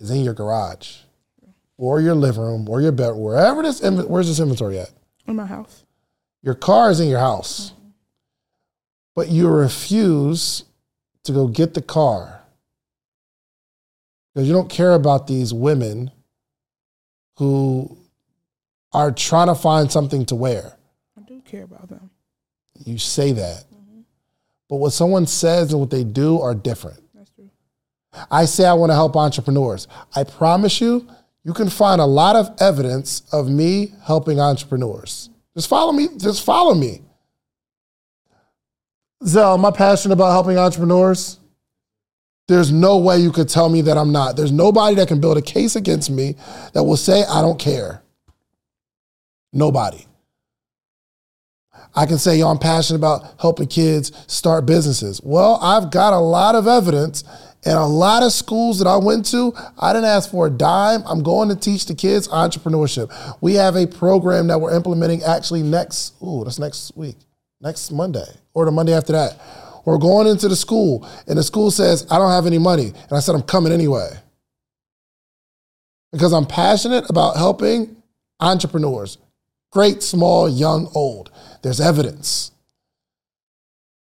is 0.00 0.10
in 0.10 0.22
your 0.22 0.34
garage 0.34 0.98
or 1.76 2.00
your 2.00 2.14
living 2.14 2.42
room 2.42 2.68
or 2.68 2.80
your 2.80 2.92
bed, 2.92 3.12
wherever 3.14 3.62
this, 3.62 3.80
where's 3.80 4.28
this 4.28 4.40
inventory 4.40 4.78
at? 4.78 4.90
In 5.26 5.36
my 5.36 5.46
house. 5.46 5.84
Your 6.42 6.54
car 6.54 6.90
is 6.90 7.00
in 7.00 7.08
your 7.08 7.20
house, 7.20 7.70
mm-hmm. 7.70 7.88
but 9.14 9.28
you 9.28 9.48
refuse 9.48 10.64
to 11.24 11.32
go 11.32 11.46
get 11.46 11.74
the 11.74 11.82
car 11.82 12.40
because 14.34 14.48
you 14.48 14.54
don't 14.54 14.70
care 14.70 14.94
about 14.94 15.26
these 15.26 15.52
women 15.52 16.10
who 17.36 17.96
are 18.92 19.12
trying 19.12 19.46
to 19.46 19.54
find 19.54 19.90
something 19.90 20.26
to 20.26 20.34
wear. 20.34 20.76
I 21.16 21.22
do 21.22 21.40
care 21.42 21.64
about 21.64 21.88
them. 21.88 22.10
You 22.84 22.98
say 22.98 23.32
that. 23.32 23.64
Mm-hmm. 23.72 24.00
But 24.68 24.76
what 24.76 24.92
someone 24.92 25.26
says 25.26 25.72
and 25.72 25.80
what 25.80 25.90
they 25.90 26.04
do 26.04 26.40
are 26.40 26.54
different. 26.54 27.00
That's 27.14 27.30
true. 27.30 27.50
I 28.30 28.44
say 28.44 28.64
I 28.66 28.72
want 28.72 28.90
to 28.90 28.94
help 28.94 29.16
entrepreneurs. 29.16 29.86
I 30.14 30.24
promise 30.24 30.80
you, 30.80 31.08
you 31.44 31.52
can 31.52 31.70
find 31.70 32.00
a 32.00 32.06
lot 32.06 32.36
of 32.36 32.54
evidence 32.60 33.22
of 33.32 33.48
me 33.48 33.94
helping 34.04 34.40
entrepreneurs. 34.40 35.30
Just 35.54 35.68
follow 35.68 35.92
me. 35.92 36.08
Just 36.16 36.44
follow 36.44 36.74
me. 36.74 37.02
Zell, 39.24 39.54
am 39.54 39.64
I 39.64 39.70
passionate 39.70 40.14
about 40.14 40.32
helping 40.32 40.56
entrepreneurs? 40.56 41.38
There's 42.48 42.72
no 42.72 42.98
way 42.98 43.18
you 43.18 43.30
could 43.30 43.48
tell 43.48 43.68
me 43.68 43.82
that 43.82 43.96
I'm 43.96 44.12
not. 44.12 44.36
There's 44.36 44.50
nobody 44.50 44.96
that 44.96 45.08
can 45.08 45.20
build 45.20 45.36
a 45.36 45.42
case 45.42 45.76
against 45.76 46.10
me 46.10 46.36
that 46.72 46.82
will 46.82 46.96
say 46.96 47.22
I 47.24 47.42
don't 47.42 47.58
care. 47.58 48.02
Nobody. 49.52 50.06
I 51.94 52.06
can 52.06 52.18
say, 52.18 52.38
yo, 52.38 52.48
I'm 52.48 52.58
passionate 52.58 52.98
about 52.98 53.40
helping 53.40 53.66
kids 53.66 54.12
start 54.26 54.66
businesses. 54.66 55.20
Well, 55.22 55.58
I've 55.60 55.90
got 55.90 56.12
a 56.12 56.18
lot 56.18 56.54
of 56.54 56.66
evidence 56.66 57.24
and 57.64 57.76
a 57.76 57.84
lot 57.84 58.22
of 58.22 58.32
schools 58.32 58.78
that 58.78 58.86
I 58.88 58.96
went 58.96 59.26
to, 59.26 59.52
I 59.78 59.92
didn't 59.92 60.06
ask 60.06 60.30
for 60.30 60.46
a 60.46 60.50
dime. 60.50 61.02
I'm 61.04 61.22
going 61.22 61.50
to 61.50 61.56
teach 61.56 61.84
the 61.86 61.94
kids 61.94 62.26
entrepreneurship. 62.28 63.12
We 63.42 63.54
have 63.54 63.76
a 63.76 63.86
program 63.86 64.46
that 64.46 64.58
we're 64.58 64.74
implementing 64.74 65.22
actually 65.22 65.62
next, 65.62 66.14
ooh, 66.22 66.42
that's 66.44 66.58
next 66.58 66.96
week, 66.96 67.16
next 67.60 67.90
Monday, 67.90 68.24
or 68.54 68.64
the 68.64 68.70
Monday 68.70 68.94
after 68.94 69.12
that. 69.12 69.38
We're 69.84 69.98
going 69.98 70.26
into 70.26 70.48
the 70.48 70.56
school, 70.56 71.06
and 71.26 71.36
the 71.36 71.42
school 71.42 71.70
says, 71.70 72.06
I 72.10 72.18
don't 72.18 72.30
have 72.30 72.46
any 72.46 72.58
money. 72.58 72.86
And 72.86 73.12
I 73.12 73.20
said, 73.20 73.34
I'm 73.34 73.42
coming 73.42 73.72
anyway. 73.72 74.10
Because 76.12 76.32
I'm 76.32 76.46
passionate 76.46 77.08
about 77.10 77.36
helping 77.36 77.96
entrepreneurs, 78.40 79.18
Great, 79.70 80.02
small, 80.02 80.48
young, 80.48 80.90
old. 80.94 81.30
There's 81.62 81.80
evidence. 81.80 82.50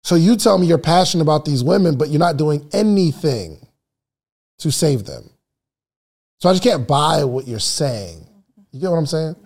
So 0.05 0.15
you 0.15 0.37
tell 0.37 0.57
me 0.59 0.67
you're 0.67 0.79
passionate 0.79 1.23
about 1.23 1.45
these 1.45 1.63
women, 1.63 1.99
but 1.99 2.09
you're 2.09 2.19
not 2.19 2.37
doing 2.37 2.69
anything 2.73 3.59
to 4.59 4.71
save 4.73 5.05
them. 5.05 5.29
So 6.41 6.49
I 6.49 6.53
just 6.53 6.63
can't 6.63 6.87
buy 6.87 7.25
what 7.25 7.49
you're 7.49 7.59
saying. 7.59 8.25
You 8.71 8.81
get 8.81 8.91
what 8.91 8.97
I'm 8.97 9.07
saying? 9.07 9.37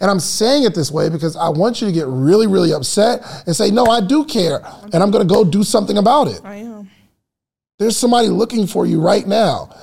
And 0.00 0.10
I'm 0.10 0.20
saying 0.20 0.64
it 0.64 0.74
this 0.74 0.90
way 0.90 1.10
because 1.10 1.36
I 1.36 1.48
want 1.48 1.80
you 1.80 1.86
to 1.86 1.92
get 1.92 2.06
really, 2.06 2.46
really 2.46 2.72
upset 2.72 3.22
and 3.46 3.54
say, 3.54 3.70
no, 3.70 3.84
I 3.86 4.00
do 4.00 4.24
care. 4.24 4.60
And 4.92 5.02
I'm 5.02 5.10
going 5.10 5.26
to 5.26 5.34
go 5.34 5.44
do 5.44 5.62
something 5.62 5.98
about 5.98 6.28
it. 6.28 6.40
I 6.44 6.56
am. 6.56 6.90
There's 7.78 7.96
somebody 7.96 8.28
looking 8.28 8.66
for 8.66 8.86
you 8.86 9.00
right 9.00 9.26
now, 9.26 9.74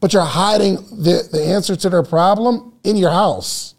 but 0.00 0.14
you're 0.14 0.24
hiding 0.24 0.76
the, 0.76 1.28
the 1.30 1.44
answer 1.44 1.76
to 1.76 1.90
their 1.90 2.02
problem 2.02 2.72
in 2.82 2.96
your 2.96 3.10
house. 3.10 3.74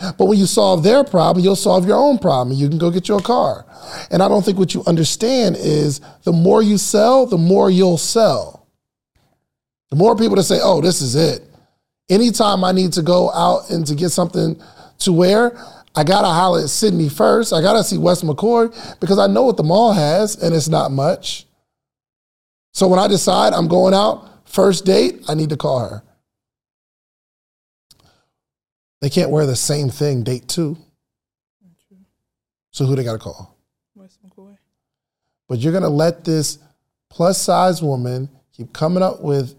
But 0.00 0.26
when 0.26 0.38
you 0.38 0.46
solve 0.46 0.82
their 0.82 1.04
problem, 1.04 1.44
you'll 1.44 1.56
solve 1.56 1.86
your 1.86 1.98
own 1.98 2.18
problem. 2.18 2.56
You 2.56 2.68
can 2.68 2.78
go 2.78 2.90
get 2.90 3.08
your 3.08 3.20
car. 3.20 3.66
And 4.10 4.22
I 4.22 4.28
don't 4.28 4.44
think 4.44 4.58
what 4.58 4.72
you 4.72 4.82
understand 4.86 5.56
is 5.58 6.00
the 6.22 6.32
more 6.32 6.62
you 6.62 6.78
sell, 6.78 7.26
the 7.26 7.36
more 7.36 7.70
you'll 7.70 7.98
sell. 7.98 8.66
The 9.90 9.96
more 9.96 10.16
people 10.16 10.36
that 10.36 10.44
say, 10.44 10.58
oh, 10.62 10.80
this 10.80 11.02
is 11.02 11.14
it. 11.16 11.44
Anytime 12.08 12.64
I 12.64 12.72
need 12.72 12.92
to 12.94 13.02
go 13.02 13.30
out 13.32 13.70
and 13.70 13.86
to 13.86 13.94
get 13.94 14.10
something 14.10 14.60
to 15.00 15.12
wear, 15.12 15.56
I 15.94 16.04
gotta 16.04 16.28
holler 16.28 16.60
at 16.60 16.66
Sydnie 16.66 17.12
first. 17.12 17.52
I 17.52 17.60
gotta 17.60 17.84
see 17.84 17.98
West 17.98 18.24
McCoy 18.24 19.00
because 19.00 19.18
I 19.18 19.26
know 19.26 19.44
what 19.44 19.56
the 19.56 19.64
mall 19.64 19.92
has 19.92 20.36
and 20.36 20.54
it's 20.54 20.68
not 20.68 20.92
much. 20.92 21.46
So 22.72 22.88
when 22.88 22.98
I 22.98 23.08
decide 23.08 23.52
I'm 23.52 23.68
going 23.68 23.94
out, 23.94 24.48
first 24.48 24.84
date, 24.86 25.24
I 25.28 25.34
need 25.34 25.50
to 25.50 25.56
call 25.56 25.80
her. 25.80 26.02
They 29.00 29.10
can't 29.10 29.30
wear 29.30 29.46
the 29.46 29.56
same 29.56 29.88
thing 29.88 30.22
date 30.22 30.48
two. 30.48 30.76
So 32.70 32.84
who 32.86 32.94
they 32.94 33.04
gotta 33.04 33.18
call? 33.18 33.56
West 33.94 34.18
McCoy. 34.24 34.56
But 35.48 35.58
you're 35.58 35.72
gonna 35.72 35.88
let 35.88 36.24
this 36.24 36.58
plus 37.08 37.40
size 37.40 37.82
woman 37.82 38.28
keep 38.52 38.72
coming 38.72 39.02
up 39.02 39.20
with 39.20 39.54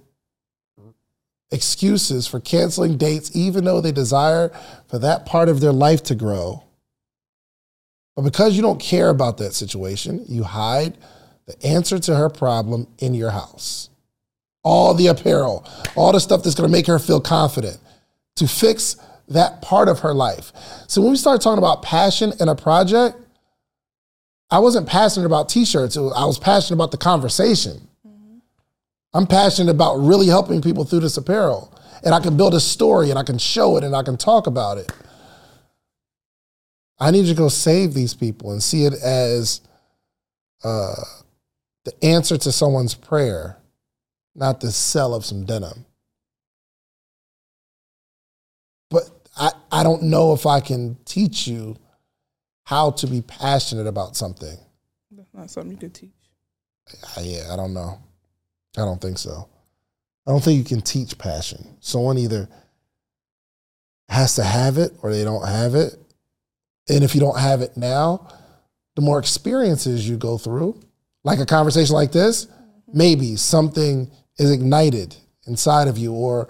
excuses 1.52 2.28
for 2.28 2.39
canceling 2.39 2.98
dates, 2.98 3.36
even 3.36 3.66
though 3.66 3.82
they 3.82 3.92
desire 3.92 4.50
for 4.88 5.00
that 5.00 5.26
part 5.26 5.50
of 5.50 5.60
their 5.60 5.74
life 5.74 6.02
to 6.04 6.16
grow. 6.16 6.64
But 8.16 8.22
because 8.22 8.56
you 8.56 8.62
don't 8.62 8.80
care 8.80 9.10
about 9.10 9.38
that 9.39 9.54
situation, 9.54 10.24
you 10.28 10.44
hide 10.44 10.98
the 11.46 11.66
answer 11.66 12.00
to 12.00 12.16
her 12.16 12.30
problem 12.30 12.88
in 13.00 13.14
your 13.14 13.32
house. 13.32 13.89
All 14.64 14.94
the 14.94 15.08
apparel, 15.08 15.68
all 15.96 16.14
the 16.14 16.20
stuff 16.20 16.44
that's 16.44 16.56
gonna 16.56 16.70
make 16.70 16.88
her 16.88 17.00
feel 17.00 17.20
confident 17.20 17.78
to 18.38 18.48
fix 18.48 18.96
that 19.34 19.62
part 19.62 19.88
of 19.88 20.00
her 20.00 20.14
life. 20.14 20.52
So 20.88 21.02
when 21.02 21.12
we 21.12 21.18
start 21.18 21.42
talking 21.42 21.58
about 21.58 21.84
passion 21.84 22.34
in 22.40 22.50
a 22.50 22.56
project, 22.56 23.18
I 24.50 24.60
wasn't 24.60 24.88
passionate 24.88 25.26
about 25.26 25.50
t 25.50 25.66
shirts, 25.66 25.98
I 25.98 26.26
was 26.26 26.38
passionate 26.38 26.76
about 26.76 26.92
the 26.92 26.98
conversation. 26.98 27.88
I'm 29.14 29.28
passionate 29.28 29.72
about 29.72 29.96
really 29.96 30.28
helping 30.28 30.62
people 30.62 30.86
through 30.86 31.02
this 31.02 31.18
apparel. 31.18 31.74
And 32.04 32.16
I 32.16 32.20
can 32.20 32.38
build 32.38 32.54
a 32.54 32.60
story 32.60 33.10
and 33.10 33.20
I 33.20 33.24
can 33.24 33.38
show 33.38 33.78
it 33.78 33.84
and 33.84 33.96
I 33.96 34.04
can 34.04 34.18
talk 34.18 34.48
about 34.48 34.78
it. 34.78 34.92
I 37.00 37.12
need 37.12 37.26
to 37.26 37.34
go 37.34 37.50
save 37.50 37.94
these 37.94 38.14
people 38.14 38.52
and 38.52 38.62
see 38.62 38.86
it 38.86 38.94
as 38.94 39.62
uh, 40.64 40.96
the 41.84 41.94
answer 42.04 42.38
to 42.38 42.52
someone's 42.52 42.94
prayer, 42.94 43.58
not 44.36 44.62
the 44.62 44.72
sell 44.72 45.14
of 45.14 45.26
some 45.26 45.46
denim. 45.46 45.86
I, 49.38 49.52
I 49.72 49.84
don't 49.84 50.04
know 50.04 50.34
if 50.34 50.46
I 50.46 50.60
can 50.60 50.98
teach 51.06 51.48
you 51.48 51.78
how 52.64 52.92
to 52.92 53.08
be 53.08 53.22
passionate 53.22 53.88
about 53.88 54.16
something. 54.16 54.58
That's 55.12 55.34
not 55.34 55.50
something 55.50 55.72
you 55.72 55.78
could 55.78 55.94
teach. 55.94 56.12
I, 57.16 57.22
yeah, 57.22 57.48
I 57.52 57.56
don't 57.56 57.74
know. 57.74 58.00
I 58.78 58.82
don't 58.82 59.02
think 59.02 59.18
so. 59.18 59.50
I 60.28 60.32
don't 60.32 60.44
think 60.44 60.58
you 60.58 60.64
can 60.64 60.82
teach 60.82 61.18
passion. 61.18 61.78
Someone 61.80 62.18
either 62.18 62.48
has 64.10 64.36
to 64.36 64.44
have 64.44 64.78
it 64.78 64.92
or 65.02 65.12
they 65.12 65.24
don't 65.24 65.48
have 65.48 65.76
it. 65.76 65.96
And 66.90 67.04
if 67.04 67.16
you 67.16 67.22
don't 67.22 67.40
have 67.40 67.62
it 67.62 67.78
now, 67.78 68.28
the 68.96 69.02
more 69.02 69.20
experiences 69.20 70.08
you 70.08 70.18
go 70.18 70.38
through, 70.38 70.80
like 71.24 71.40
a 71.40 71.46
conversation 71.46 71.96
like 71.96 72.12
this, 72.12 72.46
mm-hmm. 72.46 72.98
maybe 72.98 73.36
something 73.36 74.12
is 74.38 74.52
ignited 74.52 75.16
inside 75.48 75.88
of 75.88 75.98
you. 75.98 76.14
Or 76.14 76.48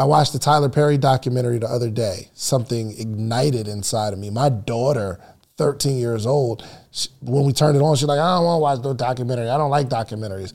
I 0.00 0.04
watched 0.04 0.32
the 0.32 0.38
Tyler 0.38 0.70
Perry 0.70 0.96
documentary 0.96 1.58
the 1.58 1.66
other 1.66 1.90
day, 1.90 2.30
something 2.32 2.98
ignited 2.98 3.68
inside 3.68 4.14
of 4.14 4.18
me. 4.18 4.30
My 4.30 4.48
daughter, 4.48 5.20
13 5.58 5.98
years 5.98 6.24
old, 6.24 6.66
she, 6.90 7.10
when 7.20 7.44
we 7.44 7.52
turned 7.52 7.76
it 7.76 7.82
on, 7.82 7.94
she's 7.96 8.08
like, 8.08 8.18
I 8.18 8.36
don't 8.36 8.46
want 8.46 8.56
to 8.56 8.62
watch 8.62 8.82
no 8.82 8.94
documentary. 8.94 9.50
I 9.50 9.58
don't 9.58 9.68
like 9.68 9.90
documentaries. 9.90 10.54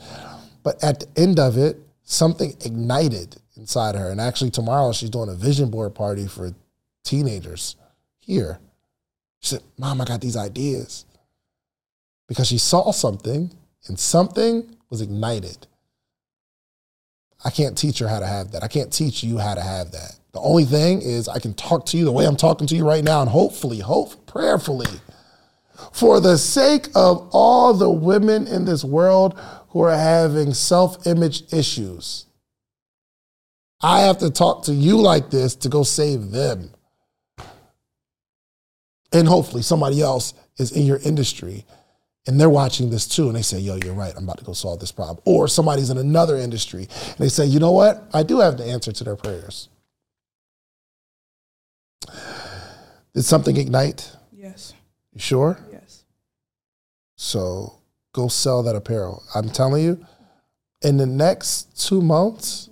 But 0.63 0.83
at 0.83 1.01
the 1.01 1.21
end 1.21 1.39
of 1.39 1.59
it, 1.59 1.77
something 2.01 2.55
ignited 2.65 3.35
inside 3.55 3.93
her. 3.93 4.09
And 4.09 4.19
actually, 4.19 4.49
tomorrow 4.49 4.91
she's 4.93 5.11
doing 5.11 5.29
a 5.29 5.35
vision 5.35 5.69
board 5.69 5.93
party 5.93 6.25
for 6.25 6.51
teenagers 7.03 7.75
here. 8.17 8.57
She 9.41 9.49
said, 9.49 9.63
Mom, 9.77 10.01
I 10.01 10.05
got 10.05 10.21
these 10.21 10.37
ideas. 10.37 11.05
Because 12.27 12.47
she 12.47 12.57
saw 12.57 12.91
something 12.91 13.51
and 13.85 13.99
something 13.99 14.75
was 14.89 15.01
ignited. 15.01 15.67
I 17.45 17.51
can't 17.51 17.77
teach 17.77 17.99
her 17.99 18.07
how 18.07 18.19
to 18.19 18.25
have 18.25 18.51
that. 18.51 18.63
I 18.63 18.67
can't 18.67 18.91
teach 18.91 19.23
you 19.23 19.37
how 19.37 19.53
to 19.53 19.61
have 19.61 19.91
that. 19.91 20.17
The 20.33 20.39
only 20.39 20.65
thing 20.65 21.01
is 21.01 21.29
I 21.29 21.37
can 21.37 21.53
talk 21.53 21.85
to 21.87 21.97
you 21.97 22.03
the 22.03 22.11
way 22.11 22.25
I'm 22.25 22.35
talking 22.35 22.65
to 22.67 22.75
you 22.75 22.85
right 22.85 23.03
now 23.03 23.21
and 23.21 23.29
hopefully, 23.29 23.79
hope 23.79 24.25
prayerfully, 24.25 24.89
for 25.93 26.19
the 26.19 26.37
sake 26.39 26.87
of 26.95 27.29
all 27.31 27.73
the 27.75 27.89
women 27.89 28.47
in 28.47 28.65
this 28.65 28.83
world 28.83 29.39
who 29.69 29.81
are 29.81 29.95
having 29.95 30.55
self 30.55 31.05
image 31.05 31.53
issues. 31.53 32.25
I 33.79 34.01
have 34.01 34.17
to 34.19 34.31
talk 34.31 34.63
to 34.63 34.73
you 34.73 34.97
like 34.97 35.29
this 35.29 35.55
to 35.57 35.69
go 35.69 35.83
save 35.83 36.31
them. 36.31 36.71
And 39.13 39.27
hopefully 39.27 39.61
somebody 39.61 40.01
else 40.01 40.33
is 40.57 40.71
in 40.71 40.85
your 40.85 40.97
industry 40.97 41.63
and 42.27 42.39
they're 42.39 42.49
watching 42.49 42.89
this 42.89 43.07
too 43.07 43.27
and 43.27 43.35
they 43.35 43.41
say, 43.41 43.59
yo, 43.59 43.75
you're 43.75 43.93
right, 43.93 44.13
I'm 44.15 44.23
about 44.23 44.39
to 44.39 44.45
go 44.45 44.53
solve 44.53 44.79
this 44.79 44.91
problem. 44.91 45.19
Or 45.25 45.47
somebody's 45.47 45.89
in 45.89 45.97
another 45.97 46.37
industry 46.37 46.87
and 46.89 47.17
they 47.17 47.29
say, 47.29 47.45
you 47.45 47.59
know 47.59 47.71
what? 47.71 48.03
I 48.13 48.23
do 48.23 48.39
have 48.39 48.57
the 48.57 48.65
answer 48.65 48.91
to 48.91 49.03
their 49.03 49.15
prayers. 49.15 49.69
Did 53.13 53.23
something 53.23 53.55
ignite? 53.55 54.11
Yes. 54.33 54.73
You 55.13 55.19
sure? 55.19 55.59
Yes. 55.71 56.03
So 57.15 57.79
go 58.13 58.27
sell 58.27 58.63
that 58.63 58.75
apparel. 58.75 59.23
I'm 59.33 59.49
telling 59.49 59.83
you, 59.83 60.05
in 60.81 60.97
the 60.97 61.05
next 61.05 61.87
two 61.87 62.01
months, 62.01 62.69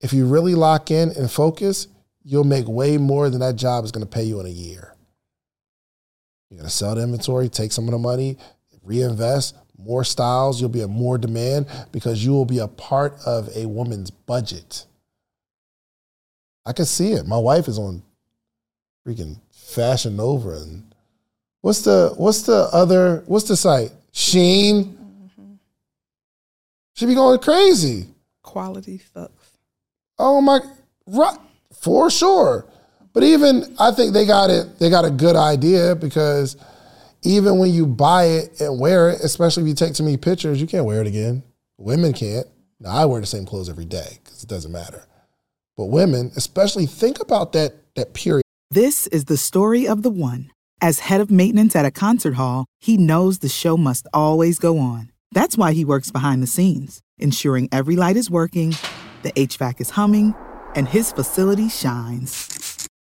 if 0.00 0.12
you 0.12 0.26
really 0.26 0.54
lock 0.54 0.90
in 0.90 1.10
and 1.10 1.30
focus, 1.30 1.86
you'll 2.24 2.44
make 2.44 2.66
way 2.66 2.96
more 2.98 3.30
than 3.30 3.40
that 3.40 3.56
job 3.56 3.84
is 3.84 3.92
going 3.92 4.04
to 4.04 4.10
pay 4.10 4.24
you 4.24 4.40
in 4.40 4.46
a 4.46 4.50
year. 4.50 4.94
You're 6.48 6.58
going 6.58 6.68
to 6.68 6.74
sell 6.74 6.94
the 6.94 7.02
inventory, 7.02 7.48
take 7.48 7.70
some 7.70 7.84
of 7.84 7.92
the 7.92 7.98
money, 7.98 8.36
reinvest, 8.82 9.56
more 9.78 10.04
styles, 10.04 10.60
you'll 10.60 10.70
be 10.70 10.82
in 10.82 10.90
more 10.90 11.18
demand 11.18 11.66
because 11.92 12.24
you 12.24 12.32
will 12.32 12.44
be 12.44 12.58
a 12.58 12.68
part 12.68 13.14
of 13.24 13.48
a 13.56 13.66
woman's 13.66 14.10
budget. 14.10 14.86
I 16.66 16.72
can 16.72 16.84
see 16.84 17.12
it. 17.12 17.26
My 17.26 17.38
wife 17.38 17.68
is 17.68 17.78
on 17.78 18.02
freaking 19.06 19.40
Fashion 19.50 20.16
Nova 20.16 20.50
and 20.50 20.94
what's 21.62 21.82
the 21.82 22.12
what's 22.16 22.42
the 22.42 22.68
other 22.72 23.22
what's 23.26 23.48
the 23.48 23.56
site? 23.56 23.92
Shein. 24.12 24.84
Mm-hmm. 24.84 25.54
She 26.94 27.06
be 27.06 27.14
going 27.14 27.38
crazy. 27.38 28.06
Quality 28.42 29.00
sucks. 29.14 29.50
Oh 30.18 30.40
my, 30.40 30.60
right, 31.06 31.38
for 31.80 32.10
sure. 32.10 32.66
But 33.12 33.22
even 33.22 33.74
I 33.78 33.90
think 33.92 34.12
they 34.12 34.26
got 34.26 34.50
it. 34.50 34.78
They 34.78 34.90
got 34.90 35.04
a 35.04 35.10
good 35.10 35.36
idea 35.36 35.94
because 35.94 36.56
even 37.22 37.58
when 37.58 37.70
you 37.70 37.86
buy 37.86 38.24
it 38.24 38.60
and 38.60 38.80
wear 38.80 39.10
it, 39.10 39.20
especially 39.20 39.64
if 39.64 39.68
you 39.68 39.74
take 39.74 39.94
too 39.94 40.04
many 40.04 40.16
pictures, 40.16 40.60
you 40.60 40.66
can't 40.66 40.84
wear 40.84 41.00
it 41.00 41.06
again. 41.06 41.42
Women 41.78 42.12
can't. 42.12 42.46
Now 42.78 42.90
I 42.90 43.04
wear 43.04 43.20
the 43.20 43.26
same 43.26 43.44
clothes 43.44 43.68
every 43.68 43.84
day 43.84 44.18
because 44.24 44.42
it 44.42 44.48
doesn't 44.48 44.72
matter. 44.72 45.04
But 45.76 45.86
women, 45.86 46.32
especially, 46.36 46.86
think 46.86 47.20
about 47.20 47.52
that 47.52 47.74
that 47.94 48.14
period. 48.14 48.42
This 48.70 49.06
is 49.08 49.24
the 49.26 49.36
story 49.36 49.86
of 49.86 50.02
the 50.02 50.10
one. 50.10 50.50
As 50.80 51.00
head 51.00 51.20
of 51.20 51.30
maintenance 51.30 51.76
at 51.76 51.84
a 51.84 51.90
concert 51.90 52.34
hall, 52.34 52.66
he 52.78 52.96
knows 52.96 53.38
the 53.38 53.48
show 53.48 53.76
must 53.76 54.06
always 54.14 54.58
go 54.58 54.78
on. 54.78 55.10
That's 55.32 55.58
why 55.58 55.72
he 55.72 55.84
works 55.84 56.10
behind 56.10 56.42
the 56.42 56.46
scenes, 56.46 57.00
ensuring 57.18 57.68
every 57.70 57.96
light 57.96 58.16
is 58.16 58.30
working, 58.30 58.74
the 59.22 59.32
HVAC 59.32 59.80
is 59.80 59.90
humming, 59.90 60.34
and 60.74 60.88
his 60.88 61.12
facility 61.12 61.68
shines. 61.68 62.59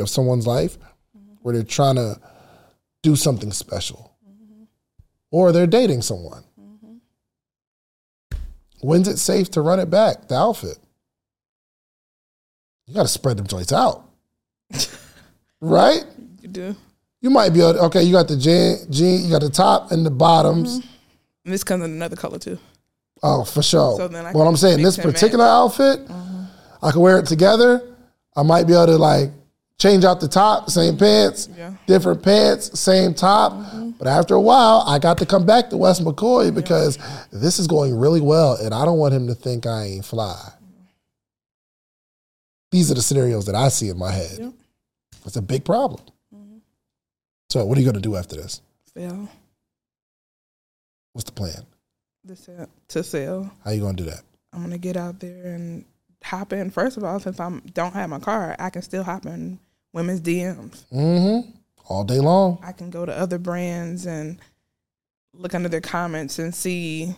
Of 0.00 0.08
someone's 0.08 0.46
life 0.46 0.78
where 1.42 1.54
they're 1.54 1.62
trying 1.62 1.96
to 1.96 2.18
do 3.02 3.16
something 3.16 3.52
special 3.52 4.14
or 5.30 5.52
they're 5.52 5.66
dating 5.66 6.02
someone. 6.02 6.44
When's 8.80 9.08
it 9.08 9.18
safe 9.18 9.50
to 9.52 9.62
run 9.62 9.80
it 9.80 9.90
back, 9.90 10.28
the 10.28 10.36
outfit? 10.36 10.78
You 12.86 12.94
got 12.94 13.02
to 13.02 13.08
spread 13.08 13.38
them 13.38 13.46
joints 13.46 13.72
out. 13.72 14.04
right? 15.60 16.04
You 16.42 16.48
do. 16.48 16.76
You 17.20 17.30
might 17.30 17.50
be 17.50 17.60
able 17.60 17.74
to, 17.74 17.80
okay, 17.80 18.02
you 18.02 18.12
got 18.12 18.28
the 18.28 18.36
jean, 18.36 18.76
jean, 18.90 19.24
you 19.24 19.30
got 19.30 19.40
the 19.40 19.50
top 19.50 19.90
and 19.90 20.04
the 20.04 20.10
bottoms. 20.10 20.76
And 21.44 21.52
this 21.52 21.64
comes 21.64 21.84
in 21.84 21.90
another 21.92 22.16
color 22.16 22.38
too. 22.38 22.58
Oh, 23.22 23.44
for 23.44 23.62
sure. 23.62 23.96
So 23.96 24.08
then 24.08 24.26
I 24.26 24.32
what 24.32 24.42
can 24.44 24.48
I'm 24.48 24.56
saying, 24.56 24.82
this 24.82 24.98
and 24.98 25.06
match. 25.06 25.14
particular 25.14 25.46
outfit, 25.46 26.06
mm-hmm. 26.06 26.44
I 26.82 26.90
could 26.90 27.00
wear 27.00 27.18
it 27.18 27.26
together. 27.26 27.82
I 28.36 28.42
might 28.42 28.66
be 28.66 28.74
able 28.74 28.86
to 28.86 28.98
like 28.98 29.30
change 29.78 30.04
out 30.04 30.20
the 30.20 30.28
top, 30.28 30.70
same 30.70 30.96
pants, 30.96 31.48
Yeah. 31.56 31.74
different 31.86 32.22
pants, 32.22 32.78
same 32.78 33.14
top. 33.14 33.52
Mm-hmm. 33.52 33.90
But 33.98 34.08
after 34.08 34.34
a 34.34 34.40
while, 34.40 34.82
I 34.86 34.98
got 34.98 35.18
to 35.18 35.26
come 35.26 35.44
back 35.46 35.70
to 35.70 35.76
West 35.76 36.02
McCoy 36.04 36.54
because 36.54 36.98
this 37.32 37.58
is 37.58 37.66
going 37.66 37.96
really 37.98 38.20
well, 38.20 38.54
and 38.56 38.72
I 38.74 38.84
don't 38.84 38.98
want 38.98 39.14
him 39.14 39.26
to 39.28 39.34
think 39.34 39.66
I 39.66 39.84
ain't 39.84 40.04
fly. 40.04 40.52
These 42.72 42.90
are 42.90 42.94
the 42.94 43.02
scenarios 43.02 43.46
that 43.46 43.54
I 43.54 43.68
see 43.68 43.88
in 43.88 43.98
my 43.98 44.10
head. 44.10 44.38
Yep. 44.38 44.52
It's 45.26 45.36
a 45.36 45.42
big 45.42 45.64
problem. 45.64 46.00
Mm-hmm. 46.34 46.58
So, 47.50 47.64
what 47.64 47.78
are 47.78 47.80
you 47.80 47.86
going 47.86 47.94
to 47.94 48.08
do 48.08 48.16
after 48.16 48.36
this? 48.36 48.60
Sell 48.96 49.28
What's 51.12 51.24
the 51.26 51.32
plan? 51.32 51.64
the 52.24 52.34
sell 52.34 52.68
to 52.88 53.04
sell. 53.04 53.52
How 53.64 53.70
you 53.70 53.80
going 53.80 53.96
to 53.96 54.02
do 54.02 54.10
that? 54.10 54.22
I'm 54.52 54.62
gonna 54.62 54.78
get 54.78 54.96
out 54.96 55.20
there 55.20 55.54
and 55.54 55.84
hop 56.24 56.52
in. 56.52 56.70
First 56.70 56.96
of 56.96 57.04
all, 57.04 57.20
since 57.20 57.38
I 57.38 57.50
don't 57.72 57.94
have 57.94 58.10
my 58.10 58.18
car, 58.18 58.56
I 58.58 58.70
can 58.70 58.82
still 58.82 59.04
hop 59.04 59.26
in 59.26 59.58
women's 59.92 60.20
DMs. 60.20 60.84
Mm-hmm. 60.92 61.50
All 61.86 62.04
day 62.04 62.18
long. 62.18 62.58
I 62.62 62.72
can 62.72 62.90
go 62.90 63.04
to 63.04 63.16
other 63.16 63.38
brands 63.38 64.06
and 64.06 64.40
look 65.34 65.54
under 65.54 65.68
their 65.68 65.82
comments 65.82 66.38
and 66.38 66.54
see, 66.54 67.14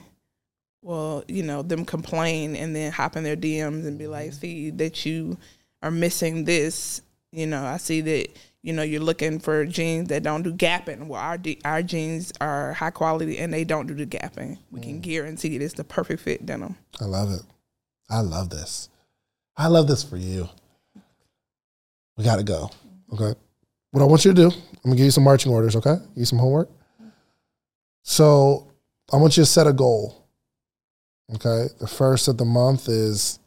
well, 0.82 1.24
you 1.28 1.42
know, 1.42 1.62
them 1.62 1.84
complain 1.84 2.57
and 2.57 2.74
then 2.74 2.90
hop 2.90 3.16
in 3.16 3.22
their 3.22 3.36
DMs 3.36 3.86
and 3.86 3.98
be 3.98 4.09
like, 4.09 4.32
see 4.32 4.70
that 4.70 5.07
you 5.07 5.38
are 5.82 5.90
missing 5.90 6.44
this. 6.44 7.00
You 7.30 7.46
know, 7.46 7.64
I 7.64 7.76
see 7.76 8.00
that, 8.00 8.28
you 8.62 8.72
know, 8.72 8.82
you're 8.82 9.00
looking 9.00 9.38
for 9.38 9.64
jeans 9.66 10.09
that 10.09 10.24
don't 10.24 10.42
do 10.42 10.52
gapping. 10.52 11.07
Well, 11.07 11.20
our, 11.20 11.38
de- 11.38 11.61
our 11.64 11.82
jeans 11.82 12.32
are 12.40 12.72
high 12.72 12.90
quality 12.90 13.38
and 13.38 13.52
they 13.52 13.62
don't 13.62 13.86
do 13.86 13.94
the 13.94 14.07
gapping. 14.07 14.59
We 14.72 14.80
can 14.80 15.00
guarantee 15.00 15.54
it. 15.54 15.62
It's 15.62 15.74
the 15.74 15.84
perfect 15.84 16.22
fit 16.22 16.44
denim. 16.44 16.76
I 17.00 17.04
love 17.04 17.30
it. 17.30 17.42
I 18.11 18.20
love 18.20 18.50
this. 18.50 18.88
I 19.57 19.68
love 19.68 19.88
this 19.88 20.02
for 20.02 20.16
you. 20.16 20.48
We 22.16 22.24
got 22.24 22.36
to 22.36 22.42
go. 22.42 22.70
Okay. 23.12 23.38
What 23.90 24.02
I 24.02 24.04
want 24.04 24.24
you 24.24 24.32
to 24.32 24.34
do, 24.34 24.48
I'm 24.48 24.50
going 24.50 24.90
to 24.90 24.96
give 24.96 25.04
you 25.07 25.11
some 25.11 25.24
marching 25.24 25.52
orders, 25.52 25.76
okay? 25.76 25.96
Give 25.96 26.16
you 26.16 26.24
some 26.24 26.38
homework. 26.38 26.68
So 28.02 28.70
I 29.12 29.16
want 29.16 29.36
you 29.36 29.42
to 29.42 29.46
set 29.46 29.66
a 29.66 29.72
goal. 29.72 30.26
Okay. 31.34 31.66
The 31.80 31.86
first 31.86 32.28
of 32.28 32.36
the 32.36 32.44
month 32.44 32.88
is 32.88 33.38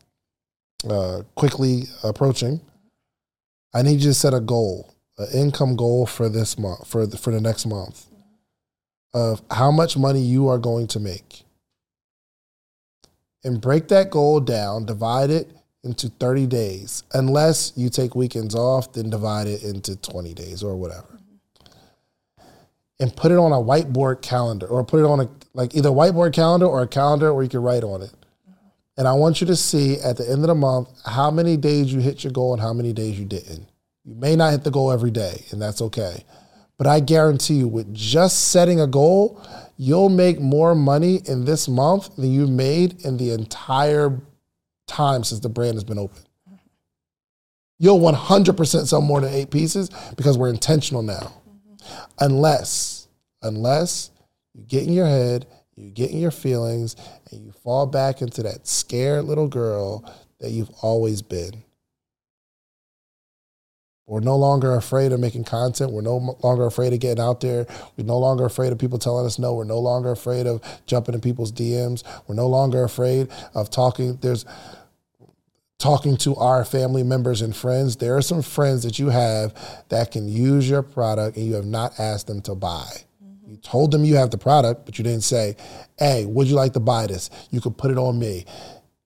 uh, 0.89 1.22
quickly 1.36 1.84
approaching. 2.03 2.62
I 3.74 3.84
need 3.84 3.99
you 3.99 4.10
to 4.10 4.14
set 4.14 4.34
a 4.34 4.39
goal, 4.39 4.95
an 5.20 5.28
income 5.34 5.76
goal 5.76 6.07
for 6.07 6.28
this 6.28 6.57
month, 6.57 6.88
for 6.88 7.05
the, 7.05 7.18
for 7.18 7.32
the 7.32 7.41
next 7.41 7.68
month, 7.68 8.07
of 9.14 9.43
how 9.51 9.70
much 9.70 9.95
money 9.95 10.22
you 10.22 10.47
are 10.47 10.57
going 10.57 10.88
to 10.88 10.99
make 10.99 11.43
and 13.43 13.62
break 13.62 13.88
that 13.89 14.10
goal 14.10 14.39
down, 14.39 14.86
divide 14.86 15.30
it 15.30 15.51
into 15.84 16.10
30 16.10 16.48
days. 16.48 17.04
Unless 17.14 17.74
you 17.76 17.90
take 17.90 18.16
weekends 18.16 18.56
off, 18.56 18.94
then 18.94 19.10
divide 19.10 19.48
it 19.48 19.64
into 19.64 19.96
20 19.96 20.34
days 20.34 20.64
or 20.64 20.76
whatever. 20.76 21.20
And 23.00 23.16
put 23.16 23.32
it 23.32 23.38
on 23.38 23.54
a 23.54 23.56
whiteboard 23.56 24.22
calendar 24.22 24.68
or 24.68 24.84
put 24.84 25.00
it 25.00 25.06
on 25.06 25.22
a 25.22 25.30
like 25.54 25.74
either 25.74 25.90
whiteboard 25.90 26.34
calendar 26.34 26.66
or 26.66 26.82
a 26.82 26.88
calendar 26.88 27.34
where 27.34 27.44
you 27.44 27.50
can 27.50 27.62
write 27.62 27.84
on 27.84 28.02
it. 28.02 28.12
And 28.98 29.08
I 29.08 29.14
want 29.14 29.40
you 29.40 29.48
to 29.48 29.56
see 29.56 29.98
at 30.00 30.18
the 30.18 30.30
end 30.30 30.42
of 30.42 30.48
the 30.48 30.56
month 30.56 30.90
how 31.06 31.32
many 31.32 31.56
days 31.56 31.94
you 31.94 32.02
hit 32.02 32.24
your 32.24 32.34
goal 32.34 32.52
and 32.52 32.62
how 32.62 32.74
many 32.74 32.92
days 32.92 33.18
you 33.18 33.26
didn't. 33.26 33.66
You 34.04 34.16
may 34.16 34.36
not 34.36 34.52
hit 34.52 34.64
the 34.66 34.72
goal 34.72 34.92
every 34.92 35.12
day, 35.12 35.46
and 35.52 35.62
that's 35.62 35.82
okay. 35.82 36.26
But 36.78 36.88
I 36.88 37.00
guarantee 37.00 37.56
you, 37.56 37.68
with 37.68 37.94
just 37.94 38.52
setting 38.52 38.80
a 38.80 38.88
goal, 38.88 39.42
you'll 39.78 40.10
make 40.10 40.40
more 40.40 40.76
money 40.76 41.22
in 41.26 41.46
this 41.46 41.68
month 41.68 42.16
than 42.16 42.32
you 42.32 42.48
made 42.48 43.06
in 43.06 43.18
the 43.18 43.32
entire 43.32 44.20
time 44.90 45.24
since 45.24 45.40
the 45.40 45.50
brand 45.50 45.76
has 45.76 45.84
been 45.84 46.00
open. 46.00 46.24
You'll 47.78 48.00
100% 48.00 48.88
sell 48.88 49.02
more 49.02 49.22
than 49.22 49.34
eight 49.34 49.52
pieces 49.52 49.90
because 50.18 50.38
we're 50.38 50.50
intentional 50.50 51.02
now. 51.02 51.34
Unless, 52.20 53.08
unless 53.42 54.12
you 54.54 54.64
get 54.64 54.84
in 54.84 54.92
your 54.92 55.06
head, 55.06 55.46
you 55.78 55.90
get 55.90 56.12
in 56.12 56.20
your 56.20 56.32
feelings, 56.32 56.98
and 57.32 57.46
you 57.46 57.54
fall 57.54 57.86
back 57.86 58.22
into 58.22 58.44
that 58.44 58.68
scared 58.68 59.24
little 59.24 59.48
girl 59.48 60.04
that 60.42 60.52
you've 60.52 60.72
always 60.82 61.22
been. 61.22 61.64
We're 64.10 64.22
no 64.22 64.36
longer 64.38 64.74
afraid 64.74 65.12
of 65.12 65.20
making 65.20 65.44
content. 65.44 65.92
We're 65.92 66.02
no 66.02 66.36
longer 66.42 66.66
afraid 66.66 66.94
of 66.94 67.00
getting 67.00 67.24
out 67.24 67.42
there. 67.42 67.68
We're 67.96 68.06
no 68.06 68.18
longer 68.18 68.44
afraid 68.44 68.72
of 68.72 68.80
people 68.80 68.98
telling 68.98 69.28
us 69.28 69.38
no. 69.38 69.54
We're 69.54 69.66
no 69.66 69.78
longer 69.78 70.12
afraid 70.12 70.48
of 70.48 70.62
jumping 70.88 71.14
in 71.14 71.22
people's 71.22 71.52
DMs. 71.52 72.04
We're 72.28 72.34
no 72.34 72.48
longer 72.48 72.84
afraid 72.84 73.28
of 73.54 73.70
talking. 73.70 74.18
There's 74.20 74.46
talking 75.80 76.18
to 76.18 76.36
our 76.36 76.66
family 76.66 77.04
members 77.04 77.42
and 77.42 77.56
friends. 77.56 77.96
There 77.96 78.16
are 78.16 78.22
some 78.22 78.42
friends 78.42 78.84
that 78.84 79.00
you 79.00 79.10
have 79.10 79.54
that 79.88 80.12
can 80.12 80.28
use 80.28 80.70
your 80.70 80.84
product 80.84 81.38
and 81.38 81.46
you 81.46 81.56
have 81.56 81.66
not 81.66 82.00
asked 82.00 82.28
them 82.28 82.42
to 82.42 82.54
buy. 82.54 82.90
You 83.48 83.58
told 83.58 83.92
them 83.92 84.04
you 84.04 84.16
have 84.18 84.30
the 84.30 84.38
product, 84.38 84.86
but 84.86 85.00
you 85.00 85.04
didn't 85.04 85.24
say, 85.24 85.56
hey, 85.98 86.26
would 86.26 86.48
you 86.48 86.56
like 86.56 86.74
to 86.74 86.80
buy 86.80 87.08
this? 87.08 87.30
You 87.50 87.62
could 87.62 87.78
put 87.78 87.90
it 87.90 87.98
on 87.98 88.20
me. 88.20 88.46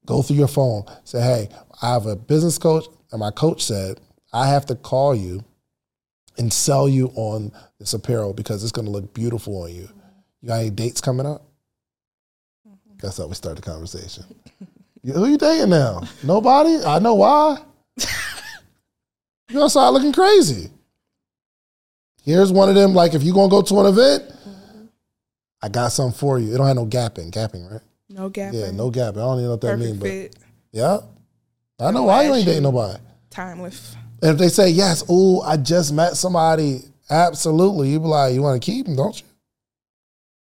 Go 0.06 0.22
through 0.22 0.36
your 0.36 0.50
phone. 0.50 0.84
Say, 1.06 1.22
hey, 1.22 1.50
I 1.82 1.94
have 1.94 2.08
a 2.08 2.18
business 2.18 2.58
coach, 2.58 2.86
and 3.12 3.22
my 3.22 3.32
coach 3.32 3.64
said, 3.64 4.02
I 4.34 4.48
have 4.48 4.66
to 4.66 4.76
call 4.76 5.16
you 5.16 5.46
and 6.38 6.52
sell 6.52 6.90
you 6.90 7.08
on 7.16 7.54
this 7.80 7.94
apparel 7.94 8.34
because 8.34 8.64
it's 8.64 8.74
going 8.74 8.86
to 8.86 8.92
look 8.92 9.14
beautiful 9.14 9.64
on 9.64 9.74
you. 9.74 9.88
You 10.42 10.50
got 10.50 10.60
any 10.60 10.72
dates 10.72 11.00
coming 11.00 11.26
up? 11.26 11.46
Mm-hmm. 12.68 12.98
That's 13.02 13.18
how 13.18 13.28
we 13.28 13.36
start 13.36 13.56
the 13.56 13.62
conversation. 13.62 14.26
You- 15.04 15.14
Who 15.14 15.28
you 15.28 15.38
dating 15.38 15.70
now? 15.70 16.02
Nobody? 16.24 16.84
I 16.84 17.00
know 17.00 17.16
why. 17.16 17.58
you 19.50 19.62
outside 19.62 19.90
looking 19.90 20.14
crazy. 20.14 20.70
Here's 22.24 22.52
one 22.52 22.70
of 22.70 22.76
them, 22.76 22.94
like 22.94 23.14
if 23.14 23.22
you're 23.24 23.34
going 23.34 23.50
to 23.50 23.56
go 23.56 23.62
to 23.62 23.80
an 23.82 23.86
event, 23.88 24.24
I 25.62 25.70
got 25.70 25.90
something 25.92 26.18
for 26.18 26.40
you. 26.40 26.54
It 26.54 26.58
don't 26.58 26.68
have 26.68 26.76
no 26.76 26.86
gapping. 26.86 27.32
Gapping, 27.32 27.70
right? 27.72 27.82
No 28.10 28.30
gapping. 28.30 28.54
Yeah, 28.54 28.72
no 28.72 28.90
gapping. 28.92 29.18
I 29.18 29.22
don't 29.22 29.34
even 29.40 29.44
know 29.46 29.52
what 29.52 29.62
that 29.62 29.68
perfect 29.68 29.86
means, 29.86 30.00
but 30.00 30.08
fit. 30.08 30.36
yeah. 30.72 30.98
I 31.80 31.92
know 31.92 32.04
why 32.04 32.24
you 32.24 32.34
ain't 32.34 32.46
dating 32.46 32.64
nobody. 32.64 33.00
Timeless. 33.30 33.96
And 34.22 34.32
if 34.32 34.38
they 34.38 34.48
say 34.48 34.70
yes, 34.70 35.04
oh, 35.10 35.42
I 35.42 35.58
just 35.58 35.92
met 35.92 36.16
somebody, 36.16 36.82
absolutely, 37.10 37.90
you 37.90 38.00
be 38.00 38.06
like, 38.08 38.34
you 38.34 38.42
want 38.42 38.62
to 38.62 38.66
keep 38.72 38.86
them, 38.86 38.96
don't 38.96 39.20
you? 39.20 39.26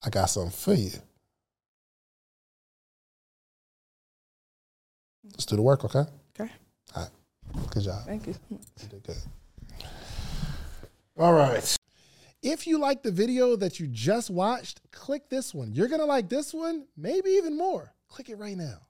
I 0.04 0.10
got 0.10 0.26
something 0.26 0.52
for 0.52 0.74
you. 0.74 0.90
Let's 5.42 5.50
do 5.50 5.56
the 5.56 5.62
work, 5.62 5.84
okay? 5.84 6.04
Okay. 6.38 6.52
All 6.94 7.02
right. 7.02 7.70
Good 7.72 7.82
job. 7.82 8.06
Thank 8.06 8.28
you. 8.28 8.36
You 8.48 8.58
did 8.88 9.02
good. 9.02 9.16
All 11.18 11.32
right. 11.32 11.76
If 12.44 12.64
you 12.68 12.78
like 12.78 13.02
the 13.02 13.10
video 13.10 13.56
that 13.56 13.80
you 13.80 13.88
just 13.88 14.30
watched, 14.30 14.80
click 14.92 15.28
this 15.30 15.52
one. 15.52 15.72
You're 15.72 15.88
going 15.88 16.00
to 16.00 16.06
like 16.06 16.28
this 16.28 16.54
one, 16.54 16.86
maybe 16.96 17.30
even 17.30 17.58
more. 17.58 17.92
Click 18.06 18.28
it 18.28 18.38
right 18.38 18.56
now. 18.56 18.86